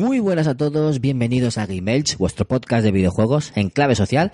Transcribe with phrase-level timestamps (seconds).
[0.00, 4.32] Muy buenas a todos, bienvenidos a Game Elch, vuestro podcast de videojuegos en clave social.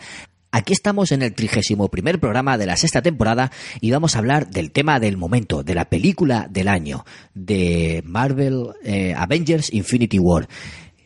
[0.52, 4.48] Aquí estamos en el trigésimo primer programa de la sexta temporada y vamos a hablar
[4.48, 10.46] del tema del momento, de la película del año, de Marvel eh, Avengers Infinity War.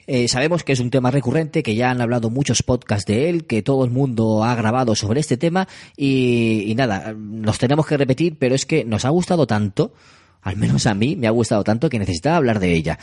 [0.07, 3.47] Eh, sabemos que es un tema recurrente, que ya han hablado muchos podcasts de él,
[3.47, 8.37] que todo el mundo ha grabado sobre este tema y nada, nos tenemos que repetir,
[8.39, 9.95] pero es que nos ha gustado tanto
[10.43, 12.99] al menos a mí me ha gustado tanto que necesitaba hablar de ella.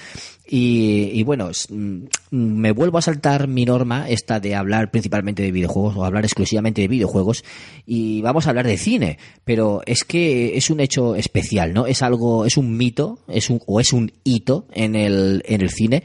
[0.50, 5.52] Y, y, bueno, mm, me vuelvo a saltar mi norma, esta de hablar principalmente de
[5.52, 7.44] videojuegos o hablar exclusivamente de videojuegos
[7.86, 11.86] y vamos a hablar de cine, pero es que es un hecho especial, ¿no?
[11.86, 15.70] Es algo, es un mito, es un, o es un hito en el, en el
[15.70, 16.04] cine,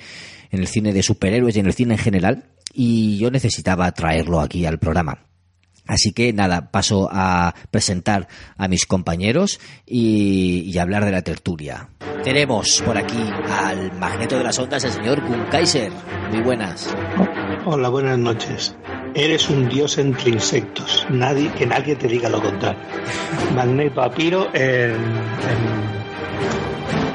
[0.51, 4.41] en el cine de superhéroes y en el cine en general y yo necesitaba traerlo
[4.41, 5.32] aquí al programa.
[5.87, 11.89] Así que nada, paso a presentar a mis compañeros y, y, hablar de la tertulia.
[12.23, 13.19] Tenemos por aquí
[13.51, 15.91] al magneto de las ondas, el señor Kun Kaiser.
[16.31, 16.95] Muy buenas.
[17.65, 18.77] Hola, buenas noches.
[19.15, 21.05] Eres un dios entre insectos.
[21.11, 22.81] Nadie, que nadie te diga lo contrario.
[23.55, 24.93] Magneto Papiro en,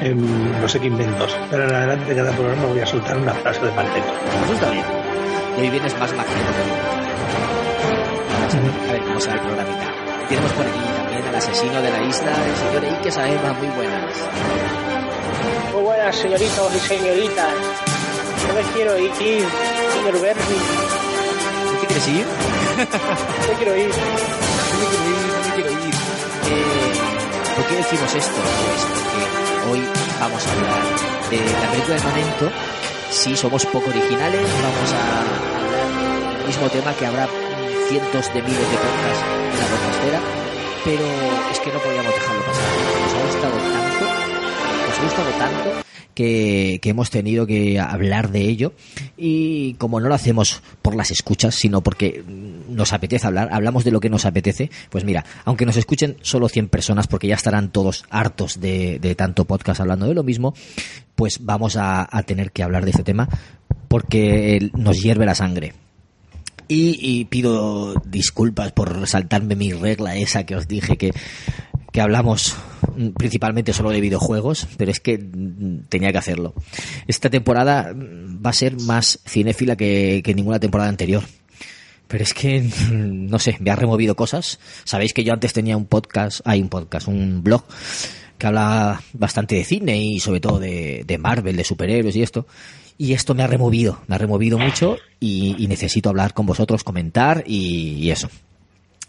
[0.00, 1.36] en, en, no sé qué inventos.
[1.50, 4.12] Pero en adelante de cada programa voy a soltar una frase de Magneto.
[4.44, 4.84] Eso está bien.
[5.56, 6.98] Y hoy vienes más magneto
[8.58, 9.86] a ver cómo sale el programita.
[10.28, 13.52] Tenemos por aquí también al asesino de la isla, el señor Ike Saema.
[13.54, 14.14] Muy buenas.
[15.72, 17.54] Muy buenas, señoritos y señoritas.
[18.46, 20.58] Yo me quiero ir, señor Bernie.
[21.68, 22.26] ¿Tú te quieres ir?
[23.48, 23.90] Yo quiero ir.
[23.90, 25.94] Yo me quiero ir, yo me quiero ir.
[26.50, 28.40] Eh, ¿Por qué decimos esto?
[28.40, 29.88] Pues porque hoy
[30.20, 30.82] vamos a hablar
[31.30, 32.50] de la película del momento.
[33.10, 37.26] Si somos poco originales, vamos a hablar del mismo tema que habrá
[37.88, 40.20] cientos de miles de podcasts en la podcastera,
[40.84, 41.04] pero
[41.50, 42.64] es que no podíamos dejarlo pasar.
[43.02, 44.04] Nos ha gustado tanto,
[44.86, 48.74] nos ha gustado tanto que, hemos tenido que hablar de ello
[49.16, 52.22] y como no lo hacemos por las escuchas, sino porque
[52.68, 56.50] nos apetece hablar, hablamos de lo que nos apetece, pues mira, aunque nos escuchen solo
[56.50, 60.52] 100 personas porque ya estarán todos hartos de, tanto podcast hablando de lo mismo,
[61.14, 63.28] pues vamos a tener que hablar de este tema
[63.88, 65.72] porque nos hierve la sangre.
[66.68, 71.12] Y, y, pido disculpas por saltarme mi regla esa que os dije que,
[71.92, 72.54] que hablamos
[73.16, 75.18] principalmente solo de videojuegos, pero es que
[75.88, 76.54] tenía que hacerlo.
[77.06, 81.24] Esta temporada va a ser más cinéfila que, que ninguna temporada anterior.
[82.06, 84.58] Pero es que, no sé, me ha removido cosas.
[84.84, 87.64] Sabéis que yo antes tenía un podcast, hay un podcast, un blog
[88.36, 92.46] que habla bastante de cine y sobre todo de, de Marvel, de superhéroes y esto
[92.98, 97.44] y esto me ha removido, me ha removido mucho y, necesito hablar con vosotros, comentar
[97.46, 98.28] y, eso.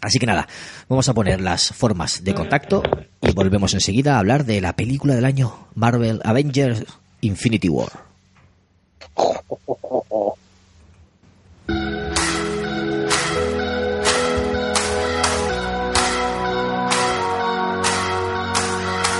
[0.00, 0.48] Así que nada,
[0.88, 2.82] vamos a poner las formas de contacto
[3.20, 6.84] y volvemos enseguida a hablar de la película del año Marvel Avengers
[7.20, 7.90] Infinity War.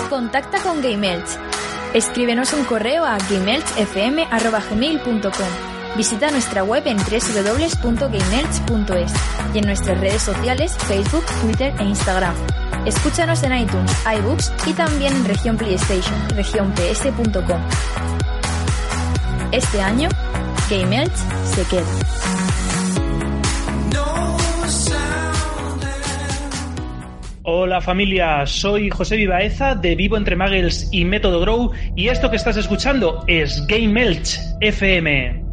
[0.09, 1.50] Contacta con Game Elch
[1.95, 9.13] Escríbenos un correo a gamelchfm.gmail.com Visita nuestra web en www.gamelch.es
[9.53, 12.35] y en nuestras redes sociales Facebook, Twitter e Instagram.
[12.87, 17.61] Escúchanos en iTunes, iBooks y también en región PlayStation, region.ps.com.
[19.53, 20.09] Este año,
[20.71, 21.17] Gamelch
[21.55, 22.40] se queda.
[27.43, 32.37] Hola familia, soy José Vivaeza de Vivo Entre Muggles y Método Grow y esto que
[32.37, 35.50] estás escuchando es Game Elch FM.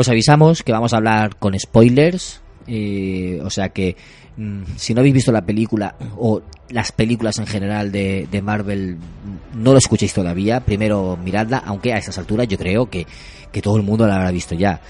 [0.00, 3.96] Os avisamos que vamos a hablar con spoilers, eh, o sea que
[4.38, 8.96] mmm, si no habéis visto la película o las películas en general de, Marvel,
[9.54, 10.60] no lo escuchéis todavía.
[10.60, 13.06] Primero miradla, aunque a estas alturas yo creo que,
[13.52, 14.80] que todo el mundo la habrá visto ya.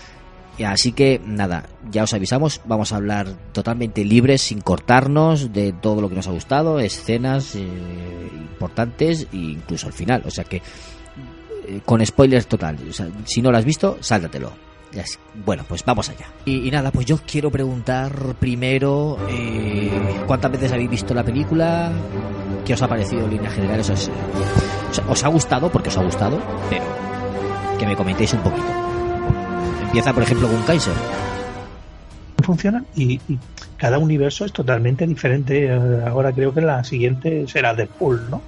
[0.65, 6.03] Así que nada, ya os avisamos, vamos a hablar totalmente libres, sin cortarnos de todo
[6.03, 7.67] lo que nos ha gustado, escenas eh,
[8.53, 10.23] importantes e incluso al final.
[10.25, 10.59] O sea que
[11.67, 12.79] eh, con spoilers total.
[12.89, 14.70] O sea, si no lo has visto, sáltatelo.
[15.45, 16.27] Bueno, pues vamos allá.
[16.45, 19.91] Y, y nada, pues yo quiero preguntar primero eh,
[20.27, 21.93] cuántas veces habéis visto la película,
[22.65, 24.11] qué os ha parecido en líneas generales, os,
[24.91, 26.83] os- os ha gustado, porque os ha gustado, pero
[27.79, 28.67] que me comentéis un poquito.
[29.83, 30.93] Empieza, por ejemplo, con Kaiser.
[32.45, 33.39] funcionan y, y
[33.77, 35.67] cada universo es totalmente diferente.
[35.67, 38.41] Eh, Ahora creo que la siguiente será Deadpool, ¿no?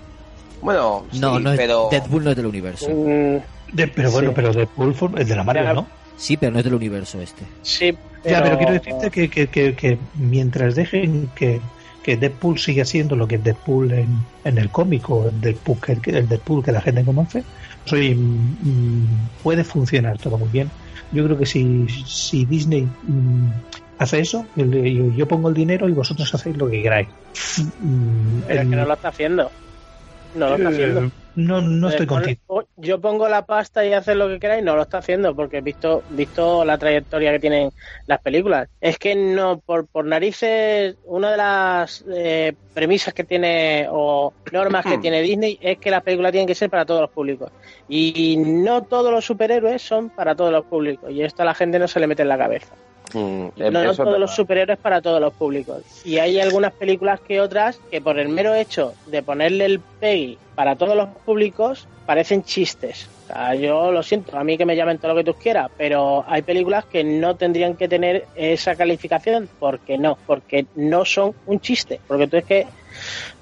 [0.60, 1.88] Bueno, sí, No, no es, pero...
[1.90, 2.88] Deadpool no es del universo.
[2.88, 3.38] Mm,
[3.74, 4.34] De- pero bueno, Sí.
[4.36, 5.74] pero Deadpool es de la Marvel.
[5.74, 5.86] ¿no?
[6.22, 7.44] Sí, pero no es del universo este.
[7.62, 7.92] sí,
[8.24, 11.60] Ya, pero quiero decirte que, que, que, que mientras dejen que,
[12.04, 14.08] que Deadpool siga siendo lo que es Deadpool en,
[14.44, 17.42] en el cómic o el Deadpool que, el Deadpool que la gente conoce,
[17.84, 20.70] soy, mm, puede funcionar todo muy bien.
[21.10, 23.48] Yo creo que si, si Disney mm,
[23.98, 27.08] hace eso, yo, yo- pongo el dinero y vosotros hacéis lo que queráis.
[27.80, 29.50] Mm, pero es que no lo está haciendo.
[30.34, 31.00] No lo está haciendo.
[31.34, 32.68] No, no estoy Eh, contigo.
[32.76, 36.04] Yo pongo la pasta y haces lo que queráis, no lo está haciendo, porque visto,
[36.10, 37.70] visto la trayectoria que tienen
[38.06, 38.68] las películas.
[38.80, 44.84] Es que no, por, por narices, una de las eh, premisas que tiene o normas
[44.86, 47.50] que tiene Disney es que las películas tienen que ser para todos los públicos.
[47.88, 51.10] Y no todos los superhéroes son para todos los públicos.
[51.10, 52.74] Y esto a la gente no se le mete en la cabeza.
[53.14, 55.82] Mm, No, no todos los superhéroes para todos los públicos.
[56.04, 60.38] Y hay algunas películas que otras que por el mero hecho de ponerle el PEGI
[60.54, 63.08] para todos los públicos parecen chistes.
[63.24, 65.70] O sea, yo lo siento, a mí que me llamen todo lo que tú quieras,
[65.76, 71.34] pero hay películas que no tendrían que tener esa calificación porque no, porque no son
[71.46, 72.00] un chiste.
[72.06, 72.66] Porque tú es que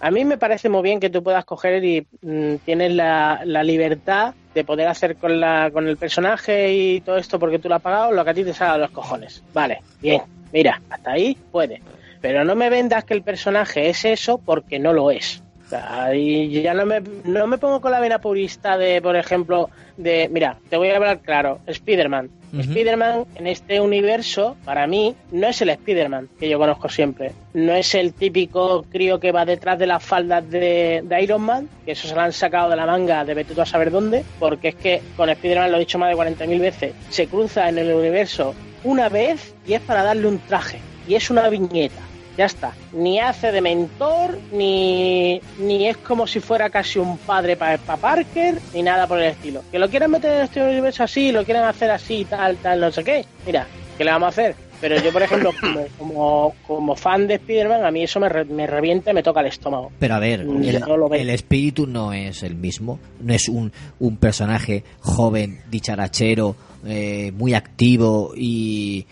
[0.01, 3.63] a mí me parece muy bien que tú puedas coger y mm, tienes la, la
[3.63, 7.77] libertad de poder hacer con, la, con el personaje y todo esto porque tú lo
[7.77, 9.43] has pagado lo que a ti te salga los cojones.
[9.53, 11.81] Vale, bien, mira, hasta ahí puede.
[12.21, 15.43] Pero no me vendas que el personaje es eso porque no lo es.
[15.67, 19.15] O sea, y ya no me, no me pongo con la vena purista de, por
[19.15, 22.29] ejemplo, de, mira, te voy a hablar claro, Spider-Man.
[22.59, 27.33] Spider-Man en este universo, para mí, no es el Spider-Man que yo conozco siempre.
[27.55, 31.69] No es el típico crío que va detrás de las faldas de, de Iron Man,
[31.85, 34.25] que eso se lo han sacado de la manga de vete tú a saber dónde,
[34.39, 37.79] porque es que con Spider-Man lo he dicho más de 40.000 veces, se cruza en
[37.79, 38.55] el universo
[38.85, 40.79] una vez y es para darle un traje.
[41.09, 42.10] Y es una viñeta.
[42.37, 42.73] Ya está.
[42.93, 48.59] Ni hace de mentor, ni, ni es como si fuera casi un padre para Parker,
[48.73, 49.63] ni nada por el estilo.
[49.71, 52.91] Que lo quieran meter en este universo así, lo quieran hacer así, tal, tal, no
[52.93, 53.25] sé qué.
[53.45, 53.67] Mira,
[53.99, 54.55] ¿qué le vamos a hacer?
[54.81, 58.47] Pero yo, por ejemplo, como, como, como fan de Spider-Man, a mí eso me, re-
[58.47, 59.91] me revienta y me toca el estómago.
[59.99, 61.21] Pero a ver, Mm, el, no lo veo.
[61.21, 62.99] el espíritu no es el mismo.
[63.21, 66.57] No es un, un personaje joven, dicharachero,
[66.87, 69.05] eh, muy activo y.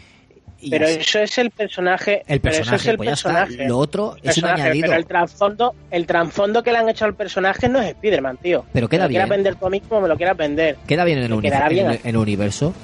[0.61, 2.23] y Pero eso es el personaje.
[2.27, 3.29] el pero eso personaje, es el pues ya está.
[3.45, 3.69] personaje.
[3.69, 4.87] Lo otro El es un personaje, añadido.
[4.89, 8.65] Pero el trasfondo, el trasfondo que le han hecho al personaje no es Spider-Man, tío.
[8.73, 9.37] Pero queda me lo quieras bien.
[9.45, 10.77] vender tú a mí como me lo quieras vender.
[10.87, 12.75] Queda bien en el, Te uni- quedará en bien en el universo.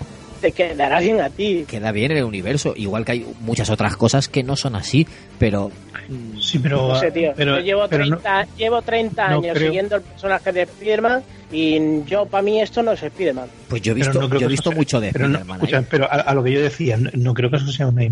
[0.44, 1.64] Te quedará bien a ti.
[1.66, 2.74] Queda bien en el universo.
[2.76, 5.06] Igual que hay muchas otras cosas que no son así.
[5.38, 5.70] Pero.
[6.08, 7.32] mm, Sí, pero, No sé, tío.
[7.34, 10.62] pero, yo llevo pero no- 30, llevo 30 no años creo- siguiendo el personaje de
[10.62, 13.46] Spider-Man y yo, para mí, esto no es Spider-Man.
[13.68, 15.56] Pues yo he visto, no yo he visto sea- mucho de pero no, Spider-Man.
[15.60, 18.02] escucha, pero a, a lo que yo decía, no, no creo que eso sea una,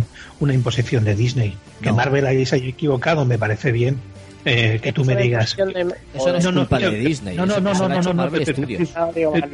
[0.40, 1.54] una imposición de Disney.
[1.82, 1.92] Que.
[1.92, 3.98] Marvel ahí se haya equivocado, me parece bien.
[4.44, 5.56] Eh, que tú me digas.
[6.12, 7.36] Eso no es culpa de Disney.
[7.36, 8.14] no, no, no, no, no,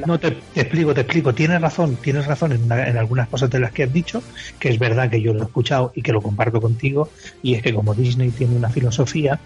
[0.07, 1.35] no, te- te- explico, te explico.
[1.35, 4.23] Tienes razón, tienes razón en, en algunas cosas de las que has dicho,
[4.59, 7.11] que es verdad que yo lo he escuchado y que lo comparto contigo,
[7.43, 9.41] y es que como Disney tiene una filosofía,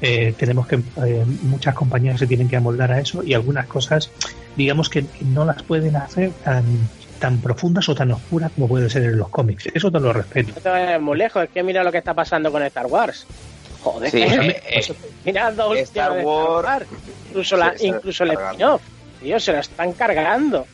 [0.00, 4.12] eh, tenemos que, eh, muchas compañías se tienen que amoldar a eso y algunas cosas,
[4.56, 6.88] digamos que no las pueden hacer tan
[7.18, 9.68] tan profundas o tan oscuras como puede ser en los cómics.
[9.74, 10.54] Eso te lo respeto.
[10.62, 13.26] Vayas muy lejos, es que mira lo que está pasando con Star Wars.
[13.92, 16.84] Joder, Sí, eh, eh, mira dos Star Wars-
[17.28, 18.82] Incluso, la, se incluso el spin-off.
[19.20, 20.66] Tío, se lo están cargando.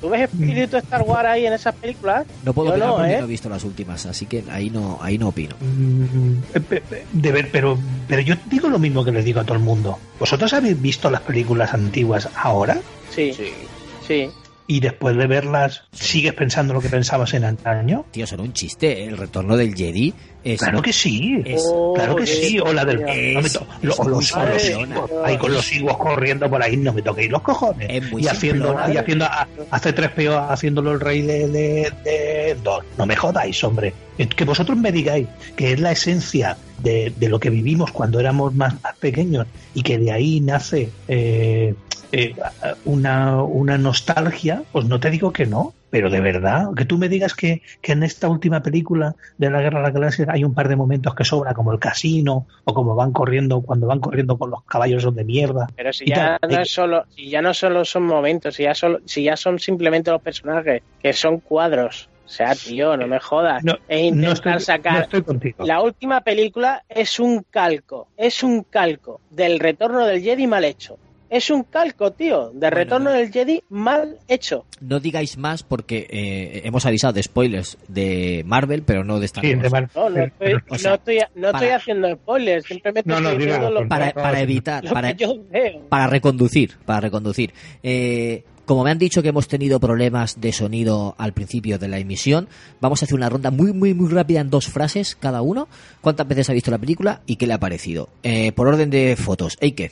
[0.00, 2.26] ¿Tú ves espíritu Star Wars ahí en esas películas?
[2.44, 3.18] No puedo opinar no, porque ¿eh?
[3.18, 5.54] no he visto las últimas, así que ahí no, ahí no opino.
[5.60, 6.82] Mm, eh,
[7.12, 7.78] De ver, pero,
[8.08, 9.98] pero yo digo lo mismo que les digo a todo el mundo.
[10.18, 12.78] ¿Vosotros habéis visto las películas antiguas ahora?
[13.14, 13.52] Sí, sí.
[14.06, 14.28] Sí.
[14.66, 18.04] Y después de verlas sigues pensando lo que pensabas en antaño?
[18.10, 19.04] Tío, son un chiste.
[19.04, 20.14] El retorno del Jedi
[20.44, 20.60] es.
[20.60, 21.42] Claro que sí.
[21.44, 24.04] Es- Oh, Claro que sí, o la del es- no me to- lo- es o
[24.08, 27.42] los, o los higos, ahí con los higos corriendo por ahí, no me toquéis los
[27.42, 27.86] cojones.
[27.90, 29.26] Es muy y haciendo, y haciendo
[29.70, 32.84] hace tres peos haciéndolo el rey de, de, de Endor.
[32.98, 33.92] No me jodáis, hombre.
[34.36, 35.26] Que vosotros me digáis
[35.56, 39.82] que es la esencia de, de lo que vivimos cuando éramos más, más pequeños y
[39.82, 41.74] que de ahí nace eh,
[42.12, 42.34] eh,
[42.84, 47.08] una, una nostalgia, pues no te digo que no, pero de verdad, que tú me
[47.08, 50.54] digas que, que, en esta última película de la Guerra de las Galaxias hay un
[50.54, 54.38] par de momentos que sobra, como el casino, o como van corriendo, cuando van corriendo
[54.38, 55.68] con los caballos de mierda.
[55.76, 59.00] Pero si ya, no es solo, si ya no solo son momentos, si ya, solo,
[59.04, 62.08] si ya son simplemente los personajes, que son cuadros.
[62.24, 63.62] O sea, tío, no me jodas.
[63.62, 64.92] No, es intentar no estoy, sacar.
[64.94, 65.64] no estoy contigo.
[65.66, 70.98] La última película es un calco, es un calco del retorno del Jedi mal hecho.
[71.32, 73.16] Es un calco, tío, de Bueno, retorno no.
[73.16, 74.66] del Jedi mal hecho.
[74.80, 79.42] No digáis más porque eh, hemos avisado de spoilers de Marvel, pero no de Star
[79.42, 79.62] Sí, Wars.
[79.62, 82.66] de Mar- No, no estoy, pero- o sea, no estoy, no estoy para- haciendo spoilers,
[82.66, 85.36] simplemente No, no, estoy diciendo lo, para, No, para no, evitar, lo para, que yo
[85.50, 85.80] veo.
[85.88, 87.54] para reconducir, para reconducir.
[87.82, 91.98] Eh, como me han dicho que hemos tenido problemas de sonido al principio de la
[91.98, 92.46] emisión,
[92.80, 95.66] vamos a hacer una ronda muy, muy, muy rápida en dos frases cada uno.
[96.02, 98.10] ¿Cuántas veces ha visto la película y qué le ha parecido?
[98.22, 99.56] Eh, por orden de fotos.
[99.60, 99.90] Eike,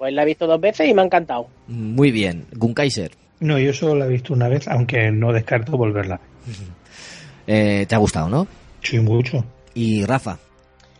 [0.00, 1.46] Pues la he visto dos veces y me ha encantado.
[1.68, 2.46] muy bien.
[2.56, 6.18] Gunkaiser, No, yo solo la he visto una vez, aunque no descarto volverla.
[7.46, 8.46] eh, te ha gustado, ¿no?
[8.82, 9.44] Sí, mucho.
[9.74, 10.38] Y Rafa,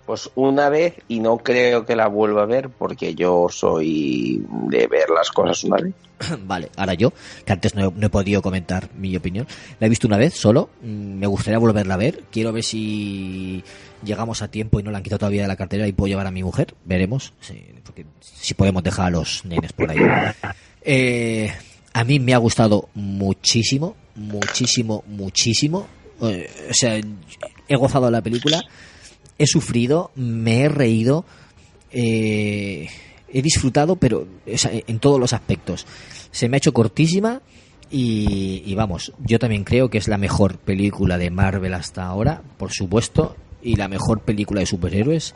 [0.04, 4.86] Pues una vez y no creo que la vuelva a ver porque yo soy de
[4.86, 5.94] ver las cosas una vez.
[6.44, 7.10] Vale, ahora yo,
[7.46, 9.46] que antes no he, no he podido comentar mi opinión.
[9.78, 12.24] La he visto una vez solo, mm, me gustaría volverla a ver.
[12.30, 13.64] Quiero ver si
[14.04, 16.26] llegamos a tiempo y no la han quitado todavía de la cartera y puedo llevar
[16.26, 16.74] a mi mujer.
[16.84, 19.98] Veremos, sí, porque si podemos dejar a los nenes por ahí.
[20.82, 21.52] Eh,
[21.92, 25.86] a mí me ha gustado muchísimo, muchísimo, muchísimo.
[26.22, 26.98] Eh, o sea,
[27.68, 28.62] he gozado de la película,
[29.36, 31.26] he sufrido, me he reído.
[31.92, 32.88] Eh,
[33.28, 35.86] he disfrutado, pero o sea, en todos los aspectos.
[36.30, 37.42] Se me ha hecho cortísima
[37.90, 42.42] y, y vamos, yo también creo que es la mejor película de Marvel hasta ahora,
[42.56, 45.34] por supuesto, y la mejor película de superhéroes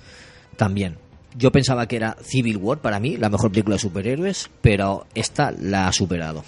[0.57, 0.97] también.
[1.37, 5.51] Yo pensaba que era Civil War para mí, la mejor película de superhéroes, pero esta
[5.51, 6.45] la ha superado.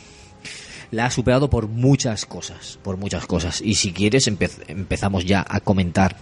[0.92, 3.61] La ha superado por muchas cosas, por muchas cosas.
[3.61, 6.16] Y si quieres empe- empezamos ya a comentar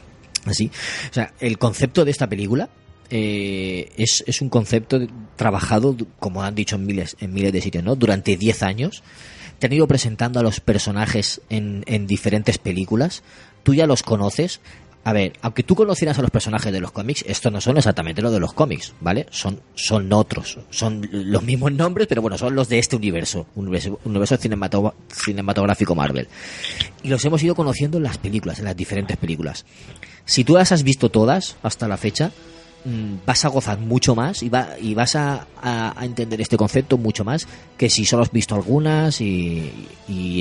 [0.46, 0.70] así.
[1.10, 2.70] O sea, el concepto de esta película
[3.10, 4.98] eh, es, es un concepto
[5.36, 7.94] trabajado, como han dicho en miles, en miles de sitios, ¿no?
[7.96, 9.02] Durante 10 años.
[9.58, 13.22] Te han ido presentando a los personajes en, en diferentes películas.
[13.62, 14.60] Tú ya los conoces.
[15.04, 18.22] A ver, aunque tú conocieras a los personajes de los cómics, estos no son exactamente
[18.22, 19.26] los de los cómics, ¿vale?
[19.30, 20.58] Son, son otros.
[20.70, 23.46] Son los mismos nombres, pero bueno, son los de este universo.
[23.54, 26.26] Universo, universo cinematográfico Marvel.
[27.02, 29.66] Y los hemos ido conociendo en las películas, en las diferentes películas.
[30.24, 32.32] Si tú las has visto todas hasta la fecha,
[32.86, 35.46] mm, vas a gozar mucho más y, va, y vas a,
[36.00, 37.46] entender este concepto mucho más
[37.76, 39.70] que si solo has visto algunas y,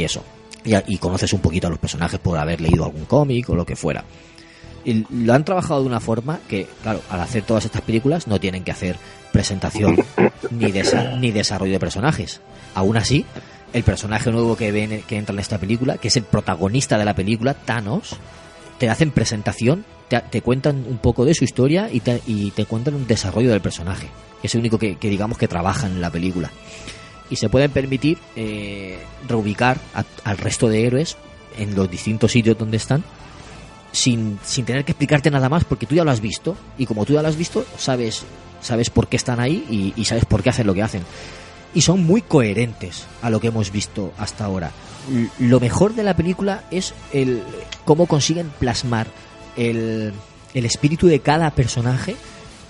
[0.02, 0.24] eso.
[0.64, 3.66] Y, y conoces un poquito a los personajes por haber leído algún cómic o lo
[3.66, 4.06] que fuera.
[4.86, 8.40] Y lo han trabajado de una forma que, claro, al hacer todas estas películas no
[8.40, 8.98] tienen que hacer
[9.32, 9.96] presentación
[10.52, 12.42] ni, desa- ni desarrollo de personajes.
[12.76, 13.26] Aún así,
[13.72, 17.06] el personaje nuevo que, ven, que entra en esta película, que es el protagonista de
[17.06, 18.18] la película, Thanos,
[18.78, 22.66] te hacen presentación, te, te cuentan un poco de su historia y te, y te
[22.66, 24.08] cuentan un desarrollo del personaje.
[24.42, 26.52] que Es el único que, que digamos que trabajan en la película.
[27.30, 31.16] Y se pueden permitir eh, reubicar a- al resto de héroes
[31.58, 33.04] en los distintos sitios donde están
[33.94, 37.06] sin, sin tener que explicarte nada más porque tú ya lo has visto y como
[37.06, 38.24] tú ya lo has visto sabes
[38.60, 41.04] sabes por qué están ahí y, sabes por qué hacen lo que hacen.
[41.76, 44.72] Y son muy coherentes a lo que hemos visto hasta ahora.
[45.40, 47.42] Lo mejor de la película es el
[47.84, 49.08] cómo consiguen plasmar
[49.58, 50.14] el,
[50.54, 52.16] el espíritu de cada personaje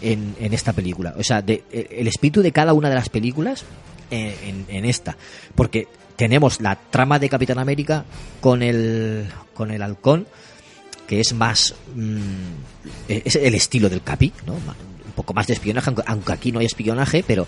[0.01, 1.13] en, en esta película.
[1.17, 3.65] O sea de, el espíritu de cada una de las películas
[4.09, 5.15] en, en- en esta.
[5.53, 8.03] Porque tenemos la trama de Capitán América
[8.41, 10.25] con el con el halcón
[11.07, 12.19] que es más mm,
[13.07, 14.53] es el estilo del Capi, ¿no?
[14.53, 17.47] Un poco más de espionaje, aunque aquí no hay espionaje, pero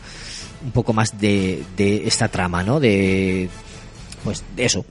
[0.63, 2.79] un poco más de, de esta trama, ¿no?
[2.79, 3.49] De
[4.23, 4.85] pues de eso,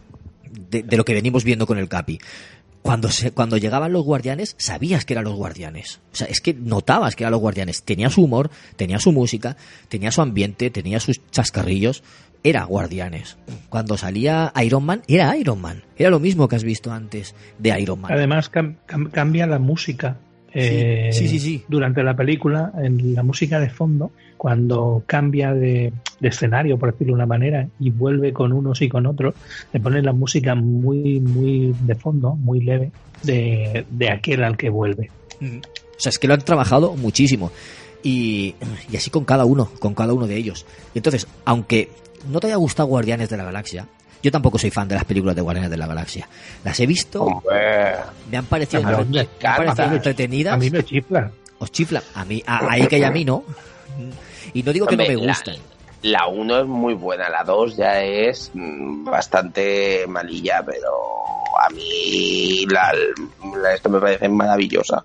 [0.50, 2.18] de, de lo que venimos viendo con el Capi.
[2.82, 6.00] Cuando se, cuando llegaban los guardianes, sabías que eran los guardianes.
[6.12, 7.82] O sea, es que notabas que eran los guardianes.
[7.82, 9.56] Tenía su humor, tenía su música,
[9.88, 12.02] tenía su ambiente, tenía sus chascarrillos.
[12.44, 13.36] Era guardianes.
[13.70, 15.82] Cuando salía Iron Man, era Iron Man.
[15.96, 18.12] Era lo mismo que has visto antes de Iron Man.
[18.12, 20.18] Además cam- cam- cambia la música
[20.52, 21.64] eh, sí, sí, sí.
[21.66, 27.12] durante la película, en la música de fondo, cuando cambia de, de escenario, por decirlo
[27.12, 29.34] de una manera, y vuelve con unos y con otros,
[29.72, 32.92] le ponen la música muy, muy de fondo, muy leve,
[33.24, 35.10] de, de aquel al que vuelve.
[35.40, 37.50] O sea, es que lo han trabajado muchísimo.
[38.04, 38.54] Y,
[38.92, 40.64] y así con cada uno, con cada uno de ellos.
[40.94, 41.90] Y entonces, aunque
[42.28, 43.88] no te haya gustado Guardianes de la Galaxia,
[44.22, 46.28] yo tampoco soy fan de las películas de Guardianes de la Galaxia.
[46.64, 47.94] Las he visto, Hombre,
[48.30, 50.54] me han parecido, me han parecido entretenidas.
[50.54, 51.30] A mí me chifla.
[51.58, 52.02] os chiflan.
[52.14, 53.42] A mí, a, a Ike y a mí no.
[54.52, 55.56] Y no digo que no me Hombre, la- gustan.
[56.02, 60.90] la 1 es muy buena, la 2 ya es mm, bastante malilla, pero
[61.66, 62.92] a mí la,
[63.62, 65.02] la- esto me parece maravillosa.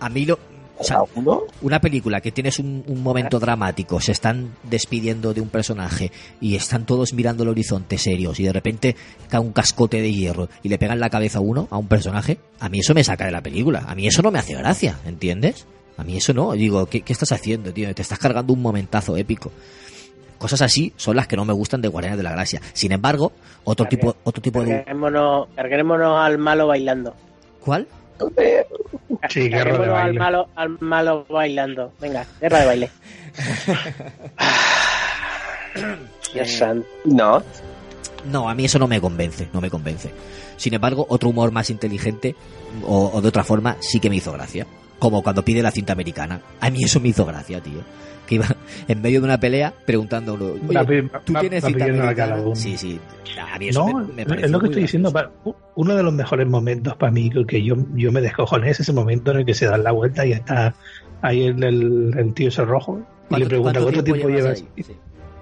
[0.00, 0.38] A mí lo...
[0.78, 1.42] o sea, ¿La 1?
[1.62, 6.10] una película que tienes un, un momento dramático, se están despidiendo de un personaje
[6.40, 8.96] y están todos mirando el horizonte serios y de repente
[9.28, 12.38] cae un cascote de hierro y le pegan la cabeza a uno, a un personaje,
[12.58, 14.98] a mí eso me saca de la película, a mí eso no me hace gracia,
[15.04, 15.66] ¿entiendes?
[15.96, 17.94] A mí eso no, digo, ¿qué, qué estás haciendo, tío?
[17.94, 19.52] Te estás cargando un momentazo épico.
[20.38, 22.60] Cosas así son las que no me gustan de Guardianes de la Galaxia.
[22.72, 23.30] Sin embargo,
[23.62, 24.78] otro tipo, otro tipo de...
[24.78, 27.14] Carguémonos, carguémonos al malo bailando.
[27.60, 27.86] ¿Cuál?
[29.28, 31.92] Sí, guerra de al malo, al malo bailando.
[32.00, 32.90] Venga, guerra de baile.
[36.34, 36.86] Dios santo.
[37.04, 37.42] No,
[38.30, 40.10] No, a mí eso no me convence, no me convence.
[40.56, 42.34] Sin embargo, otro humor más inteligente
[42.86, 44.66] o, o de otra forma sí que me hizo gracia.
[44.98, 46.40] Como cuando pide la cinta americana.
[46.60, 47.80] A mí eso me hizo gracia, tío.
[48.32, 48.46] Que iba
[48.88, 52.36] en medio de una pelea preguntando, oye, ¿tú tienes americana?
[52.54, 52.98] Sí, sí.
[53.52, 55.12] A mí eso No, me, me es lo que estoy diciendo.
[55.74, 59.30] Uno de los mejores momentos para mí que yo, yo me descojoné es ese momento
[59.32, 60.74] en el que se dan la vuelta y está
[61.20, 64.64] ahí el, el, el tío ese rojo y le pregunta cuánto tiempo llevas.
[64.76, 64.96] Sí.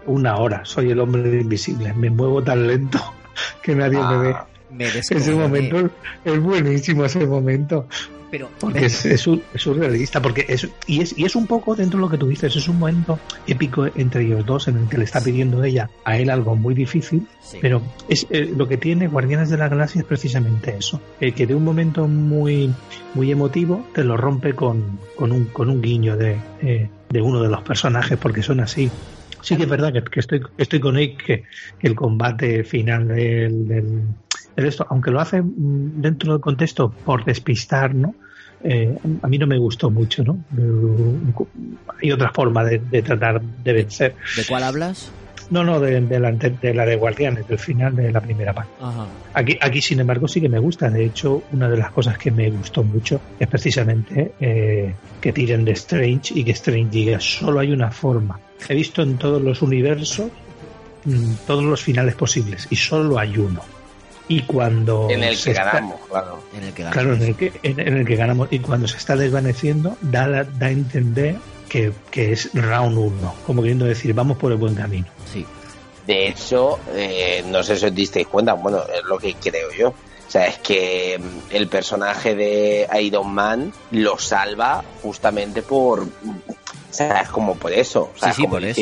[0.07, 2.99] Una hora, soy el hombre invisible, me muevo tan lento
[3.63, 4.35] que nadie me ve.
[4.35, 5.91] Ah, Me Ese momento
[6.25, 7.87] es buenísimo, ese momento.
[8.31, 11.75] Pero, Porque es, es, sur- es surrealista, porque es, y es, y es un poco
[11.75, 14.89] dentro de lo que tú dices, es un momento épico entre ellos dos en el
[14.89, 17.59] que le está pidiendo ella a él algo muy difícil, sí.
[17.61, 21.47] pero es eh, lo que tiene Guardianes de la Galaxia es precisamente eso, el que
[21.47, 22.71] de un momento muy
[23.15, 27.43] muy emotivo te lo rompe con, con, un, con un guiño de, eh, de uno
[27.43, 28.89] de los personajes, porque son así.
[29.43, 31.45] Sí que es verdad que, que estoy, estoy con él, que,
[31.79, 34.03] que el combate final del, del-
[34.57, 38.15] esto, aunque lo hace mm, dentro del contexto por despistar, ¿no?
[38.63, 40.39] Eh, a mí no me gustó mucho, ¿no?
[42.03, 44.15] Hay otra forma de, de tratar de vencer.
[44.37, 45.11] ¿De cuál hablas?
[45.51, 48.71] No, no, de, de la, de la de Guardianes, del final de la primera parte.
[48.81, 49.07] Ajá.
[49.35, 50.89] Aquí, aquí, sin embargo, sí que me gusta.
[50.89, 55.65] De hecho, una de las cosas que me gustó mucho es precisamente eh, que tiren
[55.65, 58.39] de Strange y que Strange diga solo hay una forma.
[58.69, 60.31] He visto en todos los universos
[61.05, 63.61] mm, todos los finales posibles y solo hay uno.
[64.31, 66.41] Y cuando en el se que está- ganamos, claro.
[66.57, 66.85] En el que.
[66.85, 68.47] Claro, en el que, en, en el que ganamos.
[68.53, 71.37] Y cuando se está desvaneciendo, da, da a entender
[71.69, 75.07] que, que es round uno, como queriendo decir, vamos por el buen camino.
[75.33, 75.45] Sí.
[76.07, 79.89] De hecho, eh, no sé si os disteis cuenta, bueno, es lo que creo yo.
[79.89, 86.07] O sea, es que mm, el personaje de Iron Man lo salva justamente por.
[86.91, 88.11] O sea, es como por eso.
[88.15, 88.81] O sea, Sí, sí, como por eso.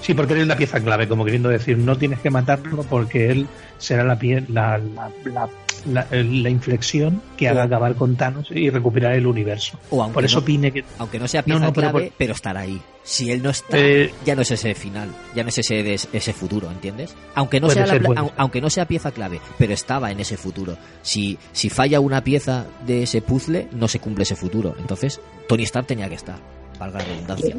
[0.00, 3.30] Sí, porque él es la pieza clave, como queriendo decir, no tienes que matarlo porque
[3.30, 3.46] él
[3.78, 5.48] será la, pie- la, la, la,
[5.86, 9.76] la- la inflexión que haga acabar con Thanos y recuperar el universo.
[9.90, 10.84] O aunque Por eso no- opine que...
[10.98, 12.80] Aunque no sea pieza No, no, pero clave, por- pero estará ahí.
[13.02, 16.32] Si él no está, Eh, ya no es ese final, ya no es ese ese
[16.32, 17.16] futuro, ¿entiendes?
[17.34, 20.36] Aunque no Puede sea la ser, aunque no sea pieza clave, pero estaba en ese
[20.36, 20.76] futuro.
[21.02, 24.76] Si si falla una pieza de ese puzzle, no se cumple ese futuro.
[24.78, 26.38] Entonces, Tony Stark tenía que estar,
[26.82, 27.56] valga la redundancia.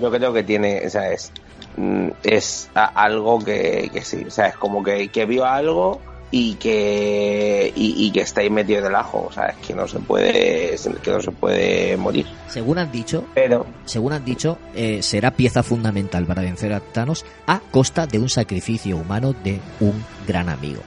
[0.00, 1.30] yo creo que tiene, o sea, es,
[1.76, 6.00] mm, es algo que, que sí, o sea, es como que, que vio algo
[6.34, 9.74] y que y, y que está ahí metido en el ajo, o sea, es que
[9.74, 12.26] no se puede, que no se puede morir.
[12.48, 17.24] Según han dicho, Pero según han dicho, eh, será pieza fundamental para vencer a Thanos
[17.46, 20.80] a costa de un sacrificio humano de un gran amigo.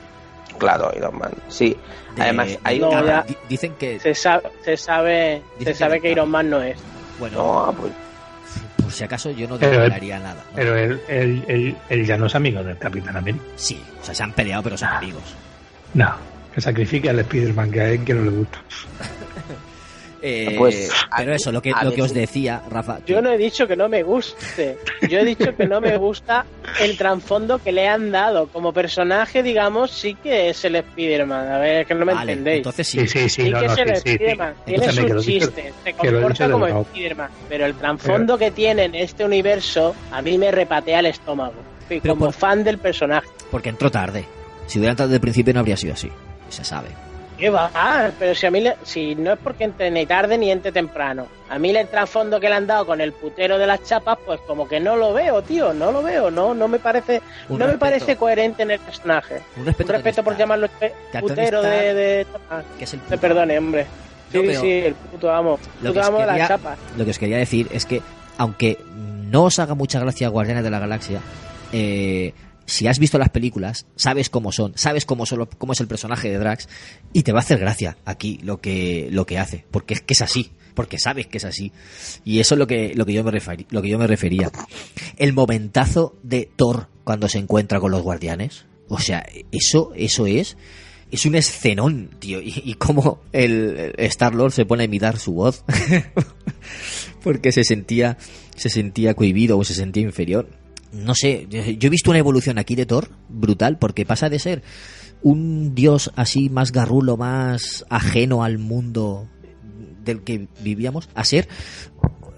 [0.58, 1.76] claro, Iron Man, sí.
[2.16, 2.90] De- Además, hay No,
[3.50, 6.80] dicen que Se sabe, se sabe, se sabe que que Iron Man no es.
[7.19, 7.91] Bueno, no, pues,
[8.82, 10.43] por si acaso yo no declararía nada.
[10.49, 10.56] ¿no?
[10.56, 13.43] Pero él, él, él, él ya no es amigo del Capitán América.
[13.56, 15.23] Sí, o sea, se han peleado, pero son amigos.
[15.93, 16.13] No,
[16.54, 18.60] que sacrifique al Spider-Man que a él que no le gusta.
[20.28, 22.98] Eh, Pues, pero eso, lo que, lo que os decía, Rafa.
[23.06, 24.76] Yo no he dicho que no me guste.
[25.08, 26.46] Yo he dicho que no me gusta
[26.82, 28.48] el trasfondo que le han dado.
[28.48, 31.52] Como personaje, digamos, sí que es el Spider-Man.
[31.52, 32.58] A ver, que no me Vale, entendéis.
[32.58, 33.00] entonces sí.
[33.02, 34.10] Sí, sí, sí, Sí, no, que no, es el sí, sí, sí.
[34.14, 34.54] Spider-Man.
[34.66, 35.74] Tiene sus chistes.
[35.84, 36.68] Se comporta como.
[36.68, 37.30] Spider-Man.
[37.48, 41.54] Pero el trasfondo que tiene en este universo a mí me repatea el estómago.
[41.88, 43.28] Y Pero como por- fan del personaje.
[43.52, 44.26] Porque entró tarde.
[44.66, 46.10] Si hubiera entrado desde el principio no habría sido así.
[46.50, 46.88] Se sabe.
[47.38, 47.69] ¿Qué va?
[47.74, 50.71] Ah, pero si a mí, le- si no es porque entre ni tarde ni entre
[50.71, 51.28] temprano.
[51.50, 54.39] A mí el trasfondo que le han dado con el putero de las chapas, pues
[54.48, 57.67] como que no lo veo, tío, no lo veo, no, no me parece, Un no
[57.67, 59.41] me parece coherente en el personaje.
[59.58, 60.69] Un respeto, Un respeto a por llamarlo
[61.19, 62.65] putero de, de chapas.
[62.78, 63.86] que es el Me puto perdone, hombre.
[64.32, 65.60] Sí, sí, el puto amo.
[65.82, 66.78] lo Puto amo de las chapas.
[66.98, 68.02] Lo que os quería decir es que,
[68.38, 68.80] aunque
[69.30, 71.19] no os haga mucha gracia Guardianes de la Galaxia,
[71.74, 72.34] eh,
[72.65, 76.38] si has visto las películas, sabes cómo son, sabes cómo, son es el personaje de
[76.38, 76.67] Drax
[77.13, 80.13] y te va a hacer gracia aquí lo que, lo que hace, porque es que
[80.13, 80.51] es así.
[80.73, 81.71] porque sabes que es así.
[82.25, 83.32] Y eso es lo que, lo que yo me
[83.69, 84.51] lo que yo me refería.
[85.17, 88.65] El momentazo de Thor cuando se encuentra con los guardianes.
[88.89, 90.58] O sea, eso, eso es,
[91.12, 92.41] es un escenón, tío.
[92.41, 95.63] Y, y cómo el, el Star-Lord se pone a imitar su voz.
[97.23, 98.17] porque se sentía,
[98.56, 100.47] se sentía cohibido o se sentía inferior.
[100.96, 104.64] No sé, yo he visto una evolución aquí de Thor brutal, porque pasa de ser
[105.22, 109.28] un dios así más garrulo, más ajeno al mundo
[110.04, 111.48] del que vivíamos, a ser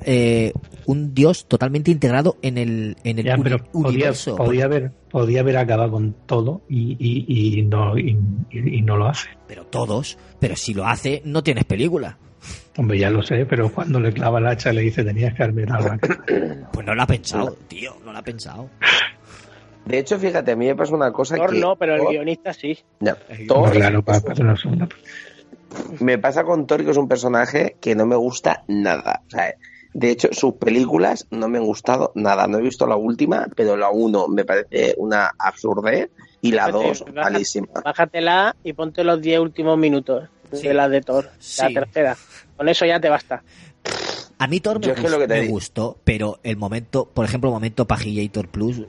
[0.01, 0.53] eh,
[0.85, 4.35] un dios totalmente integrado en el, en el Ya, uni- pero podía, universo.
[4.37, 8.15] podía haber podía haber acabado con todo y, y, y no y
[8.83, 9.27] no lo hace.
[9.47, 12.17] Pero todos, pero si lo hace, no tienes película.
[12.77, 15.65] Hombre, ya lo sé, pero cuando le clava el hacha le dice tenías que haberme
[15.65, 16.67] dado la cara".
[16.71, 18.69] Pues no lo ha pensado, tío, no lo ha pensado.
[19.85, 21.59] De hecho, fíjate, a mí me pasa una cosa Thor que...
[21.59, 22.77] no, pero el Thor- guionista sí.
[22.99, 23.15] Ya,
[23.47, 24.87] Thor- Claro, para, para una segunda.
[25.99, 29.21] me pasa con Thor que es un personaje que no me gusta nada.
[29.27, 29.53] O sea,
[29.93, 32.47] de hecho, sus películas no me han gustado nada.
[32.47, 36.09] No he visto la última, pero la uno me parece una absurdez
[36.41, 37.67] y la dos baja- malísima.
[37.83, 40.67] Bájatela y ponte los 10 últimos minutos Sí.
[40.67, 41.61] de la de Thor, Sí.
[41.73, 42.17] la tercera.
[42.57, 43.43] Con eso ya te basta.
[44.39, 46.57] A mí Thor me, Yo es que gust- lo que te me gustó, pero el
[46.57, 48.83] momento, por ejemplo, el momento Pagillator Plus, mm,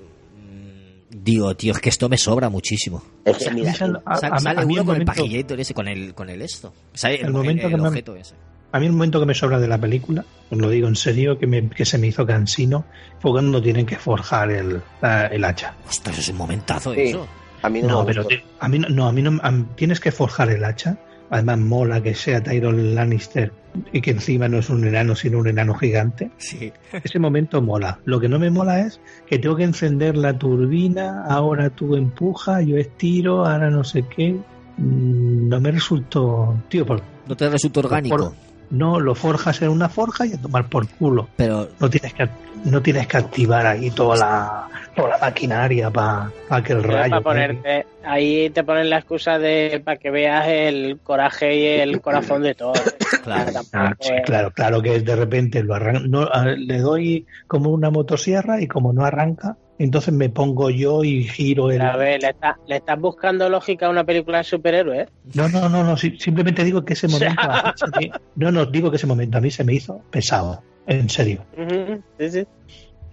[1.11, 3.03] digo, tío, es que esto me sobra muchísimo.
[3.25, 3.73] Es que mira,
[4.05, 6.15] A- Sa- a- sale a mí uno el con el momento- Pagillator ese, con el,
[6.15, 6.73] con el esto.
[6.93, 7.83] Sale el, El momento el- que el
[8.15, 8.35] me- ese.
[8.71, 11.39] A mí el momento que me sobra de la película, os lo digo en serio,
[11.39, 12.85] que, me, que se me hizo cansino,
[13.19, 15.75] fue cuando tienen que forjar el, la- el hacha.
[15.89, 17.01] Ostras, es un momentazo Sí.
[17.03, 17.27] eso.
[17.63, 18.37] a mí no, No, me pero gustó.
[18.39, 19.41] te- a mí no, no, a mí no, mí-
[19.77, 20.99] tienes que forjar el hacha.
[21.31, 23.53] Además mola que sea Tyrone Lannister
[23.93, 26.31] y que encima no es un enano sino un enano gigante.
[26.39, 26.73] Sí.
[27.05, 27.99] Ese momento mola.
[28.05, 32.65] Lo que no me mola es que tengo que encender la turbina, ahora tú empujas,
[32.65, 34.33] yo estiro, ahora no sé qué.
[34.79, 38.17] Mm, No me resultó, tío, por- No te resulta orgánico.
[38.17, 38.33] por-
[38.71, 41.29] no lo forjas en una forja y a tomar por culo.
[41.37, 42.29] Pero No tienes que
[42.65, 44.68] no tienes que activar ahí toda la
[44.99, 46.31] toda la maquinaria para
[46.65, 47.11] que el rayo.
[47.11, 52.01] para ponerte, ahí te ponen la excusa de para que veas el coraje y el
[52.01, 52.77] corazón de Thor.
[53.25, 53.51] Claro.
[53.75, 57.69] Ah, sí, es- claro, claro que de repente lo arran- no, a- le doy como
[57.71, 61.83] una motosierra y como no arranca, entonces me pongo yo y giro el.
[61.83, 65.09] A ver, le, está- le estás buscando lógica a una película de superhéroes.
[65.35, 67.51] No, no, no, no, sí, simplemente digo que ese O sea- momento.
[67.53, 71.11] a mí no, no, digo que ese momento a mí se me hizo pesado, en
[71.11, 71.45] serio.
[71.57, 72.47] Ujú, sí, sí.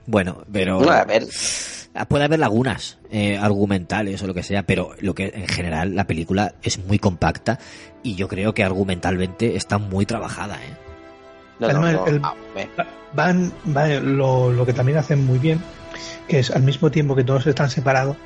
[0.06, 1.24] bueno, pero No, a ver,
[2.10, 6.06] puede haber lagunas eh, argumentales o lo que sea, pero lo que en general la
[6.08, 7.58] película es muy compacta
[8.04, 10.74] y yo creo que argumentalmente está muy trabajada, ¿eh?
[11.60, 12.70] no, no, Además, no, el- a ver.
[13.14, 15.62] Van, van- lo, lo que también hacen muy bien,
[16.28, 18.18] que es al mismo tiempo que todos están separados,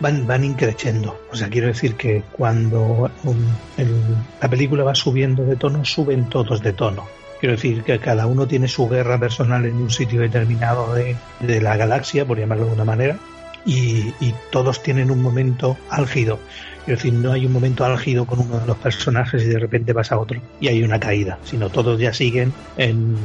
[0.00, 1.16] van, van increciendo.
[1.30, 3.36] O sea, quiero decir que cuando um,
[3.76, 7.04] el- la película va subiendo de tono, suben todos de tono.
[7.40, 11.60] Quiero decir que cada uno tiene su guerra personal en un sitio determinado de, de
[11.60, 13.18] la galaxia, por llamarlo de una manera,
[13.64, 16.38] y, y todos tienen un momento álgido.
[16.86, 19.92] Quiero decir, no hay un momento álgido con uno de los personajes y de repente
[19.92, 23.16] vas a otro y hay una caída, sino todos ya siguen en,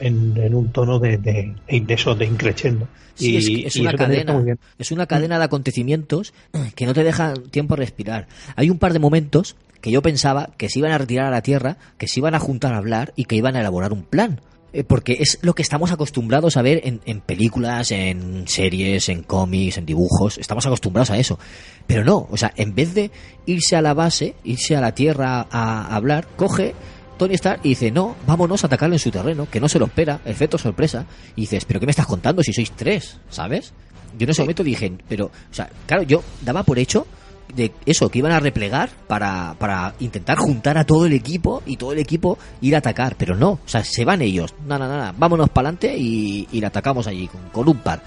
[0.00, 2.88] en, en un tono de, de, de eso, de increciendo.
[3.14, 4.56] Sí, es, que es y una cadena.
[4.78, 6.34] Es una cadena de acontecimientos
[6.74, 8.26] que no te dejan tiempo a respirar.
[8.56, 11.42] Hay un par de momentos que yo pensaba que se iban a retirar a la
[11.42, 14.40] Tierra, que se iban a juntar a hablar y que iban a elaborar un plan.
[14.72, 19.22] Eh, Porque es lo que estamos acostumbrados a ver en, en películas, en series, en
[19.22, 20.38] cómics, en dibujos.
[20.38, 21.38] Estamos acostumbrados a eso.
[21.86, 23.10] Pero no, o sea, en vez de
[23.46, 26.74] irse a la base, irse a la Tierra a, hablar, coge
[27.16, 29.86] Tony Stark y dice, no, vámonos a atacarle en su terreno, que no se lo
[29.86, 31.06] espera, efecto sorpresa.
[31.34, 33.18] Y dices, pero ¿qué me estás contando si sois tres?
[33.30, 33.72] ¿Sabes?
[34.18, 37.06] Yo en ese momento dije, pero, o sea, claro, yo daba por hecho
[37.54, 41.76] de eso, que iban a replegar para, para intentar juntar a todo el equipo y
[41.76, 45.14] todo el equipo ir a atacar, pero no, o sea, se van ellos, nada, nada,
[45.16, 48.02] vámonos para adelante y, y le atacamos allí con, con un par.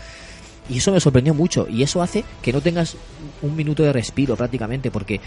[0.69, 1.67] Y eso me sorprendió mucho.
[1.69, 2.95] Y eso hace que no tengas
[3.41, 5.19] un minuto de respiro prácticamente, porque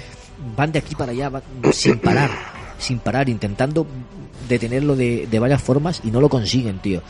[0.57, 1.31] van de aquí para allá
[1.72, 2.31] sin parar,
[2.79, 3.87] sin parar, intentando
[4.48, 7.03] detenerlo de, de varias formas y no lo consiguen, tío.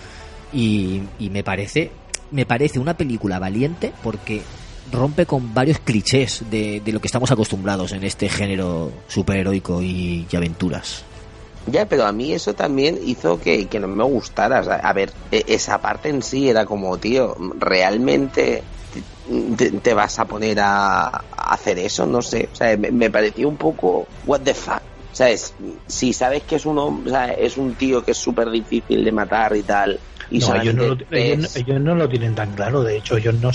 [0.52, 1.92] Y, y me parece,
[2.30, 4.42] me parece una película valiente porque
[4.94, 10.26] rompe con varios clichés de, de lo que estamos acostumbrados en este género superheroico y,
[10.30, 11.04] y aventuras.
[11.66, 14.60] Ya, pero a mí eso también hizo que, que no me gustara.
[14.60, 18.62] O sea, a ver, e- esa parte en sí era como, tío, ¿realmente
[19.82, 22.06] te, vas a poner a, hacer eso?
[22.06, 22.48] No sé.
[22.52, 24.82] O sea, me, pareció un poco, what the fuck.
[25.12, 25.54] ¿Sabes?
[25.86, 29.12] Si sabes que es un o sea, es un tío que es súper difícil de
[29.12, 30.00] matar y tal.
[30.30, 32.82] Y No, ellos, no lo, ellos, ellos no lo tienen tan claro.
[32.82, 33.50] De hecho, ellos no,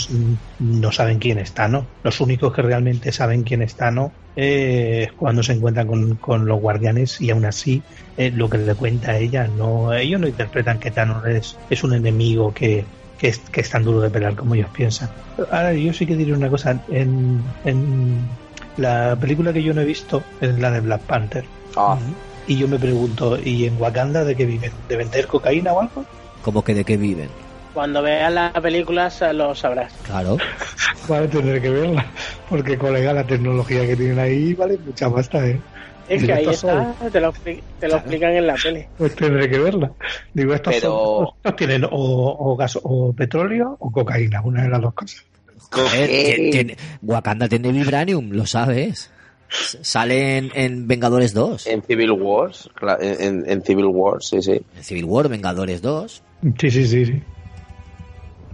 [0.59, 1.91] no saben quién está, ¿no?
[2.03, 4.11] Los únicos que realmente saben quién está, ¿no?
[4.35, 7.83] Eh, es cuando se encuentran con, con los guardianes y aún así
[8.15, 11.83] eh, lo que le cuenta a ella, no, ellos no interpretan que Thanos es, es
[11.83, 12.85] un enemigo que,
[13.17, 15.09] que, es, que es tan duro de pelear como ellos piensan.
[15.51, 16.83] Ahora, yo sí que diré una cosa.
[16.87, 18.39] En, en
[18.75, 21.45] la película que yo no he visto es la de Black Panther.
[21.75, 21.97] Ah,
[22.45, 24.71] Y yo me pregunto, ¿y en Wakanda de qué viven?
[24.87, 26.09] ¿De vender cocaína o algo?
[26.43, 27.29] Como que de qué viven.
[27.73, 29.93] Cuando veas la película sa- lo sabrás.
[30.05, 30.37] Claro.
[31.07, 32.05] Vale, tendré que verla,
[32.49, 35.59] porque colega, la tecnología que tienen ahí vale mucha pasta, ¿eh?
[36.07, 37.31] Es que ahí está, te lo,
[37.79, 38.85] te lo explican en la peli.
[38.97, 39.91] Pues tendré que verla.
[40.33, 44.69] Digo, estos, Pero- son- estos tienen o, o gas o petróleo o cocaína, una de
[44.69, 45.23] las dos cosas.
[45.71, 49.11] Joder, ti- tiene- Wakanda tiene Vibranium, lo sabes.
[49.49, 51.67] Sale en, en Vengadores 2.
[51.67, 54.61] en Civil Wars, en Civil Wars, sí, sí.
[54.77, 56.23] En Civil War, Vengadores 2.
[56.59, 57.23] Sí, sí, sí, sí.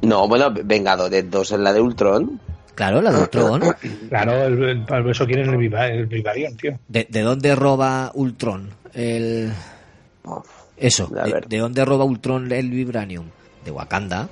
[0.02, 2.40] No, bueno, Vengadores 2 es la de Ultron.
[2.76, 3.62] Claro, la de Ultron.
[4.10, 6.78] Claro, el, el- para eso quieren el, el Vivarium, tío.
[6.88, 8.70] ¿De, de dónde roba Ultron?
[8.94, 9.52] El...
[10.78, 11.48] Eso, A de, ver.
[11.48, 13.28] de dónde roba Ultron el Vibranium?
[13.64, 14.28] De Wakanda.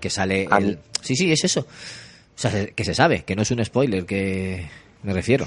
[0.00, 0.78] Que sale el...
[1.00, 1.60] Sí, sí, es eso.
[1.60, 4.66] O sea, que se sabe, que no es un spoiler, que
[5.02, 5.46] me refiero.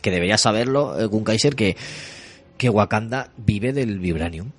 [0.00, 1.76] Que debería saberlo, eh, Gun Kaiser, que,
[2.56, 4.50] que Wakanda vive del Vibranium.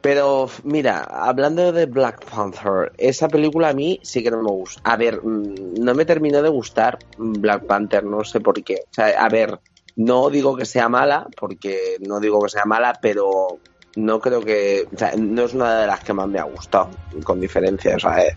[0.00, 4.80] Pero mira, hablando de Black Panther, esa película a mí sí que no me gusta.
[4.84, 8.76] A ver, mm, no me terminó de gustar Black Panther, no sé por qué.
[8.90, 9.60] O sea, a ver,
[9.96, 13.58] no digo que sea mala, porque no digo que sea mala, pero
[13.96, 14.86] no creo que.
[14.92, 16.90] O sea, no es una de las que más me ha gustado,
[17.22, 17.96] con diferencia.
[17.96, 18.34] O sea, eh,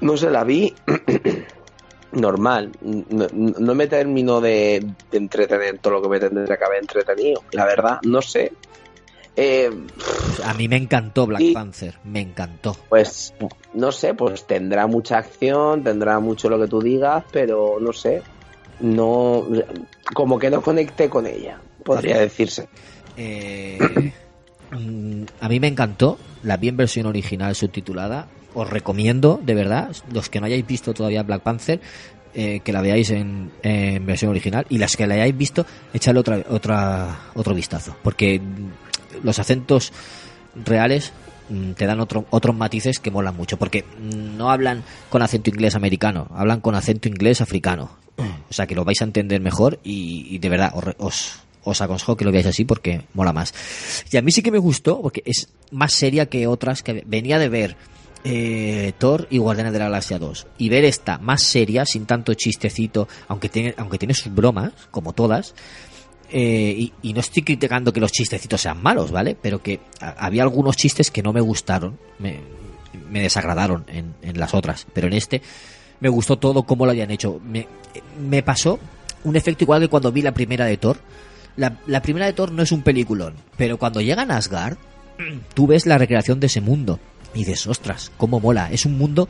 [0.00, 0.72] no sé, la vi
[2.12, 2.70] normal.
[2.80, 7.64] No, me terminó de, de entretener todo lo que me tendría que haber entretenido, la
[7.64, 8.52] verdad, no sé.
[9.36, 9.70] Eh,
[10.44, 11.52] A mí me encantó Black.
[11.54, 12.76] Panther, me encantó.
[12.88, 13.32] pues
[13.72, 18.22] no sé, pues tendrá mucha acción, tendrá mucho lo que tú digas, pero no sé,
[18.80, 19.46] no,
[20.12, 22.68] como que no conecté con ella, podría decirse.
[23.16, 23.78] Eh,
[24.70, 28.28] mm, a mí me encantó, la vi en versión original subtitulada.
[28.54, 31.80] Os recomiendo, de verdad, los que no hayáis visto todavía Black Panther,
[32.34, 34.66] eh, que la veáis en, en versión original.
[34.68, 35.64] Y las que la hayáis visto,
[35.94, 37.96] echadle otra, otra, otro vistazo.
[38.02, 38.40] Porque
[39.22, 39.92] los acentos
[40.54, 41.12] reales
[41.48, 43.58] mm, te dan otro, otros matices que molan mucho.
[43.58, 47.90] Porque mm, no hablan con acento inglés americano, hablan con acento inglés africano.
[48.50, 52.26] O sea que lo vais a entender mejor y, de verdad os, os aconsejo que
[52.26, 53.54] lo veáis así porque mola más.
[54.10, 57.38] Y a mí sí que me gustó porque es más seria que otras que venía
[57.38, 57.76] de ver
[58.24, 62.34] eh, Thor y Guardianes de la Galaxia 2 y ver esta más seria sin tanto
[62.34, 65.54] chistecito aunque tiene aunque tiene sus bromas como todas
[66.32, 70.76] eh, y, no estoy criticando que los chistecitos sean malos vale pero que había algunos
[70.76, 72.40] chistes que no me gustaron me,
[73.10, 74.86] me desagradaron en, en las otras.
[74.92, 75.42] Pero en este
[76.00, 77.40] me gustó todo cómo lo habían hecho.
[77.44, 77.68] Me,
[78.20, 78.80] me pasó
[79.24, 80.98] un efecto igual que cuando vi la primera de Thor.
[81.56, 84.78] La, la primera de Thor no es un peliculón pero cuando llegan a Asgard
[85.54, 86.98] tú ves la recreación de ese mundo
[87.34, 88.70] y dices, ostras, cómo mola.
[88.70, 89.26] Es un mundo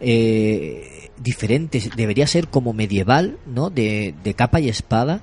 [0.00, 3.68] eh, diferente, debería ser como medieval, ¿no?
[3.68, 5.20] De, de capa y espada,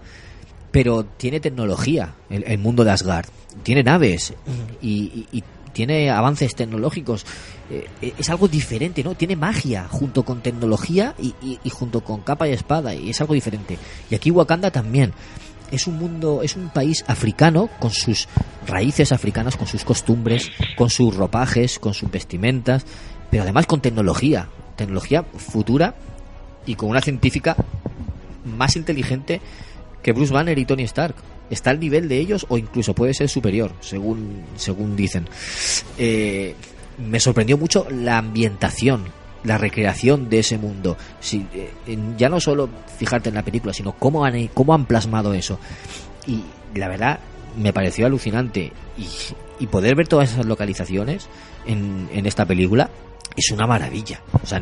[0.71, 3.27] pero tiene tecnología, el, el mundo de Asgard.
[3.63, 4.33] Tiene naves
[4.81, 7.25] y, y- y tiene avances tecnológicos.
[7.69, 9.15] Eh, es algo diferente, ¿no?
[9.15, 13.21] Tiene magia junto con tecnología y, y- y junto con capa y espada, y es
[13.21, 13.77] algo diferente.
[14.09, 15.13] Y aquí Wakanda también
[15.71, 18.27] es un mundo, es un país africano con sus
[18.67, 22.85] raíces africanas, con sus costumbres, con sus ropajes, con sus vestimentas,
[23.29, 25.93] pero además con tecnología, tecnología futura
[26.65, 27.55] y con una científica
[28.57, 29.41] más inteligente
[30.09, 31.13] que Bruce Banner y Tony Stark.
[31.51, 35.27] Está al nivel de ellos o incluso puede ser superior, según, según dicen.
[35.99, 36.55] Eh,
[36.97, 39.05] me sorprendió mucho la ambientación,
[39.43, 40.97] la recreación de ese mundo.
[41.19, 41.69] Si, eh,
[42.17, 45.59] ya no solo fijarte en la película, sino cómo han, cómo han plasmado eso.
[46.25, 46.41] Y
[46.73, 47.19] la verdad,
[47.55, 48.71] me pareció alucinante.
[48.97, 49.07] Y,
[49.59, 51.27] y poder ver todas esas localizaciones
[51.67, 52.89] en, en esta película
[53.35, 54.21] es una maravilla.
[54.41, 54.61] O sea,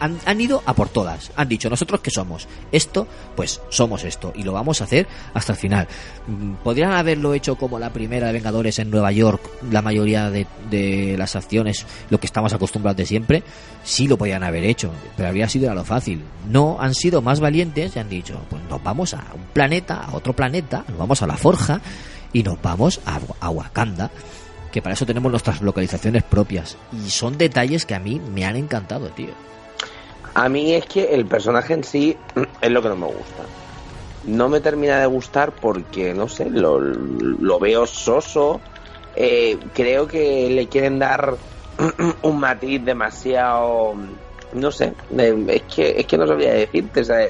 [0.00, 1.32] han, han ido a por todas.
[1.36, 4.32] Han dicho, nosotros que somos esto, pues somos esto.
[4.34, 5.88] Y lo vamos a hacer hasta el final.
[6.26, 10.46] Mm, Podrían haberlo hecho como la primera de Vengadores en Nueva York, la mayoría de,
[10.70, 13.42] de las acciones, lo que estamos acostumbrados de siempre.
[13.82, 16.22] Sí lo podían haber hecho, pero habría sido a lo fácil.
[16.48, 20.14] No, han sido más valientes y han dicho, pues nos vamos a un planeta, a
[20.14, 21.80] otro planeta, nos vamos a la forja
[22.32, 24.10] y nos vamos a, a Wakanda
[24.70, 26.76] que para eso tenemos nuestras localizaciones propias.
[26.92, 29.30] Y son detalles que a mí me han encantado, tío.
[30.34, 32.16] A mí es que el personaje en sí
[32.60, 33.42] es lo que no me gusta.
[34.24, 38.60] no me termina de gustar porque, no sé, lo, lo veo soso.
[39.16, 41.34] Eh, creo que le quieren dar
[42.22, 43.94] un matiz demasiado.
[44.52, 47.04] No sé, eh, es que, es que no sabía decirte.
[47.04, 47.28] Sea,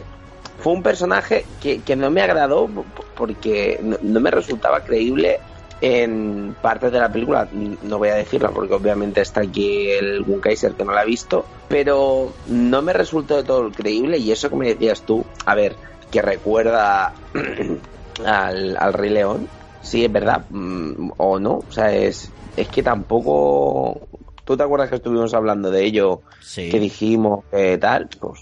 [0.58, 2.68] fue un personaje que, que no me agradó
[3.16, 5.38] porque no me resultaba creíble
[5.80, 7.48] en partes de la película,
[7.82, 11.44] no voy a decirla porque obviamente está aquí el Kaiser que no la ha visto,
[11.68, 15.76] pero no me resultó de todo creíble y eso que me decías tú, a ver,
[16.10, 17.12] que recuerda
[18.26, 19.48] al, al Rey León,
[19.82, 24.00] sí es verdad mm, o no, o sea, es, es que tampoco...
[24.44, 26.22] ¿Tú te acuerdas que estuvimos hablando de ello?
[26.40, 26.70] Sí.
[26.70, 28.40] Que dijimos que tal, pues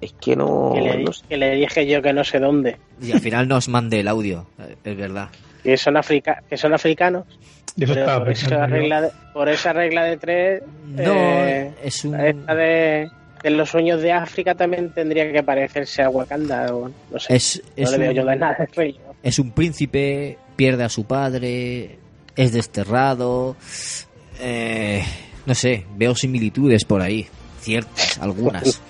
[0.00, 0.72] es que no...
[0.74, 1.24] Que le, no sé.
[1.28, 2.76] que le dije yo que no sé dónde.
[3.00, 5.28] Y al final nos mande el audio, eh, es verdad.
[5.64, 7.24] Que son, africa que son africanos.
[7.26, 12.04] Eso Pero estaba por, esa regla de, por esa regla de tres, No, eh, es
[12.04, 12.14] un...
[12.20, 13.10] esta de,
[13.42, 16.72] de los sueños de África también tendría que parecerse a Wakanda.
[16.72, 18.96] O, no sé, Es, no es le veo un- yo de nada rey.
[19.22, 21.98] es un príncipe, pierde a su padre,
[22.36, 23.56] es desterrado.
[24.40, 25.02] eh,
[25.46, 27.26] no sé, veo similitudes por ahí,
[27.60, 28.80] ciertas, algunas.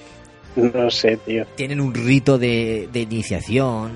[0.56, 1.44] No sé, tío.
[1.56, 3.92] Tienen un rito de, de iniciación.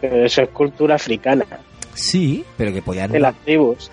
[0.00, 1.44] Pero eso es cultura africana,
[1.94, 3.10] Sí, pero que podían.
[3.12, 3.90] de las tribus.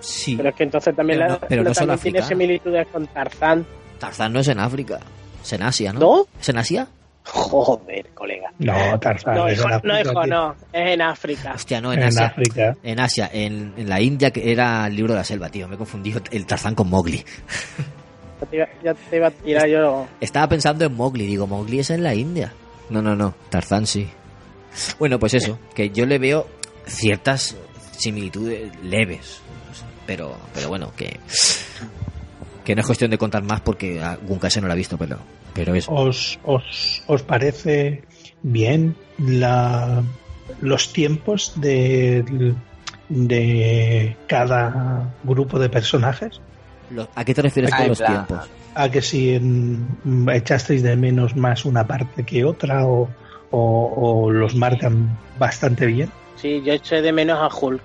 [0.00, 2.28] Sí, Pero es que entonces también, Pero la- no- pero no son también tiene africanos.
[2.28, 3.66] similitudes con Tarzán.
[3.98, 4.98] Tarzán no es en África,
[5.42, 6.00] es en Asia, ¿no?
[6.00, 6.26] ¿No?
[6.40, 6.88] ¿Es en Asia?
[7.26, 8.50] Joder, colega.
[8.58, 9.34] No, Tarzán.
[9.34, 10.26] No, es hijo, en África, no, hijo, tío.
[10.34, 10.54] no.
[10.72, 11.52] Es en África.
[11.54, 12.26] Hostia, no, en, En Asia.
[12.26, 12.76] África.
[12.82, 15.68] En Asia, en, en la India, que era el libro de la selva, tío.
[15.68, 17.22] Me he confundido el Tarzán con Mowgli.
[18.40, 20.06] Ya te, iba, ya te iba a tirar yo.
[20.18, 22.52] Estaba pensando en Mowgli, digo, Mowgli es en la India.
[22.88, 24.08] No, no, no, Tarzán sí.
[24.98, 26.46] Bueno, pues eso, que yo le veo
[26.86, 27.56] ciertas
[27.96, 29.40] similitudes leves.
[30.06, 31.20] Pero, pero bueno, que,
[32.64, 35.18] que no es cuestión de contar más porque algún caso no lo ha visto, pero,
[35.54, 35.92] pero eso.
[35.92, 38.02] ¿Os, os, os parece
[38.42, 40.02] bien la,
[40.60, 42.54] los tiempos de,
[43.08, 46.40] de cada grupo de personajes?
[47.14, 48.48] ¿A qué te refieres con los plan, tiempos?
[48.74, 53.08] ¿A que si mm, echasteis de menos más una parte que otra o,
[53.52, 56.10] o- o los marcan bastante bien?
[56.40, 57.82] Sí, yo eché de menos a Hulk.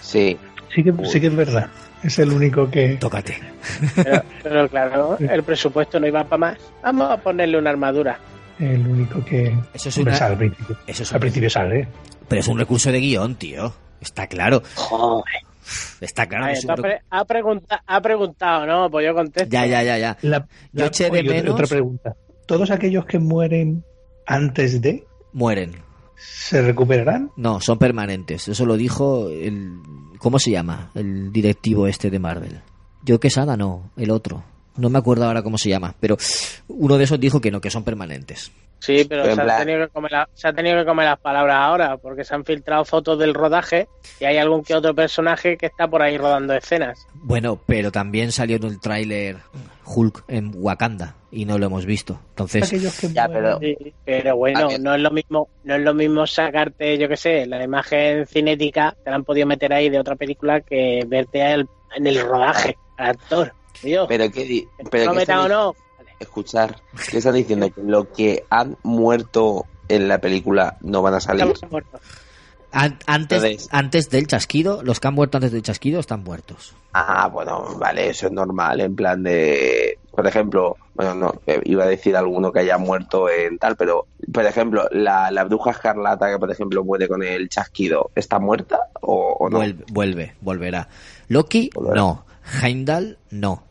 [0.00, 0.36] Sí,
[0.74, 1.68] Sí que, sí que es verdad.
[2.02, 2.96] Es el único que...
[2.96, 3.38] Tócate.
[3.96, 6.58] Pero, pero claro, el presupuesto no iba para más.
[6.82, 8.18] Vamos a ponerle una armadura.
[8.58, 9.56] El único que...
[9.74, 10.76] Eso es una- sale al principio.
[10.86, 11.88] Eso es Al un, principio sale.
[12.28, 13.72] pero es un recurso de guion, tío.
[14.00, 14.62] Está claro.
[14.76, 15.24] Joder.
[16.00, 16.46] Está claro.
[16.52, 18.90] un pre- ha, pregunta- ha preguntado, ¿no?
[18.90, 19.48] Pues yo contesto.
[19.50, 20.16] Ya, ya, ya, ya.
[20.22, 22.14] La, Yo eché de menos- Otra pregunta.
[22.46, 23.84] ¿Todos aquellos que mueren
[24.26, 25.72] antes de Mueren.
[26.18, 27.30] Se recuperarán?
[27.36, 28.48] No, son permanentes.
[28.48, 29.78] Eso lo dijo el...
[30.18, 30.90] ¿Cómo se llama?
[30.94, 32.60] El directivo este de Marvel.
[33.04, 34.42] Yo Quesada no, el otro.
[34.76, 36.16] No me acuerdo ahora cómo se llama, pero
[36.68, 38.52] uno de esos dijo que no, que son permanentes.
[38.80, 41.06] Sí, pero En se, ha plan- tenido que comer la- se ha tenido que comer
[41.06, 43.88] las palabras ahora, porque se han filtrado fotos del rodaje
[44.20, 47.06] y hay algún que otro personaje que está por ahí rodando escenas.
[47.14, 49.36] Bueno, pero también salió en el tráiler
[49.84, 52.20] Hulk en Wakanda y no lo hemos visto.
[52.30, 56.26] Entonces, que Ya, pero- Sí, pero bueno, no es lo mismo, no es lo mismo
[56.26, 60.14] sacarte, yo qué sé, la imagen cinética, te la han podido meter ahí de otra
[60.16, 63.52] película que verte en el rodaje, al actor.
[63.82, 65.74] Tío, pero ¿que pero lo que metan o están- no?
[66.20, 66.76] Escuchar,
[67.10, 67.70] ¿qué están diciendo?
[67.72, 71.44] Que lo que han muerto en la película no van a salir.
[72.70, 76.74] An- antes, Entonces- antes del chasquido, los que han muerto antes del chasquido están muertos.
[76.92, 81.84] Ah, bueno, vale, eso es normal, en plan de, por ejemplo, bueno, no, eh, iba
[81.84, 86.30] a decir alguno que haya muerto en tal, pero, por ejemplo, la, la bruja escarlata
[86.30, 89.58] que, por ejemplo, muere con el chasquido, ¿está muerta o, o no?
[89.58, 90.88] Vuelve, vuelve, volverá.
[91.28, 91.94] Loki, Volverá.
[91.96, 92.24] no.
[92.62, 93.62] Heimdall, no.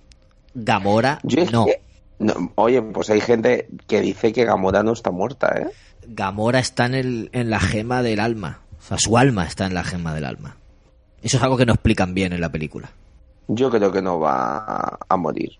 [0.55, 1.65] Gamora, Yo es no.
[1.65, 1.81] que-
[2.19, 5.67] no, Oye, pues hay gente que dice que Gamora no está muerta, ¿eh?
[6.07, 8.61] Gamora está en, el, en la gema del alma.
[8.79, 10.57] O sea, su alma está en la gema del alma.
[11.21, 12.89] Eso es algo que no explican bien en la película.
[13.47, 15.51] Yo creo que no va a, a morir.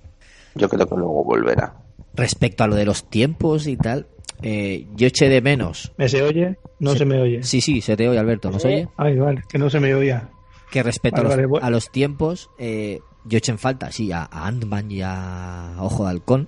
[0.55, 1.73] Yo creo que luego volverá.
[2.13, 4.07] Respecto a lo de los tiempos y tal,
[4.41, 5.91] eh, yo eché de menos.
[5.97, 6.57] ¿Me se oye?
[6.79, 6.99] No Sí.
[6.99, 7.43] se me oye.
[7.43, 8.67] Sí, sí, se te oye, Alberto, ¿nos Sí.
[8.69, 8.87] oye?
[8.97, 10.29] Ay, vale, que no se me oía.
[10.71, 14.11] Que respecto Vale, a, los, vale, a los tiempos, eh, yo eché en falta, sí,
[14.11, 16.47] a, a Ant-Man y a Ojo de Halcón.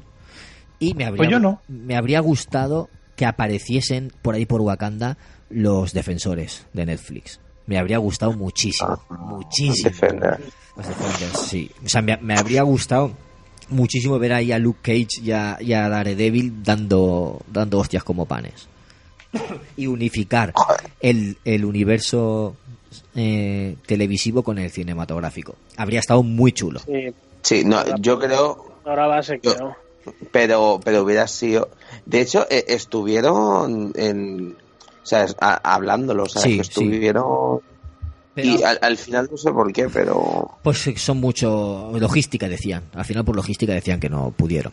[0.80, 1.62] Y me habría, Pues yo no.
[1.68, 5.18] me habría gustado que apareciesen por ahí por Wakanda
[5.50, 7.40] los defensores de Netflix.
[7.68, 9.90] Me habría gustado muchísimo, Ah, muchísimo.
[9.90, 10.40] Defender.
[10.78, 11.70] Los Defenders, sí.
[11.86, 13.12] O sea, me, me habría gustado
[13.70, 18.26] muchísimo ver ahí a Luke Cage y a, y a Daredevil dando, dando hostias como
[18.26, 18.68] panes.
[19.78, 20.54] Y unificar
[21.02, 22.56] el, el universo
[23.16, 25.56] eh, televisivo con el cinematográfico.
[25.80, 26.80] Habría estado muy chulo.
[26.86, 29.76] Sí, Sí, no, yo creo, ahora va a ser que Yo- no.
[30.32, 31.70] pero pero hubiera sido
[32.06, 34.56] de hecho eh, estuvieron en
[35.02, 36.70] o sea, a- hablándolo, o sea, Sí, que sí.
[36.70, 37.62] estuvieron...
[38.36, 40.52] Pero- Y al, al final no sé por qué, pero...
[40.62, 42.84] Pues son mucho logística decían.
[42.94, 44.72] Al final por logística decían que no pudieron.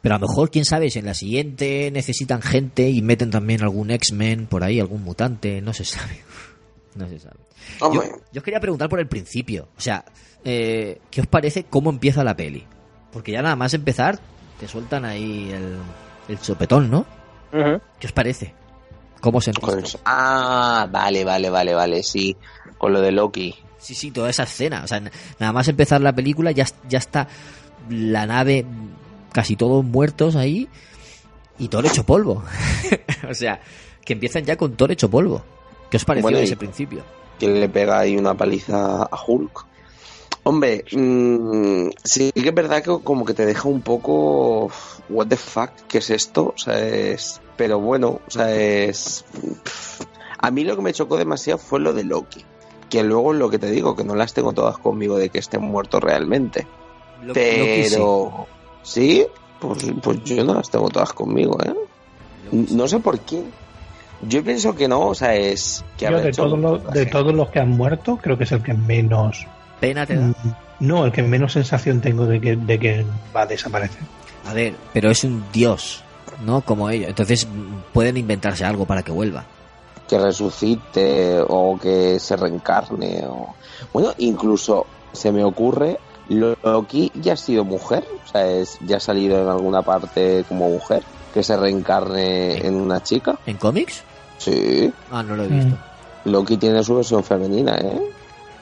[0.00, 3.62] Pero a lo mejor, quién sabe, si en la siguiente necesitan gente y meten también
[3.62, 6.20] algún X-Men por ahí, algún mutante, no se sabe.
[6.94, 7.36] No se sabe.
[7.80, 8.02] Yo,
[8.36, 9.68] os quería preguntar por el principio.
[9.76, 10.04] O sea,
[10.44, 12.66] eh, ¿qué os parece cómo empieza la peli?
[13.12, 14.18] Porque ya nada más empezar,
[14.58, 15.76] te sueltan ahí el,
[16.28, 17.06] el sopetón, ¿no?
[17.98, 18.54] ¿Qué os parece?
[19.20, 19.78] ¿Cómo se empieza?
[19.78, 20.00] eso.
[20.04, 22.36] Ah, vale, vale, vale, vale, sí.
[22.78, 23.54] Con lo de Loki.
[23.78, 24.82] Sí, sí, toda esa escena.
[24.84, 25.00] O sea,
[25.38, 27.28] nada más empezar la película ya, ya está
[27.90, 28.64] la nave,
[29.32, 30.68] casi todos muertos ahí
[31.58, 32.42] y Thor hecho polvo.
[33.30, 33.60] o sea,
[34.04, 35.44] que empiezan ya con Thor hecho polvo.
[35.90, 37.04] ¿Qué os pareció Bueno, ese principio?
[37.42, 39.66] Que le pega ahí una paliza a Hulk.
[40.44, 44.70] Hombre, mm, sí que es verdad que como que te deja un poco
[45.08, 46.52] what the fuck, ¿qué es esto?
[46.54, 49.24] O sea, es pero bueno, o sea, es
[50.38, 52.44] a mí lo que me chocó demasiado fue lo de Loki,
[52.88, 55.62] que luego lo que te digo, que no las tengo todas conmigo de que estén
[55.62, 56.64] muertos realmente.
[57.22, 57.90] Lo- Loki sí.
[57.96, 58.46] Pero
[58.84, 59.26] sí,
[59.60, 61.74] pues, pues yo no las tengo todas conmigo, ¿eh?
[62.52, 63.42] No sé por qué.
[64.22, 67.34] Yo pienso que no, o sea, es que Yo de hecho todos, los, de todos
[67.34, 69.46] los que han muerto, creo que es el que menos.
[69.80, 70.22] Pena te da.
[70.26, 70.34] mm,
[70.80, 73.04] No, el que menos sensación tengo de que, de que
[73.34, 74.02] va a desaparecer.
[74.46, 76.02] A ver, pero es un dios,
[76.44, 76.60] ¿no?
[76.62, 77.08] Como ellos.
[77.08, 77.46] Entonces
[77.92, 79.44] pueden inventarse algo para que vuelva.
[80.08, 83.54] que resucite o que se reencarne o
[83.92, 85.98] bueno incluso se me ocurre
[86.28, 90.68] Loki ya ha sido mujer o sea es, ya ha salido en alguna parte como
[90.68, 91.02] mujer
[91.32, 94.02] que se reencarne en una chica ¿En cómics?
[94.44, 95.54] Sí Ah, no lo he Mm.
[95.56, 95.76] visto.
[96.24, 98.00] Loki tiene su versión femenina eh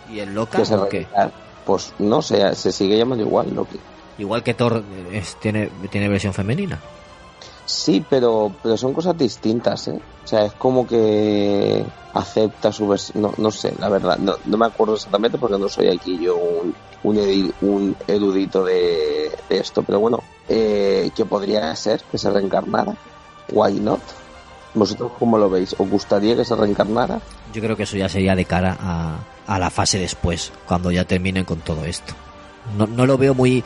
[0.09, 1.09] ¿Y el Loca o qué?
[1.65, 3.79] pues no sé se sigue llamando igual Loki
[4.19, 6.79] Igual que Thor eh, es- tiene, tiene versión femenina.
[7.65, 9.93] Sí, pero, pero son cosas distintas, ¿eh?
[10.25, 13.23] O sea, es como que acepta su versión.
[13.23, 16.37] No, no sé, la verdad, no, no me acuerdo exactamente porque no soy aquí yo
[16.37, 16.75] un,
[17.05, 20.19] un, un erudito de, de esto, pero bueno,
[20.49, 22.93] eh, que podría ser que se reencarnara.
[23.53, 24.01] Why not?
[24.75, 25.75] ¿Vosotros cómo lo veis?
[25.79, 27.21] ¿Os gustaría que se reencarnara?
[27.53, 31.05] Yo creo que eso ya sería de cara a, a la fase después, cuando ya
[31.05, 32.15] terminen con todo esto.
[32.77, 33.65] No, no lo veo muy,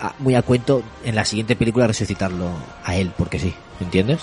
[0.00, 4.20] a- muy a cuento en la siguiente película resucitarlo a él, porque sí, ¿entiendes?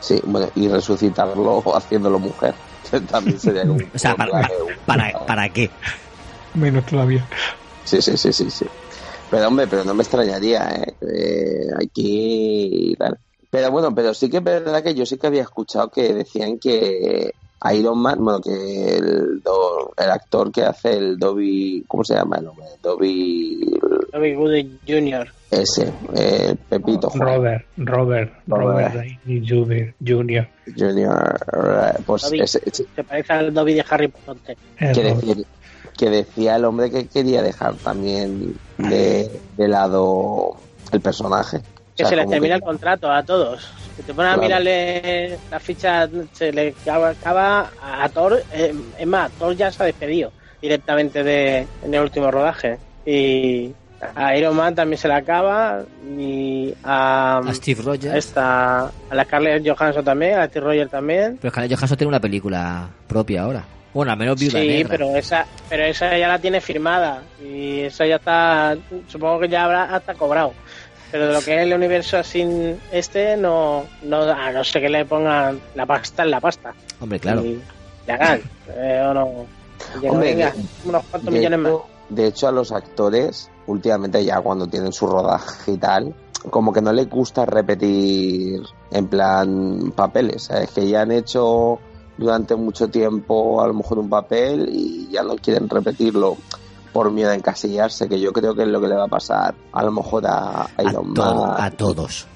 [0.00, 2.54] Sí, bueno, y resucitarlo haciéndolo mujer.
[2.90, 4.32] que También sería como un O sea, para,
[4.84, 5.70] para, para, ¿para qué?
[6.54, 7.28] Menos todavía.
[7.84, 8.64] Sí, sí, sí, sí, sí.
[9.30, 10.96] Pero hombre, pero no me extrañaría, ¿eh?
[11.02, 13.16] Eh, aquí y tal.
[13.50, 16.58] Pero bueno, pero sí que es verdad que yo sí que había escuchado que decían
[16.58, 17.32] que
[17.72, 22.36] Iron Man, bueno, que el, do- el actor que hace el Dobby, ¿cómo se llama
[22.36, 22.66] el nombre?
[22.82, 23.78] Dobby
[24.12, 25.28] Robin Hood Jr.
[25.50, 28.94] ese, eh, Pepito Juan Robert, Robert, Robert.
[28.94, 29.94] Robert Jr.
[30.06, 30.48] Jr.
[30.76, 32.40] Junior, eh, pues Dobby.
[32.40, 34.56] ese, ese- Se parece al Dobby de Harry Potter.
[34.78, 35.46] Que, decir-
[35.96, 40.56] que decía el hombre que quería dejar también de, de lado
[40.92, 41.60] el personaje.
[41.96, 43.72] Que O sea, se les termina que- el contrato a todos.
[43.96, 48.42] Si te pones a mirarle la ficha, se le acaba, a Thor.
[48.52, 50.30] eh, es más, Thor ya se ha despedido
[50.60, 52.78] directamente de, en el último rodaje.
[53.06, 53.72] Y
[54.14, 55.82] a Iron Man también se le acaba.
[56.18, 58.14] Y a, A Steve a Rogers.
[58.14, 61.38] esta, a la Scarlett Johansson también, a Steve Rogers también.
[61.40, 63.64] Pero Scarlett Johansson tiene una película propia ahora.
[63.94, 64.88] Bueno, al menos Viuda Sí, Negra.
[64.90, 68.76] pero esa, pero esa ya la tiene firmada y esa ya está,
[69.08, 70.52] supongo que ya habrá hasta cobrado.
[71.12, 72.44] Pero de lo que es el universo así
[72.92, 76.74] este, no, no, a no sé que le pongan la pasta en la pasta.
[77.00, 77.44] Hombre, claro.
[77.44, 77.60] Y
[78.06, 78.40] le hagan,
[78.76, 79.46] eh, o no.
[80.02, 81.72] Y Hombre, venga, de- unos cuantos de millones más.
[82.08, 86.14] de hecho, a los actores, últimamente ya cuando tienen su rodaje y tal,
[86.50, 90.44] como que no les gusta repetir en plan papeles.
[90.44, 90.70] ¿sabes?
[90.70, 91.78] Que ya han hecho
[92.18, 96.36] durante mucho tiempo a lo mejor un papel y ya no quieren repetirlo
[96.96, 99.54] por miedo a encasillarse, que yo creo que es lo que le va a pasar
[99.72, 101.54] a lo mejor a A, Iron todo- Man.
[101.58, 102.26] a todos.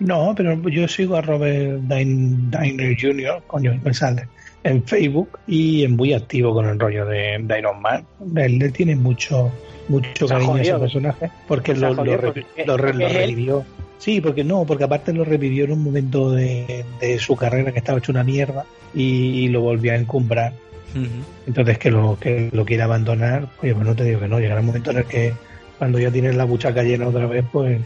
[0.00, 4.28] No, pero yo sigo a Robert Downey Jr., coño, me sale,
[4.64, 8.04] en Facebook y es muy activo con el rollo de, de Iron Man.
[8.36, 9.50] Él le tiene mucho
[9.88, 12.44] mucho cariño a ese personaje porque lo, lo, porque-
[12.76, 13.64] re- revivió.
[13.98, 17.78] Sí, porque no, porque aparte lo revivió en un momento de, de su carrera que
[17.78, 18.64] estaba hecho una mierda
[18.94, 19.02] y,
[19.44, 20.52] y lo volvió a encumbrar.
[21.46, 24.60] Entonces que lo que lo quiere abandonar, pues, pues no te digo que no, llegará
[24.60, 25.32] un momento en el que
[25.78, 27.80] cuando ya tienes la buchaca llena otra vez, pues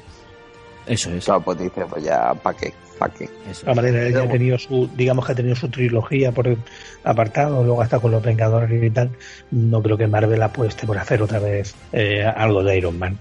[0.86, 1.24] Eso es.
[1.24, 2.72] Claro, pues dice, pues ya, ¿para qué?
[2.98, 3.24] ¿Para qué?
[3.50, 6.30] eso de todas maneras, él ya ha tenido su, digamos que ha tenido su trilogía
[6.32, 6.56] por
[7.04, 9.10] apartado, luego hasta con los Vengadores y tal.
[9.50, 13.18] No creo que Marvel apueste por hacer otra vez eh, algo de Iron Man.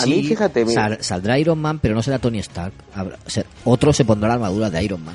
[0.00, 0.82] A mí, Sí, fíjate, mira.
[0.82, 2.72] sal- saldrá Iron Man, pero no será Tony Stark.
[2.94, 5.14] Habrá- o sea, otro se pondrá la armadura de Iron Man.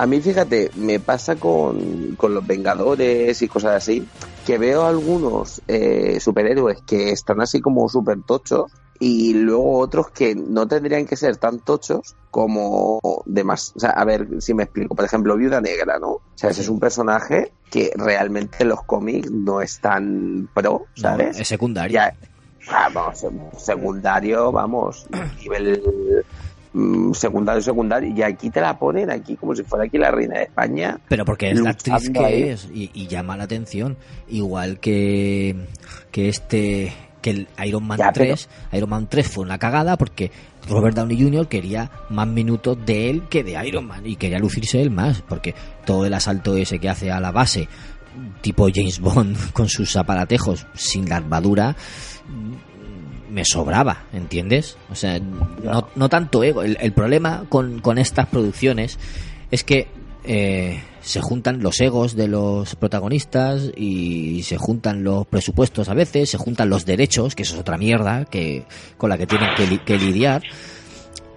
[0.00, 4.06] A mí, fíjate, me pasa con, con los Vengadores y cosas así,
[4.46, 8.70] que veo algunos eh, superhéroes que están así como súper tochos
[9.00, 13.72] y luego otros que no tendrían que ser tan tochos como demás.
[13.74, 14.94] O sea, a ver si me explico.
[14.94, 16.10] Por ejemplo, Viuda Negra, ¿no?
[16.10, 20.86] O sea, ese es un personaje que realmente en los cómics no es tan pro,
[20.94, 21.34] ¿sabes?
[21.38, 21.94] No, es secundario.
[21.94, 22.14] Ya,
[22.70, 23.26] vamos,
[23.58, 25.08] secundario, vamos,
[25.42, 26.24] nivel
[26.78, 30.38] mm, secundario, secundario, y aquí te la ponen aquí como si fuera aquí la reina
[30.38, 30.98] de España.
[31.08, 32.12] Pero porque es la actriz ahí.
[32.12, 33.96] que es y, y llama la atención.
[34.28, 35.56] Igual que,
[36.10, 39.96] que este que el Iron Man Ya, pero- 3, Iron Man 3 fue una cagada
[39.96, 40.30] porque
[40.68, 41.48] Robert Downey Jr.
[41.48, 45.52] quería más minutos de él que de Iron Man y quería lucirse él más porque
[45.84, 47.66] todo el asalto ese que hace a la base
[48.40, 51.74] tipo James Bond con sus aparatejos sin la armadura
[53.38, 54.76] me sobraba, ¿entiendes?
[54.90, 56.64] O sea, no, no tanto ego.
[56.64, 58.98] El, problema con, con estas producciones
[59.52, 59.86] es que
[60.24, 66.30] eh, se juntan los egos de los protagonistas y se juntan los presupuestos a veces,
[66.30, 68.64] se juntan los derechos, que eso es otra mierda que,
[68.96, 70.42] con la que tienen que, li- que lidiar.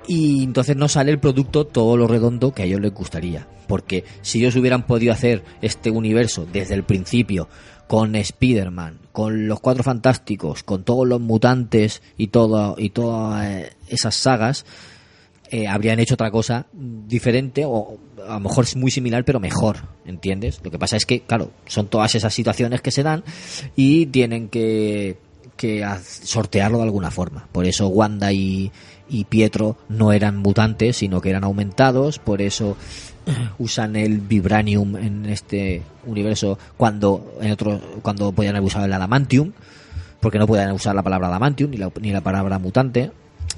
[0.08, 3.46] Y entonces no sale el producto todo lo redondo que a ellos les gustaría.
[3.68, 7.48] Porque si ellos hubieran podido hacer este universo desde el principio,
[7.92, 13.74] con Spider-Man, con los Cuatro Fantásticos, con todos los mutantes y, todo, y todas eh,
[13.90, 14.66] esas sagas,
[15.50, 19.80] eh, habrían hecho otra cosa diferente o a lo mejor es muy similar pero mejor,
[20.06, 20.62] ¿entiendes?
[20.64, 23.26] Lo que pasa es que, claro, son todas esas situaciones que se dan
[23.76, 25.18] y tienen que,
[25.58, 27.50] que sortearlo de alguna forma.
[27.52, 28.72] Por eso Wanda y,
[29.10, 32.78] y Pietro no eran mutantes, sino que eran aumentados, por eso
[33.60, 39.52] usan el vibranium en este universo cuando en otro cuando podían haber usado el adamantium
[40.20, 43.12] porque no podían usar la palabra adamantium ni la, ni la palabra mutante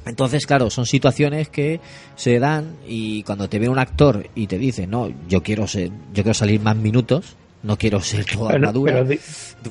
[0.05, 1.79] entonces, claro, son situaciones que
[2.15, 5.89] se dan y cuando te viene un actor y te dice, no, yo quiero ser,
[6.13, 9.19] yo quiero salir más minutos, no quiero ser toda armadura, pero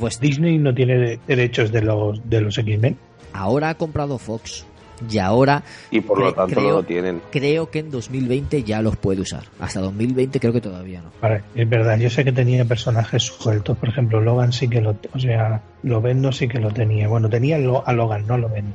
[0.00, 2.96] pues Disney no tiene de- derechos de los de los X-Men.
[3.34, 4.64] ahora ha comprado Fox
[5.10, 7.20] y ahora Y por lo cre- tanto creo, no lo tienen.
[7.30, 9.44] creo que en 2020 ya los puede usar.
[9.60, 11.10] Hasta 2020 creo que todavía no.
[11.20, 14.96] Vale, es verdad, yo sé que tenía personajes sueltos, por ejemplo, Logan sí que lo,
[15.14, 17.08] o sea, Lovendo sí que lo tenía.
[17.08, 18.72] Bueno, tenía lo- a Logan, no Lovendo.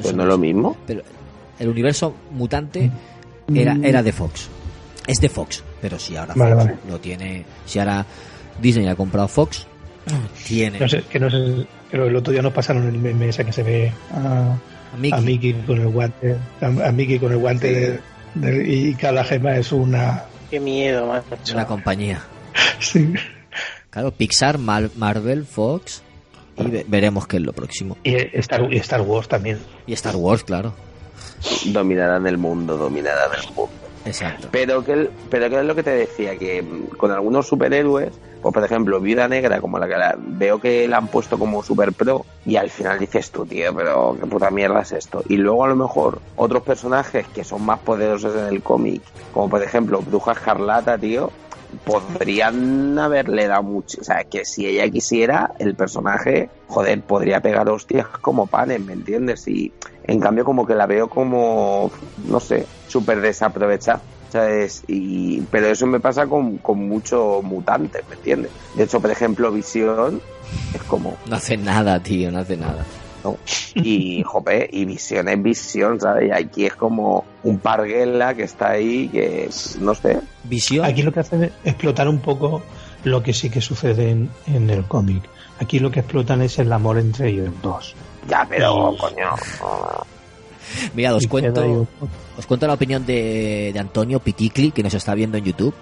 [0.00, 0.76] Pues no es lo mismo.
[0.86, 1.02] Pero
[1.58, 2.90] el universo mutante
[3.54, 4.48] era, era de Fox.
[5.06, 6.38] Es de Fox, pero si ahora Mm.
[6.38, 6.78] Vale, Fox vale.
[6.88, 8.06] lo tiene, si ahora
[8.60, 9.66] Disney ha comprado Fox,
[10.46, 13.44] tiene No sé, que no sé, pero el otro día nos pasaron el meme ese
[13.44, 14.56] que se ve a,
[14.92, 15.18] a Mickey.
[15.18, 18.00] a Mickey con el guante, a, a Mickey con el guante de-
[18.34, 21.54] de- y cada gema es una, Qué miedo, macho.
[21.54, 22.22] una compañía.
[22.78, 23.12] sí.
[23.90, 26.02] Claro, Pixar, Mar- Marvel, Fox
[26.56, 27.96] y ve- veremos qué es lo próximo.
[28.04, 29.58] Y Star, y Star Wars también.
[29.86, 30.72] Y Star Wars, claro.
[31.66, 33.70] Dominarán el mundo, dominarán el mundo.
[34.04, 34.48] Exacto.
[34.50, 36.64] Pero que, pero que es lo que te decía, que
[36.96, 38.12] con algunos superhéroes,
[38.42, 41.62] pues por ejemplo, Viuda Negra, como la que la- veo que la han puesto como
[41.62, 45.22] super pro, y al final dices tú, tío, pero qué puta mierda es esto.
[45.28, 49.48] Y luego a lo mejor otros personajes que son más poderosos en el cómic, como
[49.48, 51.32] por ejemplo Bruja Escarlata, tío,
[51.84, 53.98] podrían haberle dado mucho.
[54.00, 58.92] O sea, que si ella quisiera, el personaje, joder, podría pegar hostias como panes, ¿me
[58.92, 59.46] entiendes?
[59.48, 59.72] Y
[60.04, 64.02] en cambio, como que la veo como, no sé, súper desaprovechada.
[64.32, 64.82] ¿Sabes?
[64.88, 68.50] Y, pero eso me pasa con, con muchos mutantes, ¿me entiendes?
[68.74, 70.20] De hecho, por ejemplo, Visión
[70.74, 72.84] es como, No hace nada, tío, no hace nada.
[73.22, 73.36] ¿no?
[73.74, 76.28] Y, jope, y Visión es Visión, ¿sabes?
[76.28, 79.48] Y aquí es como un parguela que está ahí, que,
[79.80, 80.84] no sé, Visión.
[80.86, 82.62] Aquí lo que hacen es explotar un poco
[83.04, 85.22] lo que sí que sucede en, en el cómic.
[85.60, 87.94] Aquí lo que explotan es el amor entre ellos dos.
[88.28, 89.28] ya, pero, Y- coño,
[90.94, 91.60] Mira, os cuento,
[92.38, 95.74] os cuento la opinión de, de Antonio Piticli, que nos está viendo en YouTube.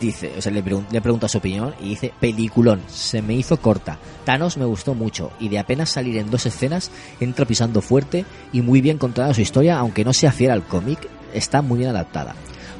[0.00, 3.56] Dice, o sea, le, pregun- le pregunta su opinión y dice, peliculón, se me hizo
[3.58, 3.98] corta.
[4.24, 8.62] Thanos me gustó mucho y de apenas salir en dos escenas, entra pisando fuerte y
[8.62, 10.98] muy bien contada su historia, aunque no sea fiel al cómic,
[11.34, 12.34] está muy bien adaptada.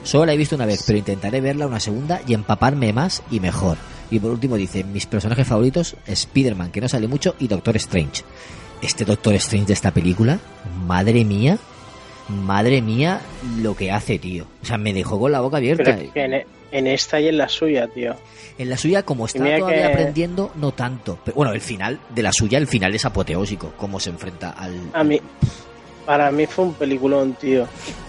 [0.05, 3.39] Solo la he visto una vez, pero intentaré verla una segunda y empaparme más y
[3.39, 3.77] mejor.
[4.11, 8.25] Y por último dice, mis personajes favoritos, Spider-Man, que no sale mucho, y Doctor Strange.
[8.83, 10.39] Este Doctor Strange de esta película,
[10.87, 11.57] madre mía,
[12.29, 13.21] madre mía
[13.61, 14.45] lo que hace, tío.
[14.63, 15.85] O sea, me dejó con la boca abierta.
[15.85, 18.15] Pero es que en, en esta y en la suya, tío.
[18.59, 21.19] En la suya, como está todavía que- aprendiendo, no tanto.
[21.25, 24.75] Pero, bueno, el final de la suya, el final es apoteósico, cómo se enfrenta al...
[24.93, 25.21] A mí,
[26.05, 27.67] para mí fue un peliculón, tío.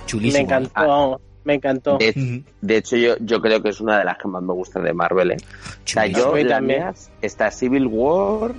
[0.08, 0.40] chulísimo.
[0.40, 1.98] Me encantó, vamos, me encantó.
[2.00, 4.94] de, hecho yo, yo creo que es una de las que más me gusta de
[4.94, 5.38] Marvel, ¿eh?
[5.38, 6.34] O sea, yo,
[7.22, 8.54] está Civil War,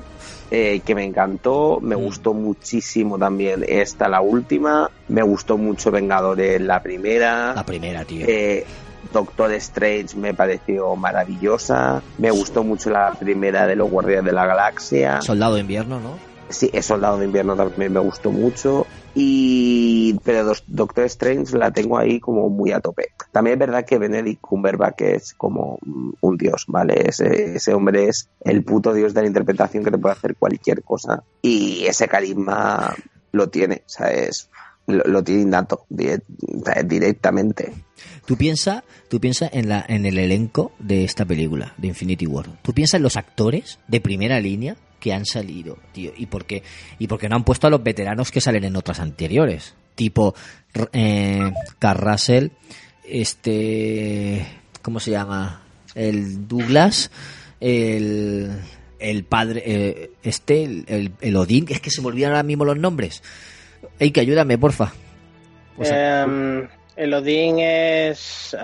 [0.51, 2.01] eh, que me encantó, me Mm.
[2.01, 8.27] gustó muchísimo también esta, la última, me gustó mucho Vengadores, la primera, La primera, tío.
[8.29, 8.65] eh,
[9.13, 12.03] Doctor Strange me pareció maravillosa.
[12.19, 15.21] Me gustó mucho la primera de los Guardianes de la Galaxia.
[15.21, 16.19] Soldado de invierno, ¿no?
[16.49, 18.87] Sí, el Soldado de Invierno también me gustó mucho.
[19.15, 23.11] Y pero Doctor Strange la tengo ahí como muy a tope.
[23.31, 25.79] También es verdad que Benedict Cumberbatch es como
[26.21, 27.09] un dios, ¿vale?
[27.09, 30.83] Ese, ese hombre es el puto dios de la interpretación que te puede hacer cualquier
[30.83, 31.23] cosa.
[31.43, 32.95] Y ese carisma
[33.31, 34.51] lo tiene, ¿sabes?
[34.87, 37.73] Lo, lo tiene innato, directamente.
[38.27, 42.47] Tú piensas tú piensa en, en el elenco de esta película, de Infinity War.
[42.63, 46.13] Tú piensas en los actores de primera línea que han salido, tío.
[46.17, 46.63] ¿Y por qué,
[46.99, 49.75] y por qué no han puesto a los veteranos que salen en otras anteriores?
[49.95, 50.35] Tipo
[50.95, 52.49] eh, Russell,
[53.07, 54.47] este...
[54.81, 55.61] ¿Cómo se llama?
[55.95, 57.11] El Douglas,
[57.61, 58.51] el,
[58.99, 62.79] el padre, eh, este, el, el, Odín, es que se me olvidan ahora mismo los
[62.79, 63.23] nombres.
[63.99, 64.95] Ey, que ayúdame, porfa.
[65.79, 68.57] Em, el Odín es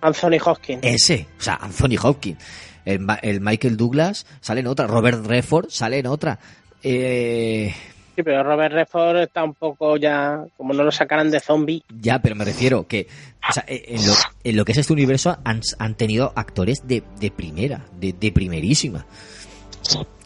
[0.00, 0.84] Anthony Hopkins.
[0.84, 2.38] Ese, o sea, Anthony Hopkins
[2.84, 6.38] el, Michael Douglas sale en otra, Robert Redford sale en otra.
[6.82, 7.74] Eh...
[8.16, 11.82] Sí, pero Robert Redford está un poco ya, como no lo sacaran de zombie.
[12.00, 13.06] Ya, pero me refiero que
[13.48, 17.86] o sea, en, lo, que es este universo han, han tenido actores de, de primera,
[17.98, 19.06] de, de, primerísima.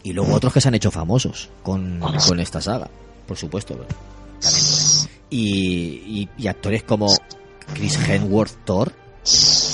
[0.02, 2.88] Y luego otros que se han hecho famosos con, con esta saga,
[3.26, 3.78] por supuesto.
[5.30, 7.06] Y, y, y actores como
[7.72, 8.92] Chris Hemsworth Thor,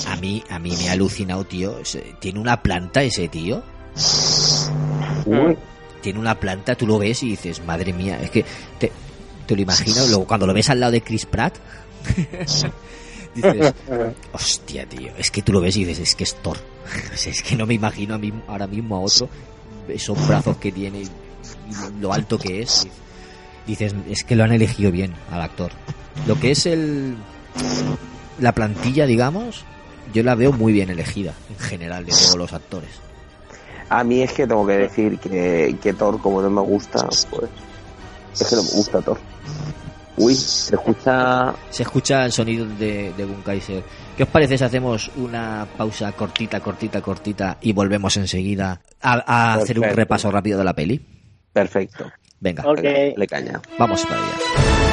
[0.07, 1.77] a mí, a mí me ha alucinado, tío.
[2.19, 3.63] Tiene una planta ese tío.
[6.01, 8.45] Tiene una planta, tú lo ves y dices, madre mía, es que
[8.79, 8.91] te,
[9.45, 11.55] te lo imagino, luego cuando lo ves al lado de Chris Pratt,
[13.35, 13.73] dices,
[14.33, 16.57] hostia, tío, es que tú lo ves y dices, es que es Thor.
[17.13, 19.29] es que no me imagino a mí, ahora mismo a otro,
[19.87, 21.07] esos brazos que tiene y
[21.99, 22.87] lo alto que es.
[23.67, 25.71] Dices, es que lo han elegido bien al actor.
[26.25, 27.15] Lo que es el
[28.39, 29.63] la plantilla, digamos,
[30.11, 32.89] yo la veo muy bien elegida en general de todos los actores.
[33.89, 37.49] A mí es que tengo que decir que, que Thor, como no me gusta, pues
[38.39, 39.19] es que no me gusta Thor.
[40.17, 41.53] Uy, se escucha.
[41.69, 43.83] Se escucha el sonido de, de Kaiser.
[44.15, 49.53] ¿Qué os parece si hacemos una pausa cortita, cortita, cortita y volvemos enseguida a, a
[49.55, 51.05] hacer un repaso rápido de la peli?
[51.51, 52.11] Perfecto.
[52.39, 53.61] Venga, le caña.
[53.77, 54.90] Vamos para allá.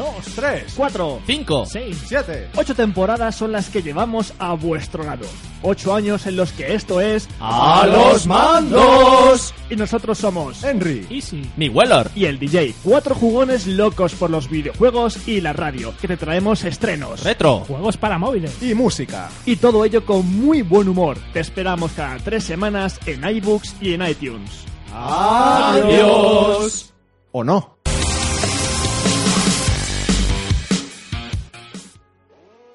[0.00, 2.48] Uno, dos, tres, cuatro, cinco, seis, siete.
[2.56, 5.26] Ocho temporadas son las que llevamos a vuestro lado.
[5.62, 7.28] Ocho años en los que esto es...
[7.38, 9.52] ¡A los mandos!
[9.68, 10.64] Y nosotros somos...
[10.64, 11.42] Henry, Easy.
[11.56, 12.10] mi Weller.
[12.14, 12.74] Y el DJ.
[12.82, 15.92] Cuatro jugones locos por los videojuegos y la radio.
[16.00, 17.22] Que te traemos estrenos.
[17.22, 17.60] Retro.
[17.60, 18.62] Juegos para móviles.
[18.62, 19.28] y música.
[19.44, 21.18] Y todo ello con muy buen humor.
[21.34, 24.64] Te esperamos cada tres semanas en iBooks y en iTunes.
[24.94, 26.86] Adiós.
[27.32, 27.79] ¿O no?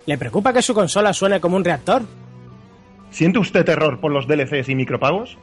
[0.05, 2.03] ¿Le preocupa que su consola suene como un reactor?
[3.09, 5.37] ¿Siente usted terror por los DLCs y micropagos?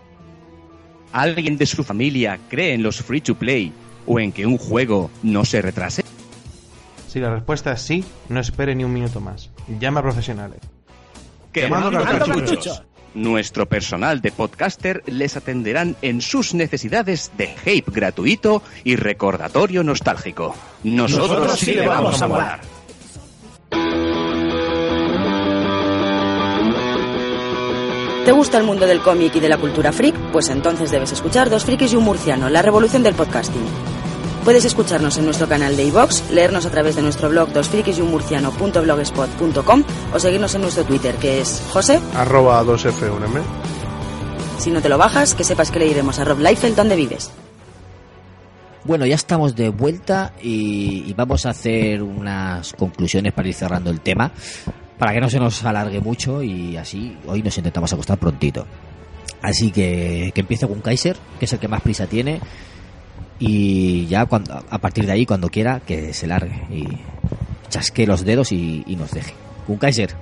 [1.13, 3.73] ¿Alguien de su familia cree en los free to play
[4.07, 6.05] o en que un juego no se retrase?
[7.09, 9.51] Si la respuesta es sí, no espere ni un minuto más.
[9.79, 10.61] Llama a profesionales.
[11.53, 12.37] Quemando cartuchos.
[12.37, 12.83] cartuchos.
[13.15, 20.55] Nuestro personal de podcaster les atenderán en sus necesidades de hype gratuito y recordatorio nostálgico.
[20.83, 22.61] Nosotros, Nosotros sí le vamos a molar.
[28.25, 30.15] ¿Te gusta el mundo del cómic y de la cultura freak?
[30.31, 33.65] Pues entonces debes escuchar Dos Frikis y un Murciano, la revolución del podcasting.
[34.45, 39.83] Puedes escucharnos en nuestro canal de iVox, leernos a través de nuestro blog dosfrikisyyunmurciano.blogspot.com
[40.15, 41.99] o seguirnos en nuestro Twitter, que es José.
[42.15, 43.43] Arroba 2F1M.
[44.59, 47.33] Si no te lo bajas, que sepas que le iremos a Rob Liefeld donde vives.
[48.85, 53.91] Bueno, ya estamos de vuelta y, y vamos a hacer unas conclusiones para ir cerrando
[53.91, 54.31] el tema,
[54.99, 58.67] para que no se nos alargue mucho y así hoy nos intentamos acostar prontito.
[59.43, 62.41] Así que que empiece con Kaiser, que es el que más prisa tiene,
[63.39, 66.87] y ya cuando, a partir de ahí, cuando quiera, que se largue y
[67.69, 69.35] chasque los dedos y, nos deje.
[69.67, 70.15] Un Kaiser.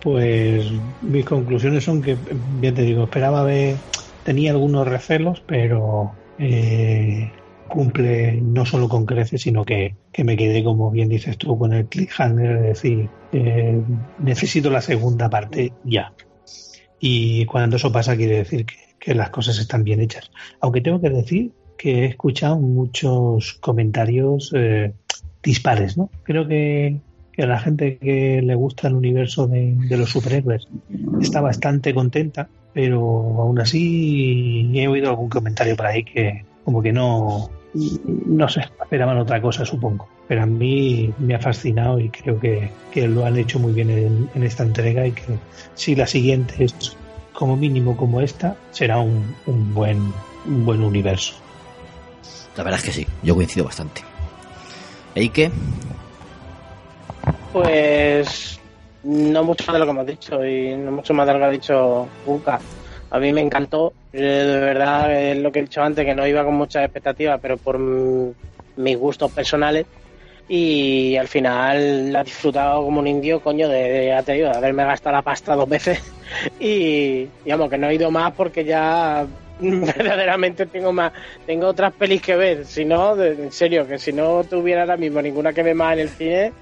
[0.00, 0.64] Pues
[1.02, 2.16] mis conclusiones son que,
[2.62, 3.76] ya te digo, esperaba ver,
[4.24, 7.30] tenía algunos recelos, pero eh,
[7.68, 11.72] cumple no solo con creces, sino que, que me quedé, como bien dices tú, con
[11.72, 13.80] el cliffhanger de decir, eh,
[14.18, 16.12] necesito la segunda parte ya.
[16.98, 20.32] Y cuando eso pasa quiere decir que, las cosas están bien hechas.
[20.60, 24.94] Aunque tengo que decir que he escuchado muchos comentarios eh,
[25.44, 26.10] dispares, ¿no?
[26.24, 26.96] Creo que,
[27.30, 30.66] que la gente que le gusta el universo de, de los superhéroes
[31.20, 33.00] está bastante contenta, pero
[33.40, 37.48] aún así he oído algún comentario por ahí que como que no,
[38.26, 40.08] no sé, esperaban otra cosa, supongo.
[40.26, 43.88] Pero a mí me ha fascinado y creo que, que lo han hecho muy bien
[43.88, 45.22] en, en esta entrega y que
[45.76, 46.74] si la siguiente es
[47.32, 50.12] como mínimo como esta, será un, un buen,
[50.44, 51.34] un buen universo.
[52.56, 54.02] La verdad es que sí, yo coincido bastante.
[55.14, 55.52] Eike,
[57.52, 58.58] Pues
[59.04, 61.50] no mucho de lo que hemos dicho y no mucho más de lo que ha
[61.50, 62.58] dicho Buca.
[63.10, 66.26] A mí me encantó, Yo, de verdad es lo que he dicho antes, que no
[66.26, 69.86] iba con muchas expectativas, pero por mis gustos personales.
[70.48, 74.48] Y al final la he disfrutado como un indio, coño, de, de, ya te digo,
[74.48, 76.00] de haberme gastado la pasta dos veces.
[76.60, 79.24] Y digamos que no he ido más porque ya
[79.60, 81.12] verdaderamente tengo más
[81.46, 82.64] tengo otras pelis que ver.
[82.66, 85.92] Si no de- en serio que si no tuviera ahora mismo ninguna que ver más
[85.94, 86.52] en el cine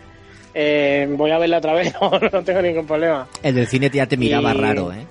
[0.53, 3.27] eh, voy a verla otra vez no, no tengo ningún problema.
[3.43, 5.07] El del cine ya te miraba Y- raro, ¿eh?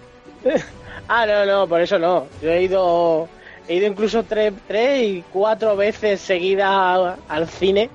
[1.07, 3.27] Ah no no por eso no yo he ido
[3.67, 7.89] he ido incluso tres, tres y cuatro veces seguidas al cine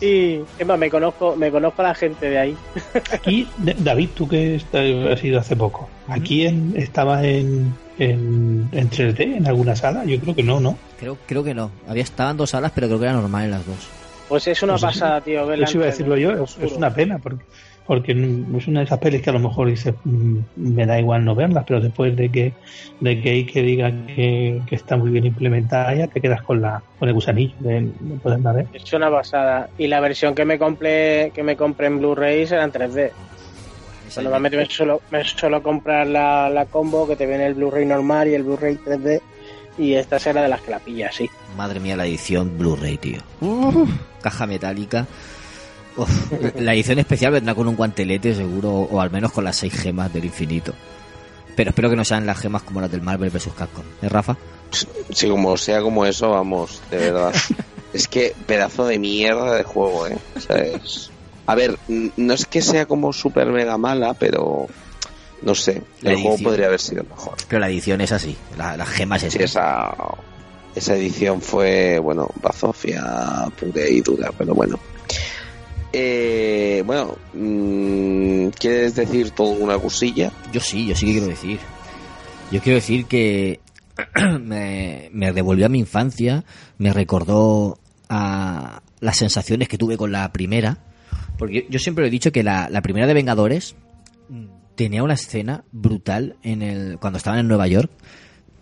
[0.00, 2.56] y es más me conozco me conozco a la gente de ahí
[3.12, 4.60] Aquí, David, tú que
[5.10, 10.04] has ido hace poco, ¿aquí en, estabas en, en, en 3D en alguna sala?
[10.04, 10.76] Yo creo que no, ¿no?
[10.98, 11.70] Creo, creo que no.
[11.88, 13.88] Había estaban dos salas, pero creo que era normal en las dos.
[14.28, 16.92] pues es una Pues pasada tío verla Eso iba a decirlo yo, es, es una
[16.92, 17.42] pena, porque,
[17.86, 21.24] porque es una de esas pelis que a lo mejor dices, "Mm, me da igual
[21.24, 22.52] no verlas, pero después de que
[23.00, 26.82] de que, que diga que, que está muy bien implementada, ya te quedas con la
[26.98, 28.66] con el gusanillo de, de poderla ver.
[28.72, 29.68] Es una pasada.
[29.78, 33.10] Y la versión que me compré, que me compré en Blu-ray era en 3D.
[34.04, 37.84] Pues normalmente me suelo, me suelo comprar la, la combo que te viene el Blu-ray
[37.84, 39.20] normal y el Blu-ray 3D.
[39.78, 41.28] Y esta será de las que la pilla, sí.
[41.56, 43.18] Madre mía, la edición Blu-ray, tío.
[44.22, 45.06] Caja metálica.
[45.96, 46.10] Uf,
[46.60, 50.12] la edición especial vendrá con un guantelete, seguro, o al menos con las seis gemas
[50.12, 50.72] del infinito.
[51.54, 53.48] Pero espero que no sean las gemas como las del Marvel vs.
[53.56, 53.84] Capcom.
[54.02, 54.36] ¿Eh, Rafa?
[55.10, 57.32] Sí, como sea como eso, vamos, de verdad.
[57.94, 60.18] es que pedazo de mierda de juego, ¿eh?
[60.36, 61.10] O sea, es-
[61.46, 64.66] A ver, no es que sea como super mega mala, pero
[65.42, 67.36] no sé, La el juego podría haber sido mejor.
[67.48, 68.36] Pero la edición es así.
[68.58, 69.94] La, las gemas es Sí, esa,
[70.74, 74.78] esa edición fue, bueno, bazofia pura y dura, pero bueno.
[75.98, 80.30] Eh, bueno, mm, ¿quieres decir todo una cosilla?
[80.52, 81.58] Yo sí, yo sí que quiero decir.
[82.52, 83.60] Yo quiero decir que
[84.42, 86.44] me, devolvió a mi infancia,
[86.76, 87.78] me recordó
[88.10, 90.84] a, las sensaciones que tuve con la primera.
[91.38, 93.74] Porque yo, siempre he dicho que la, la primera de Vengadores
[94.74, 97.90] tenía una escena brutal en el cuando estaban en Nueva York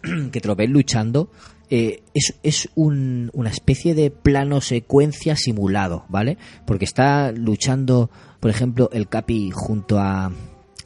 [0.31, 1.33] que te luchando
[1.71, 6.37] eh, es, es un- una especie de plano secuencia simulado, ¿vale?
[6.67, 8.11] Porque está luchando,
[8.41, 10.31] por ejemplo, el Capi junto a,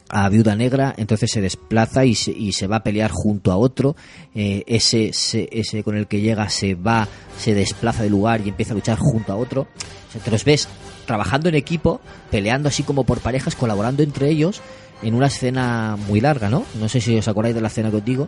[0.09, 3.57] a Viuda Negra, entonces se desplaza y se, y se va a pelear junto a
[3.57, 3.95] otro.
[4.33, 7.07] eh, ese, se- ese con el que llega se va,
[7.37, 9.67] se desplaza del lugar y empieza a luchar junto a otro.
[10.07, 10.67] O sea, te los ves
[11.05, 12.01] trabajando en equipo,
[12.31, 14.61] peleando así como por parejas, colaborando entre ellos
[15.01, 16.63] en una escena muy larga, ¿no?
[16.79, 18.27] No sé si os acordáis de la escena que os digo,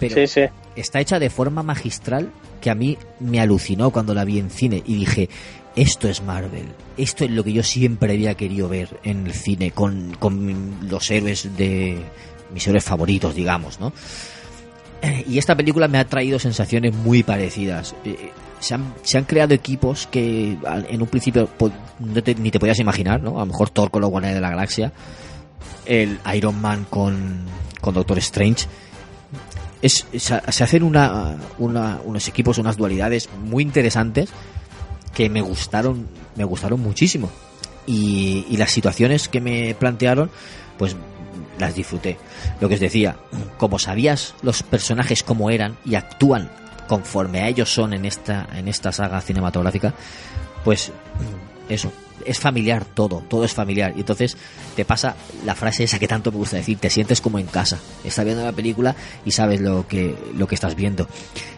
[0.00, 0.40] pero Sí, sí.
[0.76, 2.30] está hecha de forma magistral
[2.60, 5.28] que a mí me alucinó cuando la vi en cine y dije,
[5.76, 9.70] esto es Marvel, esto es lo que yo siempre había querido ver en el cine
[9.70, 11.98] con, con los héroes de
[12.52, 13.92] mis héroes favoritos, digamos, ¿no?
[15.28, 17.94] Y esta película me ha traído sensaciones muy parecidas.
[18.04, 20.56] Eh, Se han, se han creado equipos que
[20.88, 21.70] en un principio po-
[22.00, 23.36] no te- ni te podías imaginar, ¿no?
[23.36, 24.92] A lo mejor Thor con los Guardianes de la Galaxia,
[25.86, 27.44] el Iron Man con,
[27.80, 28.66] con Doctor Strange.
[29.82, 34.30] Es, se, hacen una, una- unos equipos, unas dualidades muy interesantes
[35.14, 36.06] que me gustaron,
[36.36, 37.30] me gustaron muchísimo.
[37.86, 40.30] Y, y las situaciones que me plantearon,
[40.78, 40.96] pues
[41.58, 42.18] las disfruté.
[42.60, 43.16] Lo que os decía,
[43.56, 46.50] como sabías los personajes cómo eran y actúan
[46.86, 49.94] conforme a ellos son en esta, en esta saga cinematográfica,
[50.64, 50.90] pues
[51.68, 51.92] eso,
[52.28, 53.92] es familiar todo, todo es familiar.
[53.96, 54.36] Y entonces
[54.76, 57.78] te pasa la frase esa que tanto me gusta decir, te sientes como en casa.
[58.04, 61.08] Estás viendo la película y sabes lo que, lo que estás viendo.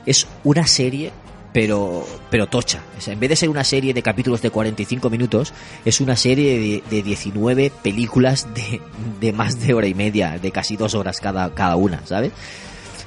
[0.07, 1.12] Es una serie
[1.53, 2.81] pero pero tocha.
[3.07, 5.53] En vez de ser una serie de capítulos de 45 minutos,
[5.85, 8.81] es una serie de, de 19 películas de,
[9.21, 12.31] de más de hora y media, de casi dos horas cada, cada una, ¿sabes?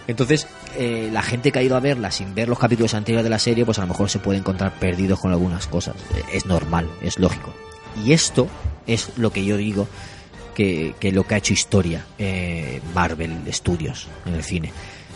[0.08, 0.48] Entonces,
[0.78, 3.40] eh, la gente que ha ido a verla sin ver los capítulos anteriores de la
[3.40, 5.96] serie, pues a lo mejor se puede encontrar perdidos con algunas cosas.
[6.16, 7.54] Eh, Es normal, es lógico.
[8.04, 8.48] Y esto
[8.86, 9.88] es lo que yo digo
[10.56, 14.72] que, que lo que ha hecho historia eh, Marvel Studios en el cine.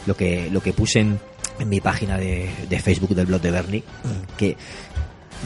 [0.05, 1.19] Lo que, lo que puse en,
[1.65, 3.83] mi página de, de Facebook del blog de Bernie,
[4.37, 4.55] que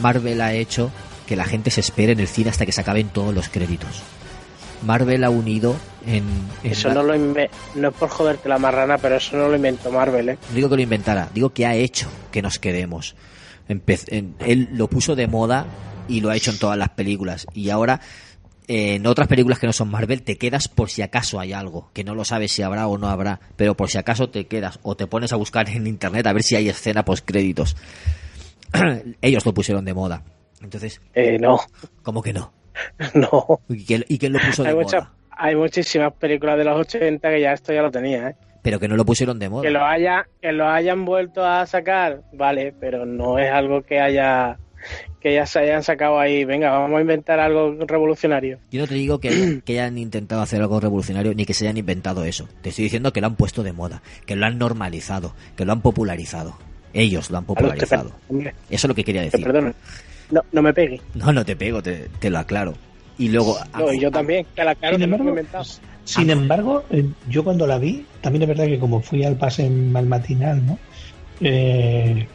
[0.00, 0.90] Marvel ha hecho
[1.26, 4.02] que la gente se espere en el cine hasta que se acaben todos los créditos.
[4.84, 5.76] Marvel ha unido
[6.06, 6.24] en...
[6.64, 9.48] en Eso la- no lo inve- no es por joderte la marrana, pero eso no
[9.48, 10.38] lo inventó Marvel, ¿eh?
[10.48, 13.14] no digo que lo inventara, digo que ha hecho que nos quedemos.
[13.68, 15.66] Empe- en- él lo puso de moda
[16.08, 17.46] y lo ha hecho en todas las películas.
[17.54, 18.00] Y ahora,
[18.68, 22.04] en otras películas que no son Marvel, te quedas por si acaso hay algo, que
[22.04, 24.96] no lo sabes si habrá o no habrá, pero por si acaso te quedas o
[24.96, 27.76] te pones a buscar en internet a ver si hay escena post créditos.
[29.22, 30.22] Ellos lo pusieron de moda.
[30.60, 31.60] Entonces, Eh, no,
[32.02, 32.52] ¿cómo que no?
[33.14, 33.60] no.
[33.68, 34.84] ¿Y quién, y quién lo puso de Hay, moda?
[34.84, 38.36] muchas, hay muchísimas películas de los 80 que ya esto ya lo tenía, ¿eh?
[38.62, 39.62] Pero que no lo pusieron de moda.
[39.62, 44.00] Que lo, haya, que lo hayan vuelto a sacar, vale, pero no es algo que
[44.00, 44.56] haya
[45.20, 46.44] que ya se hayan sacado ahí.
[46.44, 48.58] Venga, vamos a inventar algo revolucionario.
[48.70, 51.76] Yo no te digo que, que hayan intentado hacer algo revolucionario ni que se hayan
[51.76, 52.48] inventado eso.
[52.62, 55.72] Te estoy diciendo que lo han puesto de moda, que lo han normalizado, que lo
[55.72, 56.56] han popularizado.
[56.94, 58.12] Ellos lo han popularizado.
[58.30, 59.46] Eso es lo que quería decir.
[60.32, 61.00] No, no me pegue.
[61.14, 62.74] No, no te pego, te, te lo aclaro.
[63.18, 63.56] Y luego...
[63.78, 65.36] No, y yo también, que a la cara Sin embargo.
[66.04, 69.70] Sin embargo, eh, yo cuando la vi, también es verdad que como fui al pase
[69.70, 70.78] mal matinal, ¿no?
[71.40, 72.26] Eh,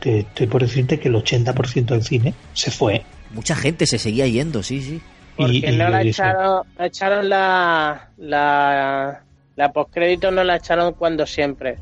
[0.00, 3.02] te, te puedo decirte que el 80% del cine se fue.
[3.32, 5.00] Mucha gente se seguía yendo, sí, sí.
[5.36, 9.22] Porque Y- y no la echaron, la echaron la, la,
[9.56, 11.76] la postcrédito no la echaron cuando siempre.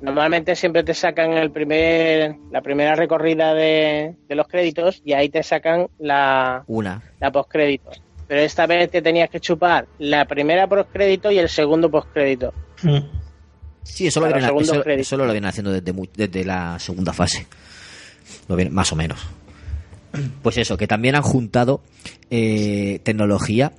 [0.00, 5.28] Normalmente siempre te sacan el primer, la primera recorrida de, de los créditos y ahí
[5.28, 7.02] te sacan la, Una.
[7.20, 7.90] la postcrédito.
[8.26, 12.52] Pero esta vez te tenías que chupar la primera postcrédito y el segundo postcrédito.
[12.82, 12.98] "Mm".
[13.82, 17.46] Sí, eso lo, vienen, eso- eso lo vienen haciendo desde, desde la segunda fase.
[18.48, 19.18] Lo vienen- más o menos.
[20.42, 21.82] Pues eso, que también han juntado
[22.30, 23.72] eh, tecnología,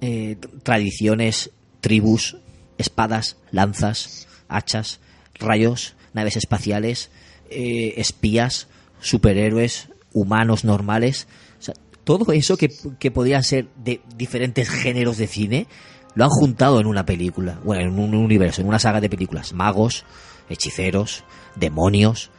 [0.00, 2.36] eh, tradiciones, tribus,
[2.78, 5.00] espadas, lanzas, hachas,
[5.38, 7.10] rayos, naves espaciales,
[7.50, 8.68] eh, espías,
[9.00, 11.28] superhéroes, humanos normales.
[11.58, 11.74] O sea,
[12.04, 15.66] todo eso que, que podían ser de diferentes géneros de cine,
[16.14, 19.52] lo han juntado en una película, bueno, en un universo, en una saga de películas.
[19.52, 20.04] Magos,
[20.48, 21.24] hechiceros,
[21.56, 22.30] demonios.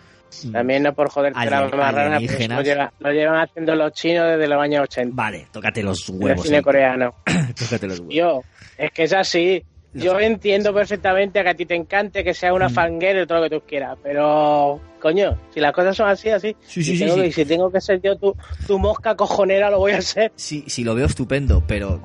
[0.52, 4.48] También no por joderte la Alien- pues lo, lleva- lo llevan haciendo los chinos desde
[4.48, 5.16] los años 80.
[5.16, 6.46] Vale, tócate los El huevos.
[6.46, 6.62] cine eh.
[6.62, 7.14] coreano.
[7.58, 8.14] Tócate los huevos.
[8.14, 8.42] Yo,
[8.78, 9.64] es que es así.
[10.04, 12.56] Yo entiendo perfectamente que a ti te encante que sea Mm.
[12.56, 16.30] una fanguera y todo lo que tú quieras, pero coño, si las cosas son así,
[16.30, 16.56] así.
[16.62, 17.16] Sí, si, sí, tengo.
[17.22, 18.36] Que, si tengo que ser yo tu,
[18.66, 20.32] tu mosca cojonera, lo voy a ser.
[20.36, 22.02] Sí, sí, lo veo estupendo, pero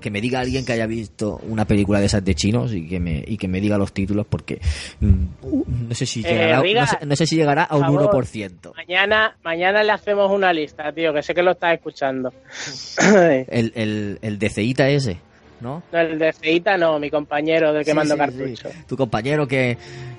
[0.00, 3.00] que me diga alguien que haya visto una película de esas de chinos y que
[3.00, 4.60] me, y que me diga los títulos porque
[5.00, 7.84] mm, no sé si Eh, llegará, Riga, no sé, no sé si llegará a un
[7.84, 8.24] por favor.
[8.24, 8.74] 1%.
[8.76, 12.32] Mañana, mañana le hacemos una lista, tío, que sé que lo estás escuchando.
[13.48, 15.18] El, el, el de Ceita ese,
[15.60, 15.82] ¿no?
[15.92, 18.70] No, el de Feita no, mi compañero del que Sí, mando sí, cartucho.
[18.86, 19.76] Tu compañero que,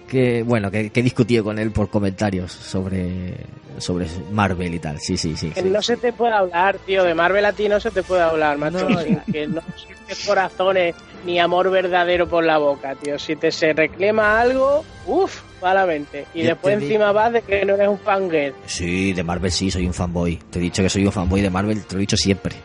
[0.07, 3.35] que bueno, que, que he discutido con él por comentarios sobre,
[3.77, 4.99] sobre Marvel y tal.
[4.99, 5.49] Sí, sí, sí.
[5.51, 8.21] Que no se te puede hablar, tío, de Marvel a ti no se te puede
[8.21, 13.19] hablar, macho, No, sin que no sientes corazones ni amor verdadero por la boca, tío.
[13.19, 16.25] Si te se reclama algo, uff, malamente.
[16.33, 18.55] Y Yo después encima vas de que no eres un fangirl.
[18.65, 20.37] Sí, de Marvel sí, soy un fanboy.
[20.49, 22.55] Te he dicho que soy un fanboy de Marvel, te lo he dicho siempre.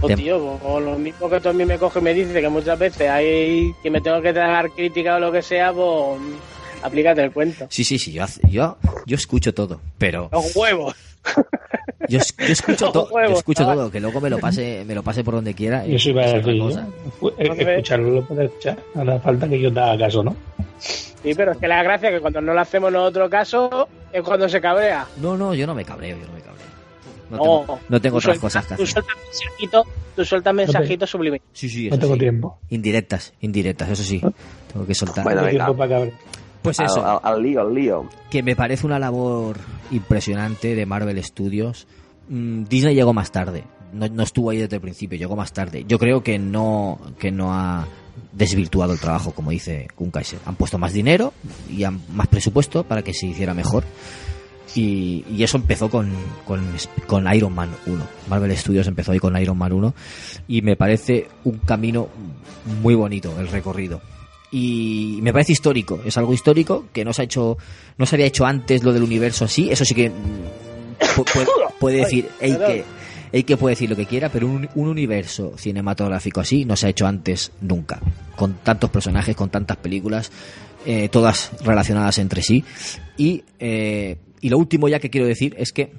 [0.00, 2.40] O De- tío, o- lo mismo que tú a mí me coge y me dice
[2.40, 6.20] que muchas veces hay que me tengo que tragar crítica o lo que sea, pues
[6.82, 7.66] aplícate el cuento.
[7.70, 8.76] Sí, sí, sí, yo, hace- yo,
[9.06, 10.94] yo escucho todo, pero Los huevos.
[12.08, 15.02] yo, es- yo escucho yo huevos, escucho todo, que luego me lo pase, me lo
[15.02, 15.86] pase por donde quiera.
[15.86, 16.54] y Y eso iba a decir.
[16.56, 16.68] ¿no?
[17.38, 18.78] Escucharlo lo puede escuchar.
[18.94, 20.36] Ahora falta que yo te haga caso, ¿no?
[20.78, 23.88] Sí, pero es que la gracia es que cuando no lo hacemos en otro caso
[24.12, 25.06] es cuando se cabrea.
[25.20, 26.66] No, no, yo no me cabreo, yo no me cabreo.
[27.30, 28.92] No No, tengo, no tengo otras cosas que Tú hacer.
[28.92, 31.48] sueltas mensajitos, tú sueltas mensajitos subliminales.
[31.52, 32.20] Sí, sí, No eso tengo sí.
[32.20, 32.58] tiempo.
[32.70, 34.20] Indirectas, indirectas, eso sí.
[34.72, 35.24] Tengo que soltar.
[35.24, 35.64] Bueno, No tengo venga.
[35.66, 36.18] tiempo para cabrear.
[36.62, 37.04] Pues eso.
[37.04, 38.08] Al, al lío, al lío.
[38.30, 39.56] que me parece una labor
[39.90, 41.86] impresionante de Marvel Studios.
[42.28, 45.84] Mm, Disney llegó más tarde, no, no estuvo ahí desde el principio, llegó más tarde.
[45.86, 47.86] Yo creo que no, que no ha
[48.32, 50.40] desvirtuado el trabajo, como dice Kun Kaiser.
[50.46, 51.32] Han puesto más dinero
[51.70, 53.84] y han- más presupuesto para que se hiciera mejor.
[54.74, 56.10] Y, y eso empezó con,
[56.44, 56.60] con,
[57.06, 58.06] con Iron Man 1.
[58.28, 59.94] Marvel Studios empezó ahí con Iron Man 1
[60.48, 62.08] y me parece un camino
[62.82, 64.00] muy bonito el recorrido.
[64.50, 67.56] Y me parece histórico, es algo histórico que no se ha hecho,
[67.98, 71.46] no se había hecho antes lo del universo así, eso sí que mm, pu- puede,
[71.80, 72.56] puede decir, Ay,
[73.32, 76.86] que que puede decir lo que quiera, pero un, un universo cinematográfico así no se
[76.86, 78.00] ha hecho antes nunca,
[78.34, 80.30] con tantos personajes, con tantas películas,
[80.86, 82.64] eh, todas relacionadas entre sí.
[83.18, 85.92] Y, eh, y lo último ya que quiero decir es que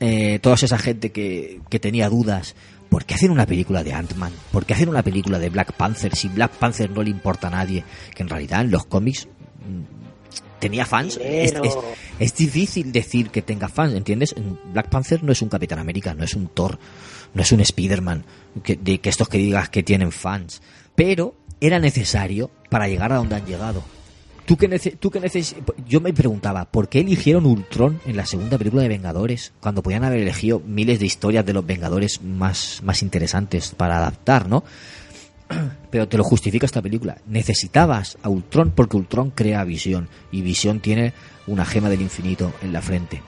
[0.00, 2.54] eh, toda esa gente que, que tenía dudas,
[2.88, 4.32] ¿por qué hacen una película de Ant-Man?
[4.52, 7.50] ¿Por qué hacen una película de Black Panther si Black Panther no le importa a
[7.50, 7.84] nadie?
[8.14, 9.96] Que en realidad en los cómics mm,
[10.58, 11.18] tenía fans.
[11.22, 11.54] Es,
[12.18, 14.34] es difícil decir que tenga fans, ¿entiendes?
[14.72, 16.78] Black Panther no es un Capitán América, no es un Thor,
[17.34, 18.24] no es un Spider-Man,
[18.62, 20.62] que, de que estos que digas que tienen fans.
[20.94, 23.82] Pero era necesario para llegar a donde han llegado.
[24.46, 25.44] ¿Tú que, tú que
[25.88, 29.52] Yo me preguntaba, ¿por qué eligieron Ultron en la segunda película de Vengadores?
[29.58, 34.48] Cuando podían haber elegido miles de historias de los Vengadores más, más interesantes para adaptar,
[34.48, 34.62] ¿no?
[35.90, 37.18] Pero te lo justifica esta película.
[37.26, 40.08] Necesitabas a Ultron porque Ultron crea visión.
[40.30, 41.12] Y visión tiene
[41.48, 43.22] una gema del infinito en la frente.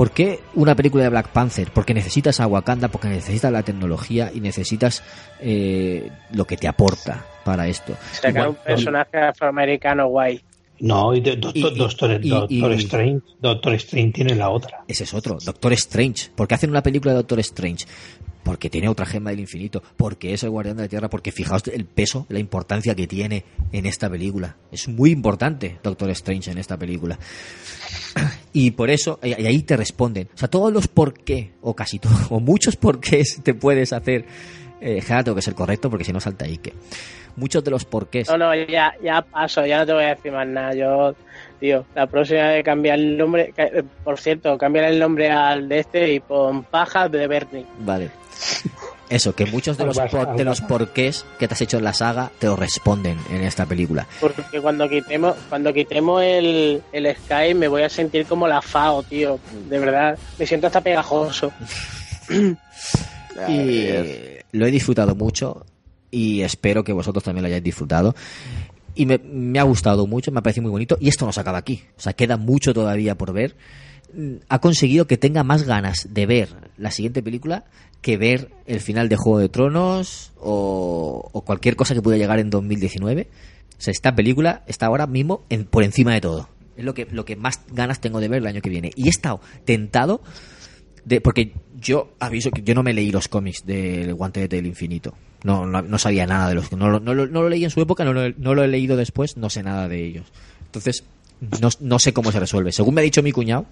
[0.00, 1.70] ¿Por qué una película de Black Panther?
[1.74, 5.02] Porque necesitas a Wakanda, porque necesitas la tecnología y necesitas
[5.40, 7.94] eh, lo que te aporta para esto.
[8.12, 10.40] Sacar Igual- un personaje afroamericano guay.
[10.78, 13.20] No, y de- Doctor, Y- y- Doctor, y- Doctor y- Strange.
[13.42, 14.84] Doctor Strange tiene la otra.
[14.88, 16.30] Ese es otro, Doctor Strange.
[16.34, 17.84] ¿Por qué hacen una película de Doctor Strange?
[18.42, 21.68] Porque tiene otra gema del infinito, porque es el guardián de la tierra, porque fijaos
[21.68, 24.56] el peso, la importancia que tiene en esta película.
[24.72, 27.18] Es muy importante Doctor Strange en esta película.
[28.52, 30.28] Y por eso, y ahí te responden.
[30.34, 34.24] O sea, todos los por qué, o casi todos, o muchos porqués te puedes hacer.
[34.80, 36.72] Eh, tengo que ser correcto porque si no salta Ike.
[37.36, 38.28] Muchos de los porqués.
[38.30, 40.74] No, no, ya, ya paso, ya no te voy a decir más nada.
[40.74, 41.14] Yo,
[41.60, 45.80] tío, la próxima vez cambiar el nombre, eh, por cierto, cambiar el nombre al de
[45.80, 47.66] este y pon paja de Bernie.
[47.80, 48.10] Vale.
[49.10, 51.92] Eso, que muchos de los, por- de los porqués que te has hecho en la
[51.92, 54.06] saga te lo responden en esta película.
[54.20, 59.02] Porque cuando quitemos, cuando quitemos el, el Sky me voy a sentir como la FAO,
[59.02, 59.38] tío.
[59.68, 61.52] De verdad, me siento hasta pegajoso.
[63.48, 63.88] Y
[64.52, 65.64] lo he disfrutado mucho
[66.10, 68.14] y espero que vosotros también lo hayáis disfrutado.
[68.94, 70.96] Y me, me ha gustado mucho, me ha parecido muy bonito.
[71.00, 71.84] Y esto no se acaba aquí.
[71.96, 73.56] O sea, queda mucho todavía por ver.
[74.12, 77.64] Mm, Ha conseguido que tenga más ganas de ver la siguiente película
[78.00, 82.50] que ver el final de Juego de Tronos o, cualquier cosa que pueda llegar en
[82.50, 83.28] 2019.
[83.78, 86.48] O sea, esta película está ahora mismo en- por encima de todo.
[86.76, 88.90] Es lo que, lo que más ganas tengo de ver el año que viene.
[88.96, 90.22] Y he estado tentado
[91.04, 95.14] de, porque yo aviso que yo no me leí los cómics del Guantelete del Infinito.
[95.44, 96.72] No, no, no sabía nada de los.
[96.72, 99.36] No, no, no lo leí en su época, no, lo- no lo he leído después,
[99.36, 100.26] no sé nada de ellos.
[100.66, 101.04] Entonces,
[101.60, 102.72] no, no sé cómo se resuelve.
[102.72, 103.64] Según me ha dicho mi cuñado,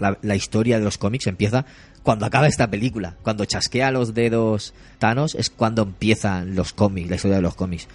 [0.00, 1.64] la, la historia de los cómics empieza
[2.02, 3.16] cuando acaba esta película.
[3.22, 7.86] Cuando chasquea los dedos Thanos es cuando empiezan los cómics, la historia de los cómics.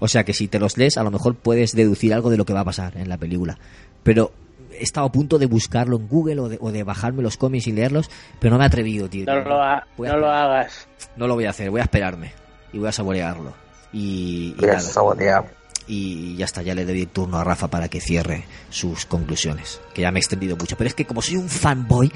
[0.00, 2.44] O sea que si te los lees, a lo mejor puedes deducir algo de lo
[2.44, 3.58] que va a pasar en la película.
[4.02, 4.32] Pero
[4.72, 7.68] he estado a punto de buscarlo en Google o de, o de bajarme los cómics
[7.68, 9.24] y leerlos, pero no me he atrevido, tío.
[9.26, 10.88] No lo, ha- no lo hagas.
[11.16, 12.32] No lo voy a hacer, voy a esperarme.
[12.72, 13.54] y voy a saborearlo.
[13.92, 14.80] Y, y Voy a nada.
[14.80, 15.44] saborear.
[15.86, 19.80] Y ya está, ya le doy turno a Rafa para que cierre sus conclusiones.
[19.92, 20.76] Que ya me he extendido mucho.
[20.76, 22.10] Pero es que como soy un fanboy,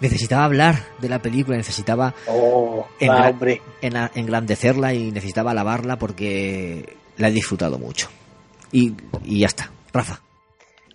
[0.00, 7.28] necesitaba hablar de la película, necesitaba Oh, engra- ena- engrandecerla y necesitaba alabarla porque la
[7.28, 8.08] he disfrutado mucho.
[8.72, 8.94] Y,
[9.24, 9.70] y ya está.
[9.92, 10.20] Rafa.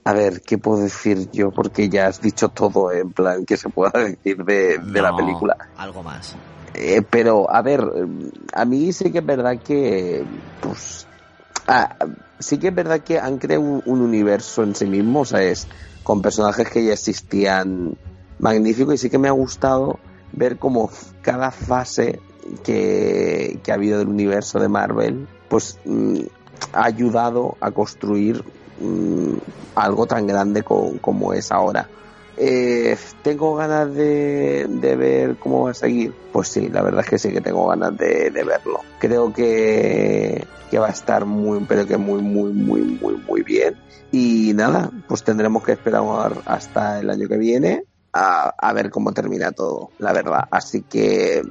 [0.06, 1.50] A ver, ¿qué puedo decir yo?
[1.52, 5.58] Porque ya has dicho todo en plan que se pueda decir de, de la película.
[5.76, 6.36] Algo más.
[6.76, 7.82] Eh, pero, a ver,
[8.54, 10.24] a mí sí que es verdad que,
[10.62, 11.08] pues,
[11.68, 11.96] ah,
[12.40, 15.42] sí que es verdad que han creado un, un universo en sí mismo, o sea,
[15.44, 15.68] es
[16.04, 17.98] con personajes que ya existían
[18.40, 20.00] magnífico y sí que me ha gustado
[20.32, 20.92] ver como
[21.22, 22.20] cada fase
[22.64, 26.20] que, que ha habido del universo de Marvel, pues mm,
[26.74, 28.44] ha ayudado a construir
[28.80, 29.38] mm,
[29.76, 31.90] algo tan grande co- como es ahora.
[32.38, 36.14] Eh, ¿Tengo ganas de, de ver cómo va a seguir?
[36.32, 38.82] Pues sí, la verdad es que sí que tengo ganas de, de verlo.
[39.00, 43.76] Creo que, que va a estar muy, pero que muy, muy, muy, muy, muy bien.
[44.12, 46.04] Y nada, pues tendremos que esperar
[46.46, 47.84] hasta el año que viene
[48.14, 50.46] a, a ver cómo termina todo, la verdad.
[50.52, 51.42] Así que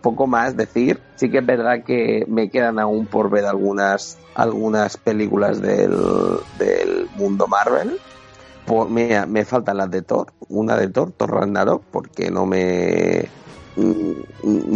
[0.00, 1.00] poco más decir.
[1.16, 5.96] Sí que es verdad que me quedan aún por ver algunas, algunas películas del,
[6.58, 7.98] del mundo Marvel.
[8.88, 13.24] Mira, me faltan las de Thor, una de Thor, Thor Ragnarok, porque no me
[13.76, 14.12] mm,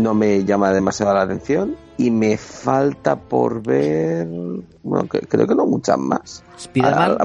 [0.03, 4.27] no me llama demasiado la atención y me falta por ver
[4.83, 7.19] bueno que- creo que no muchas más ¿Spiderman?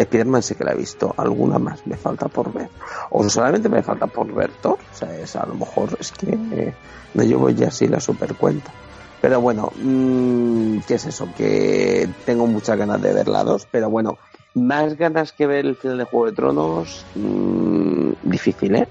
[0.00, 2.68] Spiderman sí que la he visto alguna más me falta por ver
[3.10, 6.30] o solamente me falta por ver Thor o sea es, a lo mejor es que
[6.52, 6.74] eh,
[7.14, 8.72] no llevo ya así la super cuenta
[9.20, 11.28] pero bueno, mm, ¿qué es eso?
[11.36, 14.18] Que tengo muchas ganas de ver la 2, pero bueno,
[14.54, 18.88] más ganas que ver el final de Juego de Tronos, mm, difícil, ¿eh?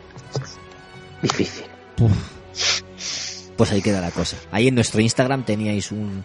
[1.21, 1.65] Difícil.
[3.55, 4.37] Pues ahí queda la cosa.
[4.51, 6.23] Ahí en nuestro Instagram teníais un,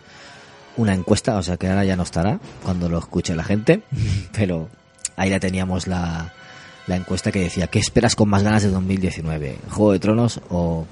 [0.76, 3.82] una encuesta, o sea que ahora ya no estará cuando lo escuche la gente,
[4.32, 4.68] pero
[5.16, 6.32] ahí la teníamos la,
[6.86, 9.58] la encuesta que decía, ¿qué esperas con más ganas de 2019?
[9.70, 10.86] ¿Juego de Tronos o,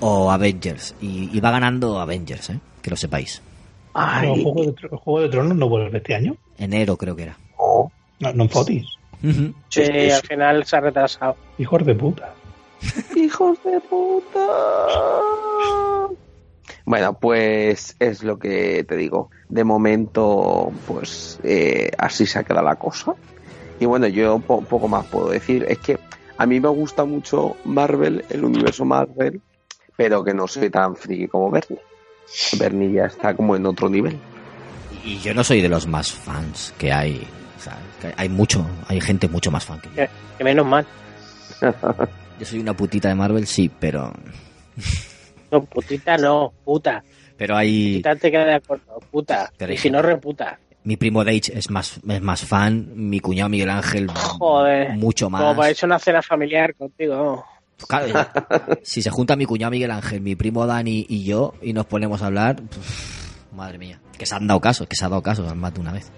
[0.00, 0.94] o Avengers?
[1.00, 2.60] Y, y va ganando Avengers, ¿eh?
[2.82, 3.40] que lo sepáis.
[3.92, 6.36] Juego, de, Juego de Tronos no vuelve este año.
[6.58, 7.38] Enero creo que era.
[8.20, 8.86] No, no en Fotis.
[9.68, 11.36] Sí, al final se ha retrasado.
[11.58, 12.34] Hijos de puta.
[13.16, 14.46] ¡Hijos de puta!
[16.86, 19.30] Bueno, pues es lo que te digo.
[19.48, 23.14] De momento, pues eh, así se ha quedado la cosa.
[23.80, 25.64] Y bueno, yo po- poco más puedo decir.
[25.68, 25.98] Es que
[26.36, 29.40] a mí me gusta mucho Marvel, el universo Marvel,
[29.96, 31.80] pero que no soy tan friki como Bernie.
[32.58, 34.18] Bernie ya está como en otro nivel.
[35.04, 37.26] Y yo no soy de los más fans que hay.
[37.56, 37.78] O sea,
[38.16, 40.04] hay mucho, hay gente mucho más fan que yo.
[40.38, 40.86] Que, menos mal.
[42.40, 44.12] Yo soy una putita de Marvel, sí, pero
[45.50, 47.04] No, putita no, puta.
[47.36, 49.52] pero hay Putita te queda de acuerdo, puta.
[49.56, 50.58] Pero y si no, reputa.
[50.82, 54.96] mi primo Deitch es más es más fan, mi cuñado Miguel Ángel Joder.
[54.96, 55.56] mucho Como más.
[55.56, 57.44] para hecho una cena familiar contigo.
[57.88, 58.26] Claro,
[58.82, 62.22] si se junta mi cuñado Miguel Ángel, mi primo Dani y yo y nos ponemos
[62.22, 62.56] a hablar,
[63.52, 65.92] madre mía, que se han dado caso, que se ha dado caso más de una
[65.92, 66.10] vez.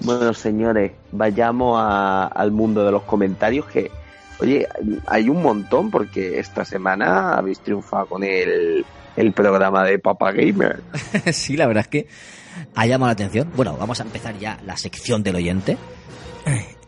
[0.00, 3.90] Bueno, señores, vayamos a- al mundo de los comentarios que,
[4.40, 4.66] oye,
[5.06, 8.84] hay un montón porque esta semana habéis triunfado con el,
[9.16, 10.82] el programa de Papa Gamer.
[11.32, 12.06] sí, la verdad es que
[12.74, 13.50] ha llamado la atención.
[13.56, 15.76] Bueno, vamos a empezar ya la sección del oyente.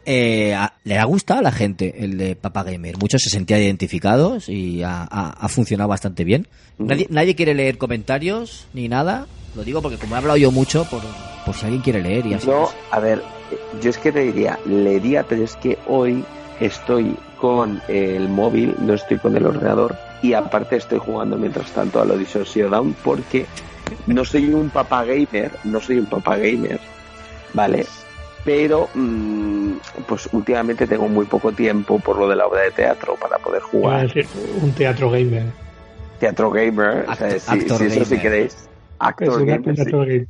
[0.07, 2.97] Eh, a- le ha gustado a la gente el de Papa Gamer.
[2.99, 6.49] Muchos se sentían identificados y ha, ha- ha funcionado bastante bien.
[6.79, 9.27] Nadie, nadie quiere leer comentarios ni nada.
[9.55, 11.01] Lo digo porque como he hablado yo mucho, por,
[11.45, 12.47] por si alguien quiere leer y así.
[12.47, 13.23] No, a ver,
[13.81, 16.25] yo es que te diría, leería, pero es que hoy
[16.61, 22.01] estoy con el móvil, no estoy con el ordenador y aparte estoy jugando mientras tanto
[22.01, 23.47] a lo Odyssey Zero Dawn porque
[24.07, 26.79] no soy un papá gamer, no soy un papá gamer,
[27.55, 27.87] ¿vale?
[28.45, 29.73] Pero mm,
[30.07, 33.63] pues últimamente tengo muy poco tiempo por lo de la obra de teatro para poder
[33.63, 34.27] jugar decir,
[34.63, 35.45] un teatro gamer.
[36.19, 38.70] teatro gamer, o sea, si, si eso si queréis,
[39.01, 40.27] actor gamer.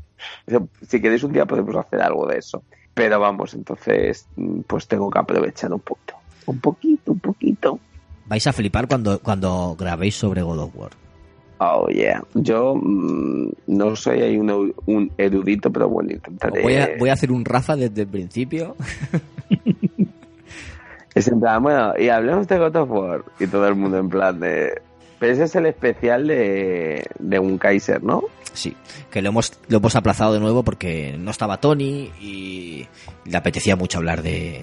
[0.86, 2.62] Si queréis un día podemos hacer algo de eso.
[2.94, 6.14] Pero vamos, entonces mm, pues tengo que aprovechar un poquito.
[6.47, 7.78] Un poquito, un poquito.
[8.26, 10.90] Vais a flipar cuando, cuando grabéis sobre God of War.
[11.59, 12.22] Oh, yeah.
[12.34, 16.62] Yo mm, no soy ahí un, un erudito, pero bueno, intentaré.
[16.62, 18.76] Voy a, voy a hacer un Rafa desde el principio.
[21.14, 23.24] Es en plan, bueno, y hablemos de God of War.
[23.38, 24.80] Y todo el mundo en plan de...
[25.20, 28.24] Pero ese es el especial de, de un Kaiser, ¿no?
[28.55, 28.74] Sí,
[29.10, 32.88] que lo hemos, lo hemos aplazado de nuevo porque no estaba Tony y
[33.26, 34.62] le apetecía mucho hablar de,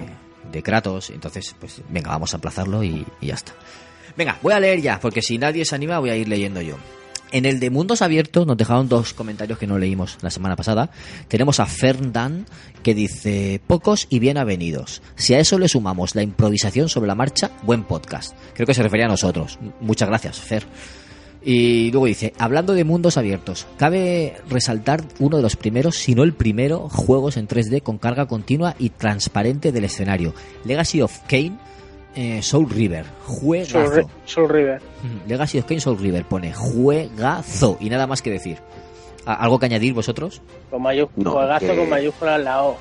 [0.51, 1.11] de Kratos.
[1.11, 3.53] Entonces, pues venga, vamos a aplazarlo y, y ya está.
[4.17, 6.75] Venga, voy a leer ya, porque si nadie se anima voy a ir leyendo yo.
[7.31, 10.89] En el de Mundos Abiertos nos dejaron dos comentarios que no leímos la semana pasada.
[11.27, 12.45] Tenemos a Ferndan
[12.83, 15.01] que dice pocos y bien avenidos.
[15.15, 18.33] Si a eso le sumamos la improvisación sobre la marcha, buen podcast.
[18.53, 19.59] Creo que se refería a nosotros.
[19.81, 20.65] Muchas gracias, Fer.
[21.43, 26.23] Y luego dice, hablando de mundos abiertos, cabe resaltar uno de los primeros, si no
[26.23, 30.33] el primero, juegos en 3D con carga continua y transparente del escenario.
[30.65, 31.57] Legacy of Kane,
[32.19, 33.79] eh, Soul River, juegazo.
[33.85, 34.81] Soul, Ri- Soul River.
[35.03, 38.57] Mm, Legacy of Kane Soul River pone juegazo y nada más que decir.
[39.25, 40.41] ¿A- ¿Algo que añadir vosotros?
[40.71, 42.77] Con mayúscula, No, juegazo que- con mayúscula en la O.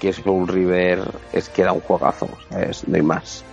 [0.00, 1.02] Que Soul River
[1.32, 2.88] es que era un juegazo, ¿sabes?
[2.88, 3.44] No hay más.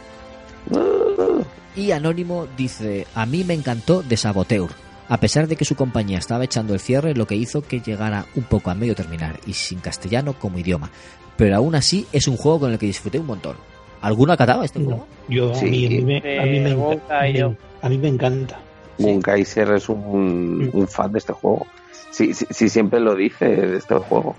[1.76, 4.70] Y Anónimo dice, a mí me encantó de Saboteur.
[5.10, 8.26] A pesar de que su compañía estaba echando el cierre, lo que hizo que llegara
[8.36, 10.90] un poco a medio terminar y sin castellano como idioma.
[11.38, 13.56] Pero aún así es un juego con el que disfruté un montón.
[14.02, 15.06] ¿Alguno ha catado este juego?
[15.28, 17.53] Yo, a, mí, a, mí me, a, mí me, enca- Wonka y me- yo.
[17.82, 18.60] a mí me encanta.
[18.99, 21.68] Es un, un fan de este juego.
[22.11, 24.36] Sí, sí, sí, siempre lo dice de este juego.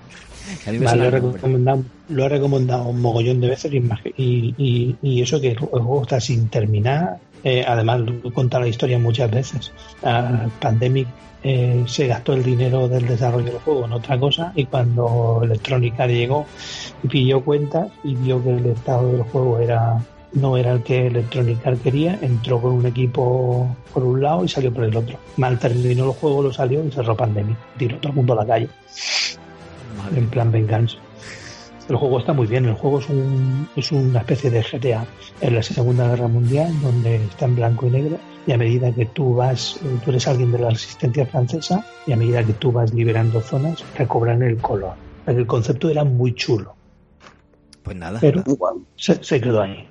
[0.67, 3.81] A mí me Vale, suena lo, recomendado, lo he recomendado un mogollón de veces y,
[3.81, 7.19] más que- y, y- y eso que el juego está sin terminar.
[7.45, 9.73] Eh, además, lo he contado la historia muchas veces.
[10.61, 11.09] Pandemic
[11.43, 15.99] eh, se gastó el dinero del desarrollo del juego en otra cosa y cuando Electronic
[16.01, 16.47] Arts llegó
[17.03, 20.03] y pilló cuentas y vio que el estado del juego era
[20.33, 24.49] no era el que Electronic Arts quería, entró con un equipo por un lado y
[24.49, 25.19] salió por el otro.
[25.37, 27.57] Mal terminó el juego, lo salió y cerró Pandemic.
[27.79, 28.69] Tiró todo el mundo a la calle
[29.97, 30.97] Madre en plan venganza.
[31.89, 35.07] El juego está muy bien, el juego es, un, es una especie de GTA
[35.41, 39.07] en la Segunda Guerra Mundial, donde está en blanco y negro, y a medida que
[39.07, 42.93] tú vas, tú eres alguien de la resistencia francesa, y a medida que tú vas
[42.93, 44.93] liberando zonas, recobran el color.
[45.27, 46.75] El concepto era muy chulo,
[47.83, 48.19] Pues nada.
[48.21, 48.75] pero Igual.
[48.97, 49.89] se, se quedó ahí.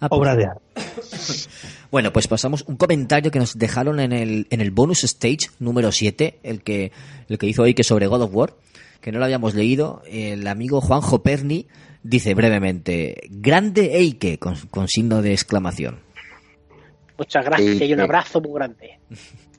[0.00, 0.62] Ah, pues- Obra de arte.
[1.90, 5.90] Bueno, pues pasamos un comentario que nos dejaron en el, en el bonus stage número
[5.90, 6.92] 7, el que,
[7.30, 8.52] el que hizo hoy que sobre God of War,
[9.00, 10.02] que no lo habíamos leído.
[10.06, 11.66] El amigo Juanjo Perni
[12.02, 16.00] dice brevemente, grande Eike, con, con signo de exclamación.
[17.18, 18.98] Muchas gracias y un abrazo muy grande.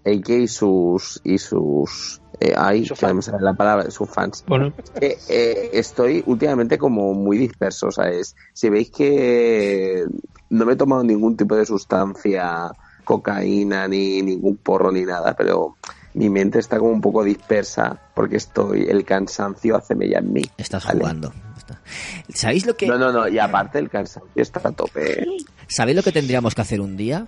[0.06, 3.26] AK y sus y sus eh, ay, Sus que no me fans.
[3.26, 4.46] sale la palabra, sus fans.
[4.48, 4.72] Bueno,
[5.02, 10.06] Eh, eh, estoy últimamente como muy disperso, o sea, es, si veis que
[10.50, 12.72] no me he tomado ningún tipo de sustancia,
[13.04, 15.76] cocaína, ni ningún porro, ni nada, pero
[16.14, 20.42] mi mente está como un poco dispersa porque estoy, el cansancio hace mella en mí.
[20.58, 21.00] Estás ¿vale?
[21.00, 21.34] jugando.
[21.58, 21.80] Está-
[22.34, 25.22] ¿Sabéis lo que, No, no, no, y aparte el cansancio está a tope.
[25.24, 25.26] ¿eh?
[25.68, 27.28] ¿sabéis lo que tendríamos que hacer un día?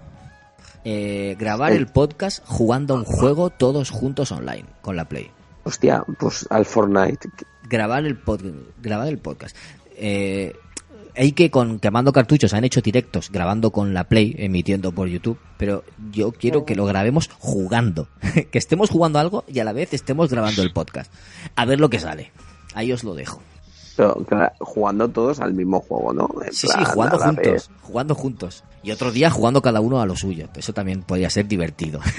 [0.84, 1.78] Eh, grabar Sí.
[1.78, 5.30] el podcast jugando a un juego todos juntos online con la Play.
[5.64, 7.30] Hostia, pues al Fortnite.
[7.70, 9.56] grabar el pod- grabar el podcast.
[9.96, 10.54] Eh,
[11.16, 15.38] hay que con quemando cartuchos han hecho directos grabando con la Play emitiendo por YouTube,
[15.58, 18.08] pero yo quiero que lo grabemos jugando,
[18.52, 21.12] que estemos jugando algo y a la vez estemos grabando el podcast.
[21.56, 22.32] A ver lo que sale.
[22.74, 23.42] Ahí os lo dejo.
[23.98, 26.30] Pero, claro, jugando todos al mismo juego, ¿no?
[26.46, 27.70] En Sí, sí, jugando juntos, vez.
[27.82, 28.64] jugando juntos.
[28.84, 30.48] Y otro día jugando cada uno a lo suyo.
[30.56, 32.00] Eso también podría ser divertido.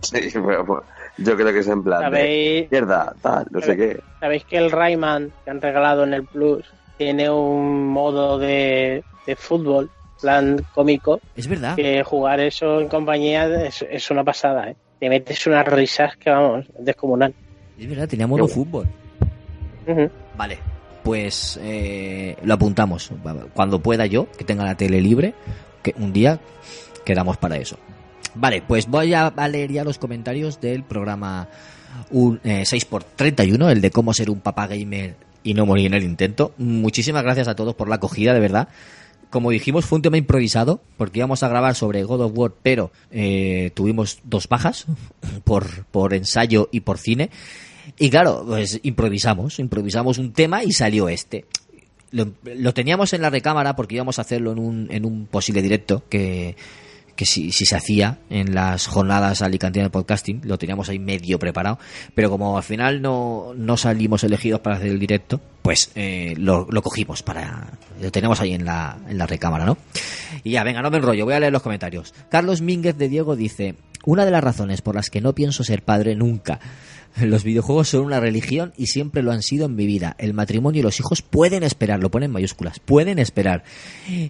[0.00, 0.82] Sí, pero, bueno,
[1.18, 4.00] yo creo que es en plan de ¿Sabéis, mierda, tal, no sé qué.
[4.20, 6.64] sabéis que el Rayman que han regalado en el Plus
[6.98, 11.76] tiene un modo de, de fútbol, plan cómico, es verdad.
[11.76, 14.76] que jugar eso en compañía es, es una pasada, ¿eh?
[14.98, 17.32] Te metes unas risas que vamos, es descomunal.
[17.78, 18.88] Es verdad, tenía modo fútbol.
[20.36, 20.58] Vale,
[21.04, 23.10] pues eh, lo apuntamos.
[23.54, 25.34] Cuando pueda yo, que tenga la tele libre,
[25.82, 26.40] que un día
[27.04, 27.78] quedamos para eso.
[28.34, 31.48] Vale, pues voy a, a leer ya los comentarios del programa
[32.10, 35.14] un, eh, 6x31, el de cómo ser un papá gamer
[35.48, 36.52] y no morir en el intento.
[36.58, 38.68] Muchísimas gracias a todos por la acogida, de verdad.
[39.30, 42.92] Como dijimos, fue un tema improvisado, porque íbamos a grabar sobre God of War, pero
[43.10, 44.84] eh, tuvimos dos bajas
[45.44, 47.30] por, por ensayo y por cine.
[47.98, 51.46] Y claro, pues improvisamos, improvisamos un tema y salió este.
[52.10, 55.62] Lo, lo teníamos en la recámara porque íbamos a hacerlo en un, en un posible
[55.62, 56.56] directo que,
[57.18, 61.40] que si, si se hacía en las jornadas alicantinas de podcasting, lo teníamos ahí medio
[61.40, 61.80] preparado,
[62.14, 66.68] pero como al final no, no salimos elegidos para hacer el directo, pues eh, lo,
[66.70, 67.72] lo cogimos para...
[68.00, 69.76] lo tenemos ahí en la, en la recámara, ¿no?
[70.44, 72.14] Y ya, venga, no me enrollo, voy a leer los comentarios.
[72.30, 73.74] Carlos Mínguez de Diego dice,
[74.04, 76.60] una de las razones por las que no pienso ser padre nunca
[77.20, 80.14] los videojuegos son una religión y siempre lo han sido en mi vida.
[80.18, 83.64] El matrimonio y los hijos pueden esperar, lo pone en mayúsculas, pueden esperar.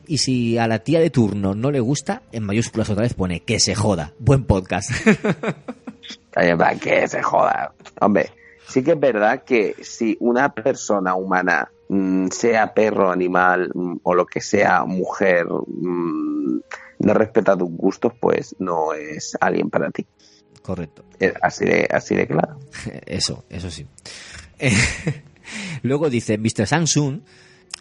[0.06, 3.40] Y si a la tía de turno no le gusta, en mayúsculas otra vez pone
[3.40, 4.12] que se joda.
[4.18, 4.90] Buen podcast.
[6.80, 7.72] Que se joda.
[8.00, 8.30] Hombre,
[8.68, 14.14] sí que es verdad que si una persona humana, mm, sea perro, animal mm, o
[14.14, 16.60] lo que sea, mujer, mm,
[17.00, 20.06] no respeta tus gustos, pues no es alguien para ti.
[20.68, 21.02] Correcto.
[21.18, 22.60] Eh, Así de, así de claro.
[23.06, 23.86] Eso, eso sí.
[25.82, 26.66] Luego dice, Mr.
[26.66, 27.20] Samsung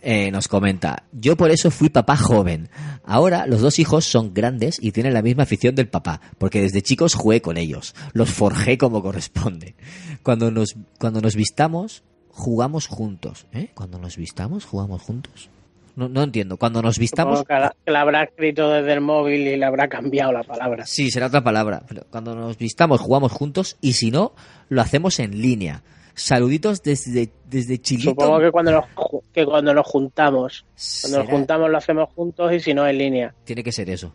[0.02, 2.70] eh, nos comenta, yo por eso fui papá joven.
[3.04, 6.82] Ahora los dos hijos son grandes y tienen la misma afición del papá, porque desde
[6.82, 9.76] chicos jugué con ellos, los forjé como corresponde.
[10.24, 13.48] Cuando nos, cuando nos vistamos, jugamos juntos.
[13.52, 13.72] ¿Eh?
[13.74, 15.50] Cuando nos vistamos, jugamos juntos.
[15.98, 16.58] No, no entiendo.
[16.58, 17.44] Cuando nos vistamos...
[17.44, 20.86] Que la, que la habrá escrito desde el móvil y le habrá cambiado la palabra.
[20.86, 21.82] Sí, será otra palabra.
[21.88, 24.34] Pero cuando nos vistamos, jugamos juntos y si no,
[24.70, 25.82] lo hacemos en línea.
[26.14, 28.12] Saluditos desde, desde Chilito.
[28.12, 28.86] Supongo que cuando nos,
[29.34, 30.66] que cuando nos juntamos,
[31.02, 33.34] cuando nos juntamos lo hacemos juntos y si no en línea.
[33.44, 34.14] Tiene que ser eso.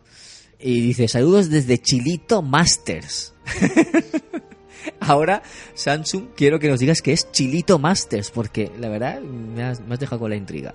[0.59, 3.35] Y dice, saludos desde Chilito Masters.
[5.01, 5.43] Ahora,
[5.73, 9.95] Samsung, quiero que nos digas que es Chilito Masters, porque la verdad me has, me
[9.95, 10.73] has dejado con la intriga.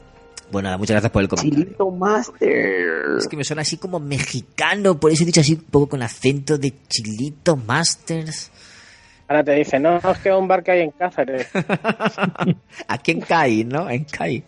[0.50, 1.64] Bueno, nada, muchas gracias por el comentario.
[1.64, 3.16] Chilito Master.
[3.18, 6.02] Es que me suena así como mexicano, por eso he dicho así un poco con
[6.02, 8.50] acento de Chilito Masters.
[9.28, 11.48] Ahora te dice, no, es que es un bar que hay en Cáceres.
[12.88, 13.90] Aquí en CAI, ¿no?
[13.90, 14.42] En CAI.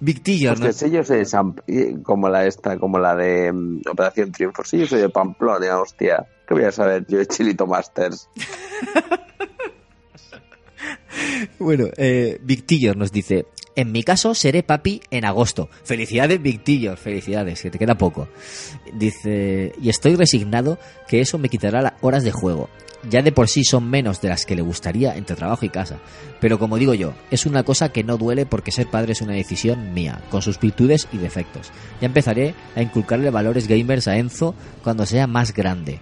[0.00, 0.72] Victillo, Hostia, ¿no?
[1.04, 4.62] soy de San- eh, como la esta, como la de mm, Operación Triunfo.
[4.64, 6.24] Si yo soy de Pamplona, hostia.
[6.46, 8.28] ¿Qué voy a saber yo de Chilito Masters?
[11.58, 15.68] Bueno, eh, Victillo nos dice, en mi caso seré papi en agosto.
[15.84, 18.28] Felicidades, Victillo, felicidades, que te queda poco.
[18.94, 20.78] Dice, y estoy resignado
[21.08, 22.68] que eso me quitará las horas de juego.
[23.08, 25.98] Ya de por sí son menos de las que le gustaría entre trabajo y casa.
[26.40, 29.32] Pero como digo yo, es una cosa que no duele porque ser padre es una
[29.32, 31.72] decisión mía, con sus virtudes y defectos.
[32.00, 34.54] Ya empezaré a inculcarle valores gamers a Enzo
[34.84, 35.98] cuando sea más grande.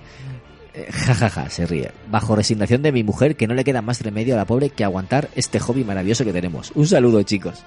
[0.74, 1.90] Eh, Ja, ja, se ríe.
[2.10, 4.84] Bajo resignación de mi mujer, que no le queda más remedio a la pobre que
[4.84, 6.72] aguantar este hobby maravilloso que tenemos.
[6.74, 7.64] Un saludo, chicos.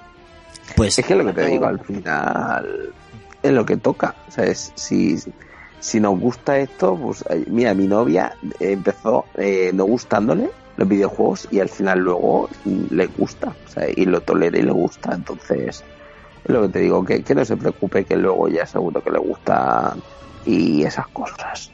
[0.76, 2.92] Pues Es que lo que te digo, al final
[3.42, 4.14] es lo que toca.
[4.74, 5.18] Si,
[5.78, 11.60] si nos gusta esto, pues mira, mi novia empezó eh, no gustándole los videojuegos y
[11.60, 12.48] al final luego
[12.90, 13.54] le gusta.
[13.66, 15.14] o sea, y lo tolera y le gusta.
[15.14, 15.84] Entonces,
[16.44, 19.10] es lo que te digo, que, que no se preocupe, que luego ya seguro que
[19.10, 19.94] le gusta
[20.46, 21.70] y esas cosas.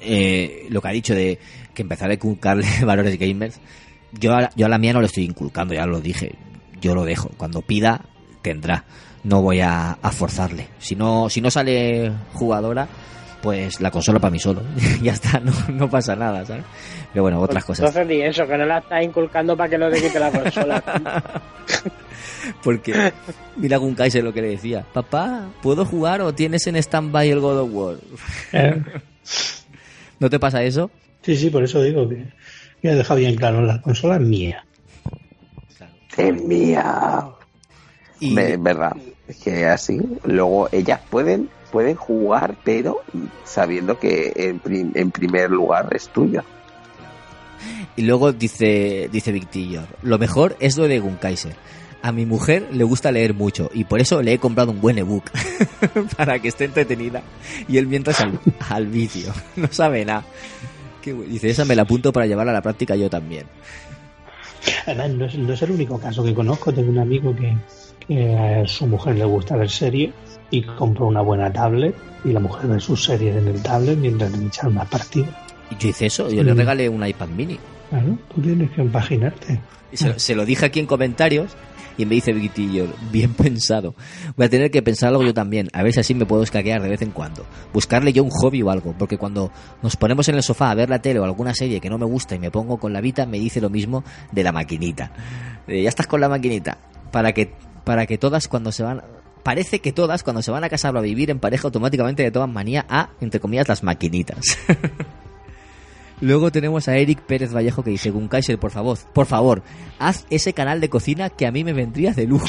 [0.00, 1.38] Eh, lo que ha dicho de
[1.74, 3.60] que empezar a inculcarle valores gamers,
[4.12, 6.34] yo a, yo a la mía no lo estoy inculcando, ya lo dije.
[6.80, 7.30] Yo lo dejo.
[7.36, 8.02] Cuando pida,
[8.42, 8.84] tendrá.
[9.24, 10.68] No voy a, a forzarle.
[10.78, 12.86] Si no, si no sale jugadora,
[13.42, 14.62] pues la consola para mí solo.
[15.02, 16.64] ya está, no, no pasa nada, ¿sabes?
[17.12, 17.88] Pero bueno, otras cosas.
[17.88, 20.82] Entonces di eso, que no la estás inculcando para que no te quite la consola.
[22.62, 23.12] Porque
[23.56, 24.84] mira Gun Kaiser lo que le decía.
[24.92, 27.96] Papá, ¿puedo jugar o tienes en stand-by el God of War?
[28.52, 28.82] Eh,
[30.20, 30.90] ¿No te pasa eso?
[31.22, 32.24] Sí, sí, por eso digo que
[32.82, 34.64] ya he dejado bien claro, la consola es mía.
[36.16, 37.24] Es mía.
[38.20, 38.92] Y- Ve- verdad.
[39.26, 43.02] Es que así, luego ellas pueden pueden jugar, pero
[43.44, 46.42] sabiendo que en, prim- en primer lugar es tuyo.
[47.94, 51.54] Y luego dice, dice Victillo, lo mejor es lo de Gun Kaiser.
[52.00, 54.98] A mi mujer le gusta leer mucho y por eso le he comprado un buen
[54.98, 55.24] ebook
[56.16, 57.22] para que esté entretenida
[57.68, 58.38] y él mientras al,
[58.68, 59.32] al vicio.
[59.56, 60.24] No sabe nada.
[61.02, 63.46] Qué Dice, esa me la apunto para llevarla a la práctica yo también.
[64.86, 66.72] Además, no es, no es el único caso que conozco.
[66.72, 67.56] Tengo un amigo que,
[68.06, 70.12] que a su mujer le gusta ver series
[70.50, 71.94] y compró una buena tablet
[72.24, 75.30] y la mujer ve sus series en el tablet mientras le echan unas partidas.
[75.70, 77.58] Y yo hice eso, yo le regalé un iPad mini.
[77.90, 78.82] Claro, tú tienes que.
[79.92, 81.56] Y se, se lo dije aquí en comentarios
[81.98, 83.94] y me dice Victillo, bien pensado.
[84.36, 86.80] Voy a tener que pensar algo yo también, a ver si así me puedo escaquear
[86.80, 87.44] de vez en cuando.
[87.72, 89.50] Buscarle yo un hobby o algo, porque cuando
[89.82, 92.06] nos ponemos en el sofá a ver la tele o alguna serie que no me
[92.06, 95.10] gusta y me pongo con la Vita, me dice lo mismo de la maquinita.
[95.66, 96.78] Ya estás con la maquinita.
[97.10, 97.52] Para que,
[97.84, 99.02] para que todas cuando se van...
[99.42, 102.30] Parece que todas cuando se van a casar o a vivir en pareja automáticamente le
[102.30, 104.58] toman manía a, entre comillas, las maquinitas.
[106.20, 109.62] Luego tenemos a Eric Pérez Vallejo que dice, Gun Kaiser, por favor, por favor,
[109.98, 112.46] haz ese canal de cocina que a mí me vendría de lujo.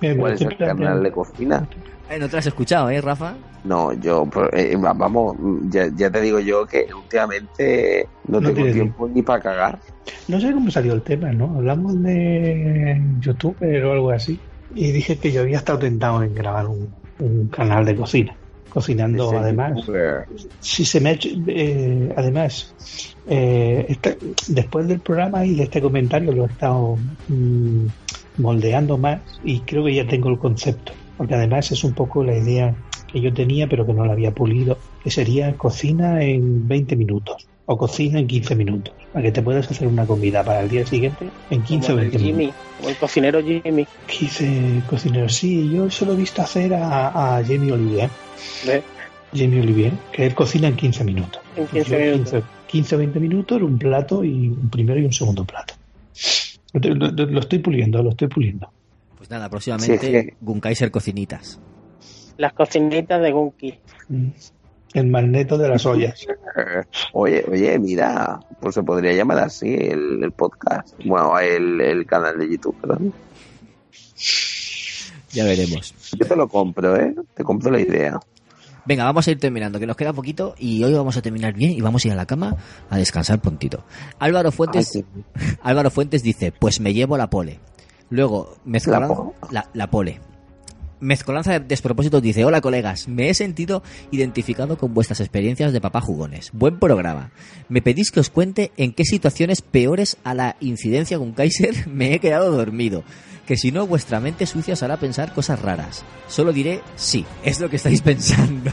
[0.00, 1.66] Eh, ¿Cuál es el canal de cocina?
[2.10, 3.34] Eh, no te has escuchado, ¿eh, Rafa?
[3.64, 5.36] No, yo, pues, eh, va- vamos,
[5.70, 9.78] ya, ya te digo yo que últimamente no, No tengo tiempo ni para cagar.
[10.26, 11.54] No sé cómo salió el tema, ¿no?
[11.56, 14.38] Hablamos de youtuber o algo así.
[14.74, 18.34] Y dije que yo había estado tentado en grabar un, un canal de cocina.
[18.72, 19.72] Cocinando, además.
[20.60, 21.28] Si se me ha hecho.
[21.46, 22.74] eh, además,
[23.28, 24.18] eh, este-
[24.48, 26.96] después del programa y de este comentario lo he estado
[27.28, 27.86] mm,
[28.38, 30.92] moldeando más y creo que ya tengo el concepto.
[31.16, 32.74] Porque además es un poco la idea
[33.12, 37.46] que yo tenía, pero que no la había pulido, que sería cocina en 20 minutos
[37.66, 40.84] o cocina en 15 minutos, para que te puedas hacer una comida para el día
[40.86, 42.60] siguiente en 15 o Como el 20 Jimmy, minutos.
[42.78, 43.86] como el cocinero Jimmy.
[44.08, 48.08] Quise cocinero, sí, yo se lo he visto hacer a, a Jamie Oliver.
[48.66, 48.82] ¿Ves?
[49.34, 51.40] Jamie Olivier, que él cocina en 15 minutos.
[51.56, 52.44] En 15 Yo, minutos.
[52.66, 55.74] 15 o 20 minutos, un plato y un primero y un segundo plato.
[56.74, 58.70] Lo, lo- lo estoy puliendo, lo estoy puliendo.
[59.16, 60.34] Pues nada, próximamente Sí, sí.
[60.40, 61.60] Gunkaiser Cocinitas.
[62.38, 63.78] Las cocinitas de Gunky.
[64.08, 64.28] Mm.
[64.94, 66.26] El magneto de las ollas.
[67.14, 70.94] Oye, oye, mira, pues se podría llamar así el, el podcast.
[71.04, 73.14] Bueno, el, el canal de YouTube, perdón.
[75.32, 75.94] Ya veremos.
[76.18, 77.14] Yo te lo compro, ¿eh?
[77.34, 78.20] Te compro la idea.
[78.84, 81.70] Venga, vamos a ir terminando, que nos queda poquito y hoy vamos a terminar bien
[81.72, 82.56] y vamos a ir a la cama
[82.90, 83.84] a descansar prontito.
[84.18, 85.04] Álvaro Fuentes, Ay,
[85.62, 87.60] Álvaro Fuentes dice, pues me llevo la pole.
[88.10, 90.20] Luego, mezcolanza, ¿La po- la, la pole.
[91.02, 96.00] Mezcolanza de despropósitos dice, hola colegas, me he sentido identificado con vuestras experiencias de papá
[96.00, 96.50] jugones.
[96.52, 97.32] Buen programa.
[97.68, 102.14] Me pedís que os cuente en qué situaciones peores a la incidencia con Kaiser me
[102.14, 103.02] he quedado dormido.
[103.48, 106.04] Que si no, vuestra mente sucia os hará pensar cosas raras.
[106.28, 108.70] Solo diré sí, es lo que estáis pensando.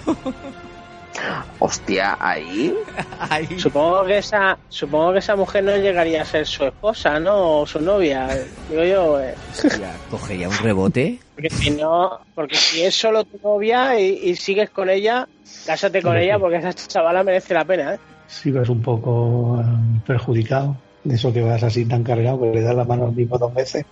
[1.59, 2.73] Hostia, ahí.
[3.29, 3.59] Ahí.
[3.59, 7.61] Supongo que esa supongo que esa mujer no llegaría a ser su esposa, ¿no?
[7.61, 8.27] O su novia.
[8.69, 11.19] Digo yo, eh, Hostia, cogería un rebote.
[11.35, 15.27] porque si no, porque si es solo tu novia y, y sigues con ella,
[15.65, 16.23] cásate con Sí.
[16.23, 17.99] ella porque esa chavala merece la pena, ¿eh?
[18.27, 22.61] Si vas un poco eh, perjudicado, de eso que vas así tan cargado, que le
[22.61, 23.85] das la mano al mismo dos veces,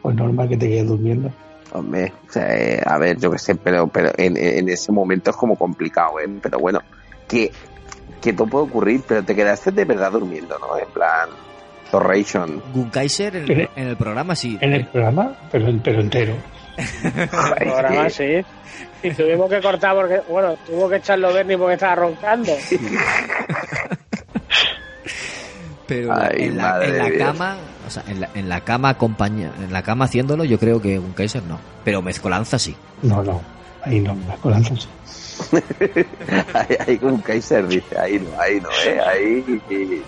[0.00, 1.30] pues normal que te quedes durmiendo.
[1.74, 5.30] Hombre, o sea, eh, a ver, yo qué sé, pero, pero en, en ese momento
[5.30, 6.28] es como complicado, ¿eh?
[6.42, 6.80] Pero bueno,
[7.26, 7.50] que,
[8.20, 10.78] que todo puede ocurrir, pero te quedaste de verdad durmiendo, ¿no?
[10.78, 11.30] En plan,
[11.90, 12.62] Torration.
[12.74, 14.58] Gunkaiser en, en el programa sí.
[14.60, 16.34] En el programa, pero, pero entero.
[16.78, 18.42] El programa sí.
[19.02, 22.52] Y tuvimos que cortar porque, bueno, tuvo que echarlo Bernie porque estaba roncando.
[25.86, 29.72] Pero Ay, en la, en cama, o sea, en la, en la cama acompaña, en
[29.72, 31.58] la cama haciéndolo, yo creo que Gunkaiser no.
[31.84, 32.74] Pero mezcolanza sí.
[33.02, 33.40] No, no,
[33.82, 34.88] ahí no, las colanzas.
[36.54, 39.00] ahí, ahí un Kaiser dice, ahí no, ahí no, ¿eh?
[39.00, 40.02] Ahí.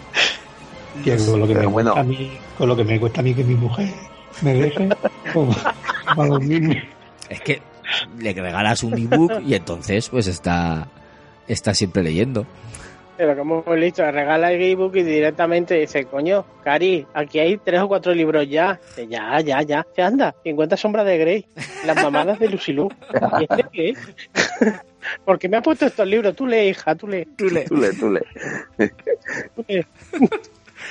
[1.02, 1.92] Que con lo que me bueno.
[1.92, 3.88] cuesta a mí, con lo que me cuesta a mí que mi mujer
[4.42, 4.88] me deje
[5.32, 5.54] como,
[6.16, 6.88] para dormirme.
[7.28, 7.62] Es que
[8.18, 10.88] le regalas un ebook y entonces pues está,
[11.48, 12.46] está siempre leyendo.
[13.16, 17.80] Pero como hemos visto, regala el ebook y directamente dice, coño, Cari, aquí hay tres
[17.80, 18.80] o cuatro libros ya.
[18.88, 19.86] Dice, ya, ya, ya.
[19.94, 20.34] ¿Qué anda?
[20.42, 21.46] 50 sombras de Grey.
[21.86, 22.88] Las mamadas de Lucilú.
[23.40, 23.94] ¿Y este qué?
[25.24, 26.34] ¿Por qué me ha puesto estos libros?
[26.34, 27.24] Tú lee, hija, tú lee.
[27.36, 28.20] Tú le- Tú le, tú le.
[29.54, 29.86] tú lee.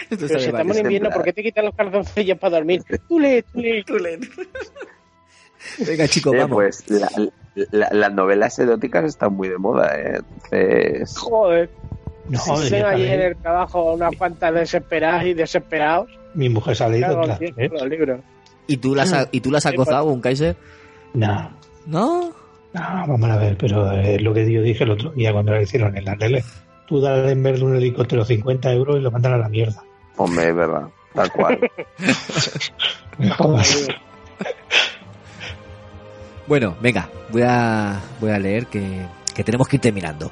[0.10, 2.84] Esto Pero si estamos en invierno, ¿por qué te quitan los calzoncillos para dormir?
[3.08, 3.84] Tú lee, tú lee.
[3.84, 4.20] Tú le-
[5.86, 6.56] Venga, chicos, Eh, vamos.
[6.56, 7.10] pues la-
[7.72, 10.20] la- las novelas eróticas están muy de moda, ¿eh?
[10.52, 11.18] Entonces.
[11.18, 11.70] Joder.
[12.30, 12.40] No,
[12.72, 16.10] ven allí en el trabajo unas cuantas desesperadas y desesperados.
[16.34, 17.72] mi mujer se ha leído tres.
[17.72, 18.22] los libros.
[18.68, 20.56] ¿Y tú las, ha- ¿y tú las has Sí, gozado, Gunkaiser?
[21.14, 21.52] No,
[21.86, 22.30] ¿No?
[22.74, 25.62] no, vamos a ver, pero es lo que yo dije el otro día cuando lo
[25.62, 26.44] hicieron en la tele.
[26.88, 29.84] Tú dale en vez de un helicóptero 50 euros y lo mandan a la mierda.
[30.16, 30.84] Hombre, es verdad.
[31.14, 31.60] Tal cual.
[33.18, 33.88] Me jodas.
[36.48, 39.06] Bueno, venga, voy a, voy a leer que,
[39.36, 40.32] que tenemos que ir terminando.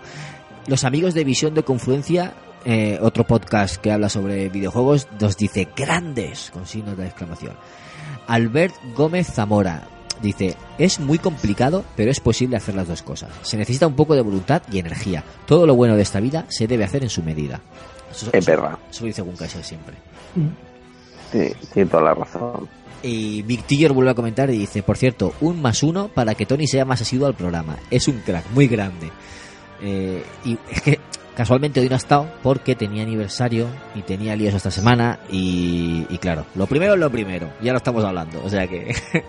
[0.68, 2.34] Los amigos de Visión de Confluencia,
[2.66, 7.56] eh, otro podcast que habla sobre videojuegos, nos dice grandes, con signos de exclamación.
[8.28, 9.88] Albert Gómez Zamora
[10.22, 13.32] dice, es muy complicado, pero es posible hacer las dos cosas.
[13.42, 15.24] Se necesita un poco de voluntad y energía.
[15.48, 17.60] Todo lo bueno de esta vida se debe hacer en su medida.
[18.12, 18.78] Eso, Es verdad.
[18.90, 19.96] eso lo dice Gunkaiser siempre.
[21.32, 22.70] Sí, tiene toda la razón.
[23.04, 26.46] Y Big Tiger vuelve a comentar y dice, por cierto, un más uno para que
[26.46, 27.78] Tony sea más asiduo al programa.
[27.90, 29.10] Es un crack, muy grande.
[29.82, 31.00] Eh, y es que
[31.36, 36.18] casualmente hoy no ha estado porque tenía aniversario y tenía líos esta semana y, y
[36.20, 38.94] claro, lo primero es lo primero, ya lo estamos hablando, o sea que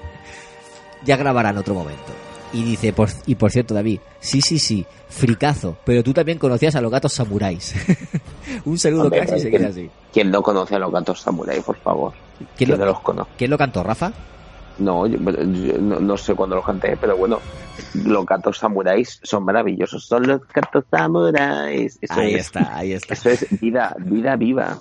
[1.05, 2.13] ya grabará en otro momento.
[2.55, 6.75] Y dice, por, y por cierto David, sí, sí, sí, fricazo, pero tú también conocías
[6.77, 7.75] a los gatos samuráis.
[8.67, 9.91] un saludo Hombre, casi se ¿quién- queda así.
[10.13, 12.13] ¿Quién no conoce a los gatos samurai, por favor?
[12.59, 13.33] ¿Quién lo- no los conozco.
[13.39, 14.13] ¿Quién lo cantó, Rafa?
[14.79, 17.39] No, yo, yo no, no sé cuándo los canté, pero bueno,
[18.05, 20.07] los gatos samuráis son maravillosos.
[20.07, 21.99] Son los gatos samuráis.
[22.01, 23.15] Eso Ahí es, está, ahí está.
[23.15, 24.79] Eso es vida, vida viva.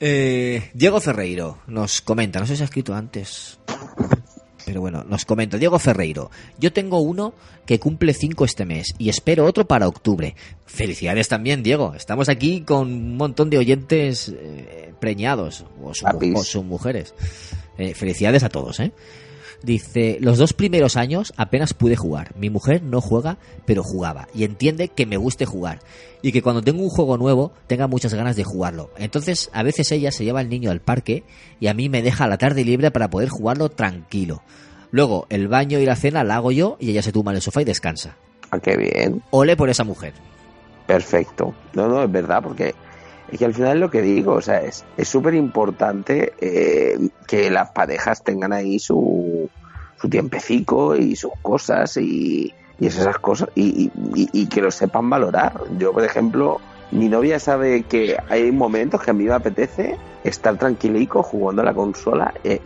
[0.00, 3.58] Eh, Diego Ferreiro nos comenta, no sé si ha escrito antes,
[4.64, 6.30] pero bueno, nos comenta Diego Ferreiro.
[6.58, 7.34] Yo tengo uno
[7.66, 10.36] que cumple 5 este mes y espero otro para octubre.
[10.66, 11.94] Felicidades también, Diego.
[11.96, 16.38] Estamos aquí con un montón de oyentes eh, preñados o, su- Papis.
[16.38, 17.12] o sus mujeres.
[17.78, 18.92] Eh, felicidades a todos, ¿eh?
[19.62, 22.32] Dice, los dos primeros años apenas pude jugar.
[22.36, 24.28] Mi mujer no juega, pero jugaba.
[24.32, 25.80] Y entiende que me guste jugar.
[26.22, 28.90] Y que cuando tengo un juego nuevo, tenga muchas ganas de jugarlo.
[28.98, 31.24] Entonces, a veces ella se lleva al niño al parque
[31.58, 34.42] y a mí me deja la tarde libre para poder jugarlo tranquilo.
[34.92, 37.42] Luego, el baño y la cena la hago yo y ella se tumba en el
[37.42, 38.16] sofá y descansa.
[38.50, 39.22] Ah, qué bien.
[39.30, 40.14] Ole por esa mujer.
[40.86, 41.52] Perfecto.
[41.74, 42.74] No, no, es verdad, porque
[43.30, 47.50] es que al final es lo que digo, o sea, es súper importante eh, que
[47.50, 49.48] las parejas tengan ahí su,
[50.00, 55.10] su tiempecico y sus cosas y, y esas cosas y, y- y que lo sepan
[55.10, 55.52] valorar.
[55.78, 56.58] Yo, por ejemplo,
[56.90, 61.64] mi novia sabe que hay momentos que a mí me apetece estar tranquilico jugando a
[61.66, 62.60] la consola eh,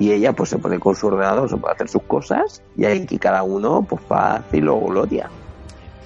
[0.00, 3.06] y ella pues se pone con su ordenador, se puede hacer sus cosas y ahí
[3.06, 5.30] que cada uno pues fácil o gloria.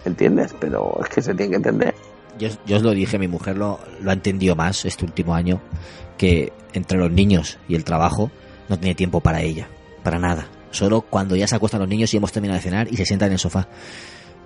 [0.04, 0.54] ¿Entiendes?
[0.58, 1.91] Pero es que se tiene que entender.
[2.66, 5.60] Yo, os lo dije, mi mujer lo, lo ha entendido más este último año,
[6.18, 8.30] que entre los niños y el trabajo
[8.68, 9.68] no tiene tiempo para ella,
[10.02, 10.48] para nada.
[10.70, 13.28] Solo cuando ya se acuestan los niños y hemos terminado de cenar y se sientan
[13.28, 13.68] en el sofá.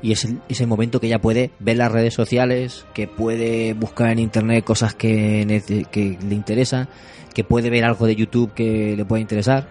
[0.02, 3.73] Y es el, es el momento que ella puede ver las redes sociales, que puede
[3.73, 6.89] buscar en internet cosas que, le interesan,
[7.32, 9.68] que puede ver algo de YouTube que le pueda interesar.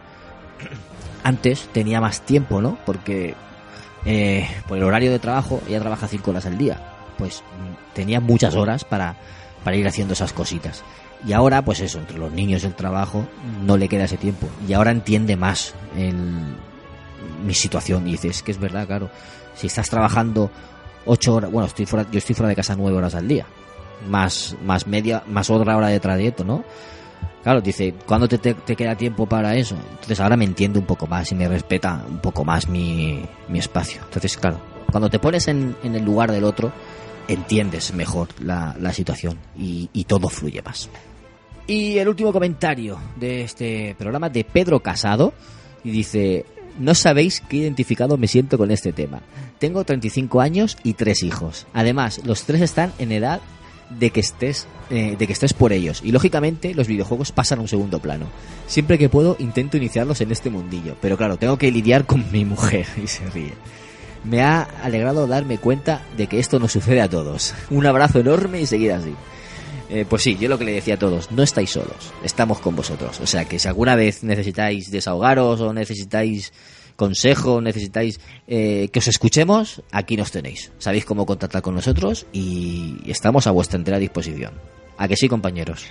[1.24, 2.78] Antes tenía más tiempo, ¿no?
[2.86, 3.36] Porque
[4.06, 6.95] eh, por el horario de trabajo, ella trabaja cinco horas al día.
[7.18, 7.44] Pues
[7.94, 9.16] tenía muchas horas para,
[9.64, 10.84] para ir haciendo esas cositas.
[11.26, 13.26] Y ahora, pues eso, entre los niños y el trabajo,
[13.64, 14.48] no le queda ese tiempo.
[14.68, 16.56] Y ahora entiende más el-
[17.46, 18.08] mi situación.
[18.08, 19.10] Y dices, que es verdad, claro.
[19.56, 20.52] Si estás trabajando
[21.06, 23.46] ocho horas, bueno, estoy fuera, yo estoy fuera de casa nueve horas al día.
[24.10, 26.64] Más, más media, más otra hora de trayecto, ¿no?
[27.42, 29.76] Claro, dice, ¿cuándo te, te, te queda tiempo para eso?
[29.92, 33.60] Entonces ahora me entiende un poco más y me respeta un poco más mi, mi
[33.60, 34.02] espacio.
[34.04, 34.60] Entonces, claro,
[34.92, 36.72] cuando te pones en, en el lugar del otro,
[37.28, 40.90] entiendes mejor la, la situación y, y todo fluye más.
[41.68, 45.34] Y el último comentario de este programa de Pedro Casado
[45.84, 46.46] y dice,
[46.80, 49.22] no sabéis qué identificado me siento con este tema.
[49.60, 51.66] Tengo 35 años y tres hijos.
[51.74, 53.42] Además, los tres están en edad
[53.90, 57.62] de que estés eh, de que estés por ellos y lógicamente los videojuegos pasan a
[57.62, 58.26] un segundo plano
[58.68, 62.46] siempre que puedo intento iniciarlos en este mundillo pero claro tengo que lidiar con mi
[62.46, 63.54] mujer y se ríe
[64.26, 68.62] me ha alegrado darme cuenta de que esto nos sucede a todos un abrazo enorme
[68.62, 69.14] y seguir así
[69.90, 72.76] Eh, pues sí, yo lo que le decía a todos, no estáis solos, estamos con
[72.76, 73.20] vosotros.
[73.22, 76.52] O sea que si alguna vez necesitáis desahogaros o necesitáis
[76.96, 80.72] consejo, necesitáis eh, que os escuchemos, aquí nos tenéis.
[80.80, 84.54] Sabéis cómo contactar con nosotros y estamos a vuestra entera disposición.
[84.98, 85.86] ¿A que sí, compañeros?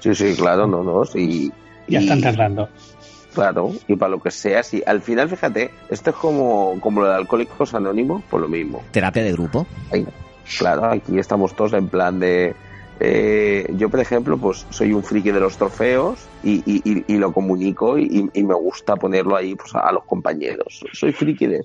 [0.00, 1.52] Sí, sí, claro, no, no, sí.
[1.88, 2.68] Ya están tardando.
[3.34, 4.82] Claro, y para lo que sea, sí.
[4.86, 8.82] Al final, fíjate, esto es como, como lo de Alcohólicos Anónimos, por lo mismo.
[8.92, 9.66] Terapia de grupo.
[9.92, 10.06] Ahí,
[10.58, 12.54] claro, aquí estamos todos en plan de...
[13.00, 17.16] eh, yo, por ejemplo, pues soy un friki de los trofeos y, y- y- y
[17.18, 20.84] lo comunico y, y me gusta ponerlo ahí pues, a los compañeros.
[20.92, 21.64] Soy friki de...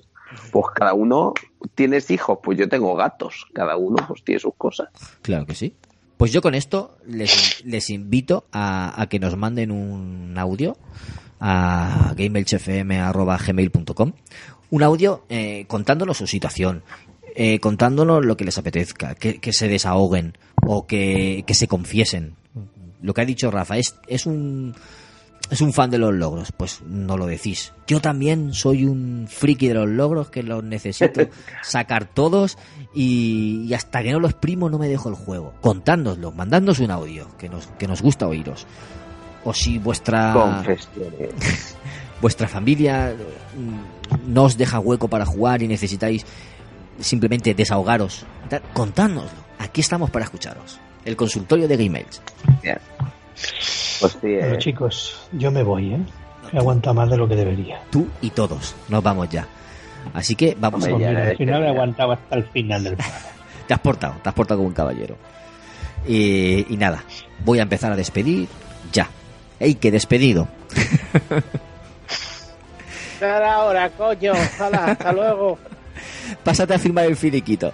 [0.52, 1.34] Pues cada uno...
[1.74, 2.38] ¿Tienes hijos?
[2.42, 3.46] Pues yo tengo gatos.
[3.52, 4.88] Cada uno pues tiene sus cosas.
[5.22, 5.74] Claro que sí.
[6.16, 10.76] Pues yo con esto les, les invito a, a que nos manden un audio
[11.40, 14.12] a gamelchfm.gmail.com
[14.70, 16.82] un audio eh, contándonos su situación,
[17.34, 22.36] eh, contándonos lo que les apetezca, que, que se desahoguen o que, que se confiesen.
[23.02, 24.74] Lo que ha dicho Rafa es, es un
[25.50, 27.72] es un fan de los logros, pues no lo decís.
[27.88, 31.22] Yo también soy un friki de los logros que los necesito
[31.62, 32.56] sacar todos
[32.94, 35.54] y, y hasta que no los exprimo no me dejo el juego.
[35.60, 38.66] Contádnoslo, mandándonos un audio que nos, que nos gusta oíros.
[39.44, 40.34] O si vuestra
[42.20, 43.14] vuestra familia
[43.56, 46.26] mm, no os deja hueco para jugar y necesitáis
[46.98, 48.26] simplemente desahogaros,
[48.74, 49.40] contádnoslo.
[49.58, 50.78] Aquí estamos para escucharos.
[51.04, 52.20] El consultorio de Game Edge.
[54.00, 56.00] Pues sí, Bueno, eh, chicos, yo me voy, ¿eh?
[56.52, 57.80] He aguantado más de lo que debería.
[57.90, 58.74] Tú y todos.
[58.88, 59.46] Nos vamos ya.
[60.14, 62.96] Así que vamos Pues a mira, al final he aguantado hasta el final del
[63.66, 65.16] Te has portado, te has portado como un caballero.
[66.06, 67.04] Y, y nada,
[67.44, 68.48] voy a empezar a despedir
[68.92, 69.08] ya.
[69.60, 70.48] ¡Ey, qué despedido!
[73.20, 74.32] Nada ahora, coño.
[74.58, 75.58] Hala, hasta luego.
[76.44, 77.72] Pásate a firmar el finiquito.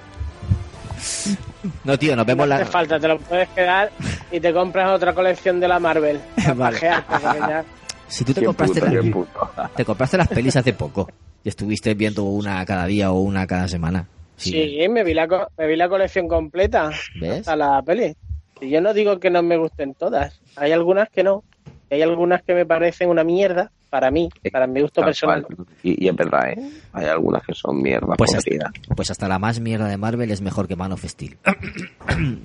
[1.84, 2.56] No, tío, nos vemos no la...
[2.56, 3.90] hace falta, te lo puedes quedar
[4.32, 6.20] y te compras otra colección de la Marvel.
[6.56, 6.78] Vale.
[6.80, 7.64] Ya-
[8.08, 8.80] Si tú te compraste,
[9.10, 11.08] puto, la- te compraste las pelis hace poco
[11.44, 14.06] y estuviste viendo una cada día o una cada semana.
[14.36, 16.90] Sí, me, vi la co- me vi la colección completa.
[17.20, 17.40] ¿Ves?
[17.40, 18.14] Hasta la peli.
[18.60, 20.40] Y yo no digo que no me gusten todas.
[20.56, 21.44] Hay algunas que no.
[21.90, 25.44] Hay algunas que me parecen una mierda para mí, para mi gusto Tal personal.
[25.44, 25.66] cual.
[25.82, 26.70] Y, y es verdad, ¿eh?
[26.92, 28.14] Hay algunas que son mierda.
[28.16, 31.36] Pues hasta, pues hasta la más mierda de Marvel es mejor que Man of Steel.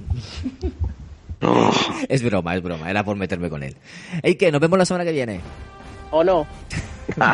[2.08, 2.90] es broma, es broma.
[2.90, 3.76] Era por meterme con él.
[4.24, 4.52] ¿Y qué?
[4.52, 5.42] ¿Nos vemos la semana que viene?
[6.12, 6.46] ¿O no?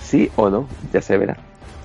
[0.00, 1.36] sí o no, ya se verá.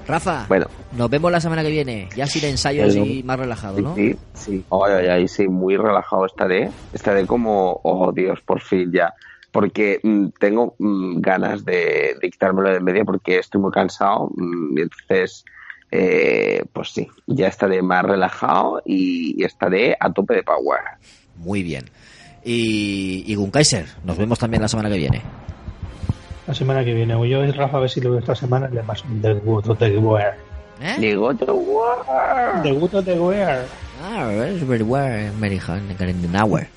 [0.07, 0.67] Rafa, Bueno.
[0.95, 2.09] nos vemos la semana que viene.
[2.15, 3.95] Ya sin ensayos y más relajado, ¿no?
[3.95, 4.63] Sí, sí.
[4.71, 6.69] Ay, ay, ay, sí, muy relajado estaré.
[6.93, 9.13] Estaré como, oh Dios, por fin ya.
[9.51, 14.29] porque mm, tengo mm, ganas de, de quitármelo de en medio porque estoy muy cansado
[14.35, 15.45] mm, y entonces
[15.91, 20.81] eh, pues sí, ya estaré más relajado y, y estaré a tope de power.
[21.37, 21.85] Muy bien.
[22.43, 25.21] Y, y Gunkaiser, nos vemos también la semana que viene.
[26.47, 27.15] La semana que viene.
[27.15, 29.33] O yo y Rafa a ver si lo veo esta semana le más un The
[29.33, 30.37] Good of the Wear.
[30.81, 30.95] ¿Eh?
[30.99, 32.61] The Good of the Wear.
[32.63, 33.65] The Good of the Wear.
[34.03, 36.67] Ah, it's very well, very hour.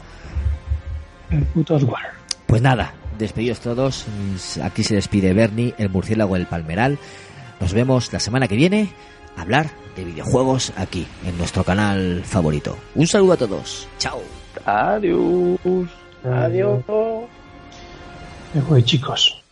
[1.31, 2.13] The Good of the Wear.
[2.47, 4.07] Pues nada, despedidos todos.
[4.63, 6.99] Aquí se despide Bernie, el murciélago del Palmeral.
[7.61, 8.91] Nos vemos la semana que viene
[9.37, 9.67] a hablar
[9.97, 12.79] de videojuegos aquí, en nuestro canal favorito.
[12.95, 13.89] Un saludo a todos.
[13.99, 14.23] Chao.
[14.65, 15.59] Adiós.
[16.25, 16.85] Adiós.
[18.55, 19.43] Me voy, chicos.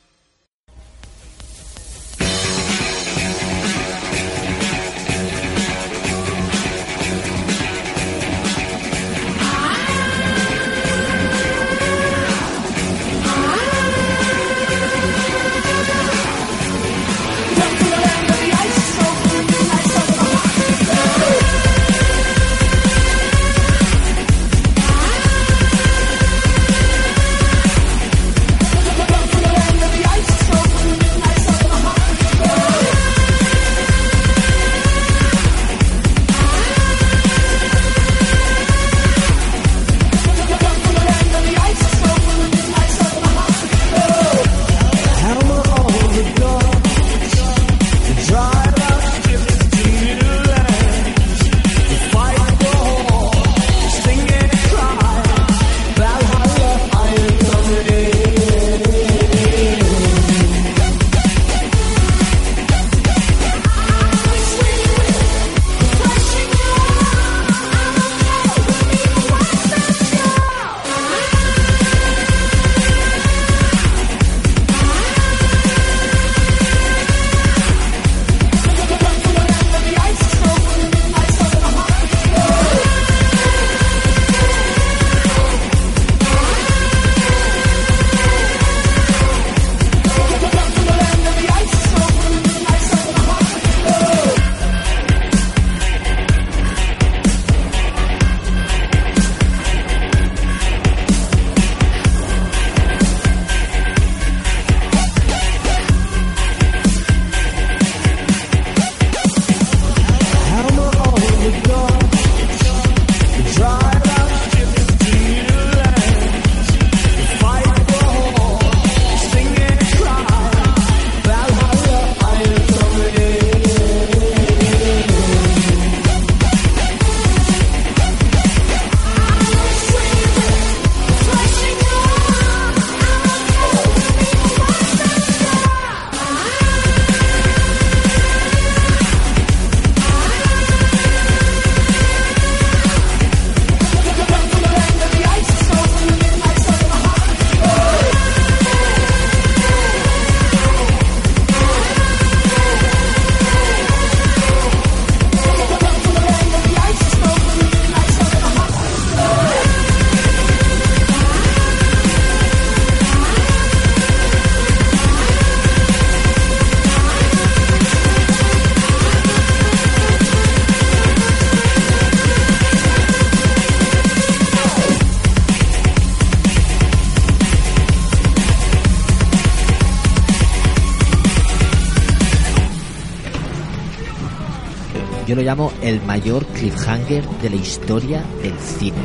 [185.86, 188.96] El mayor cliffhanger de la historia del cine.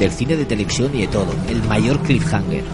[0.00, 1.32] Del cine de televisión y de todo.
[1.48, 2.64] El mayor cliffhanger.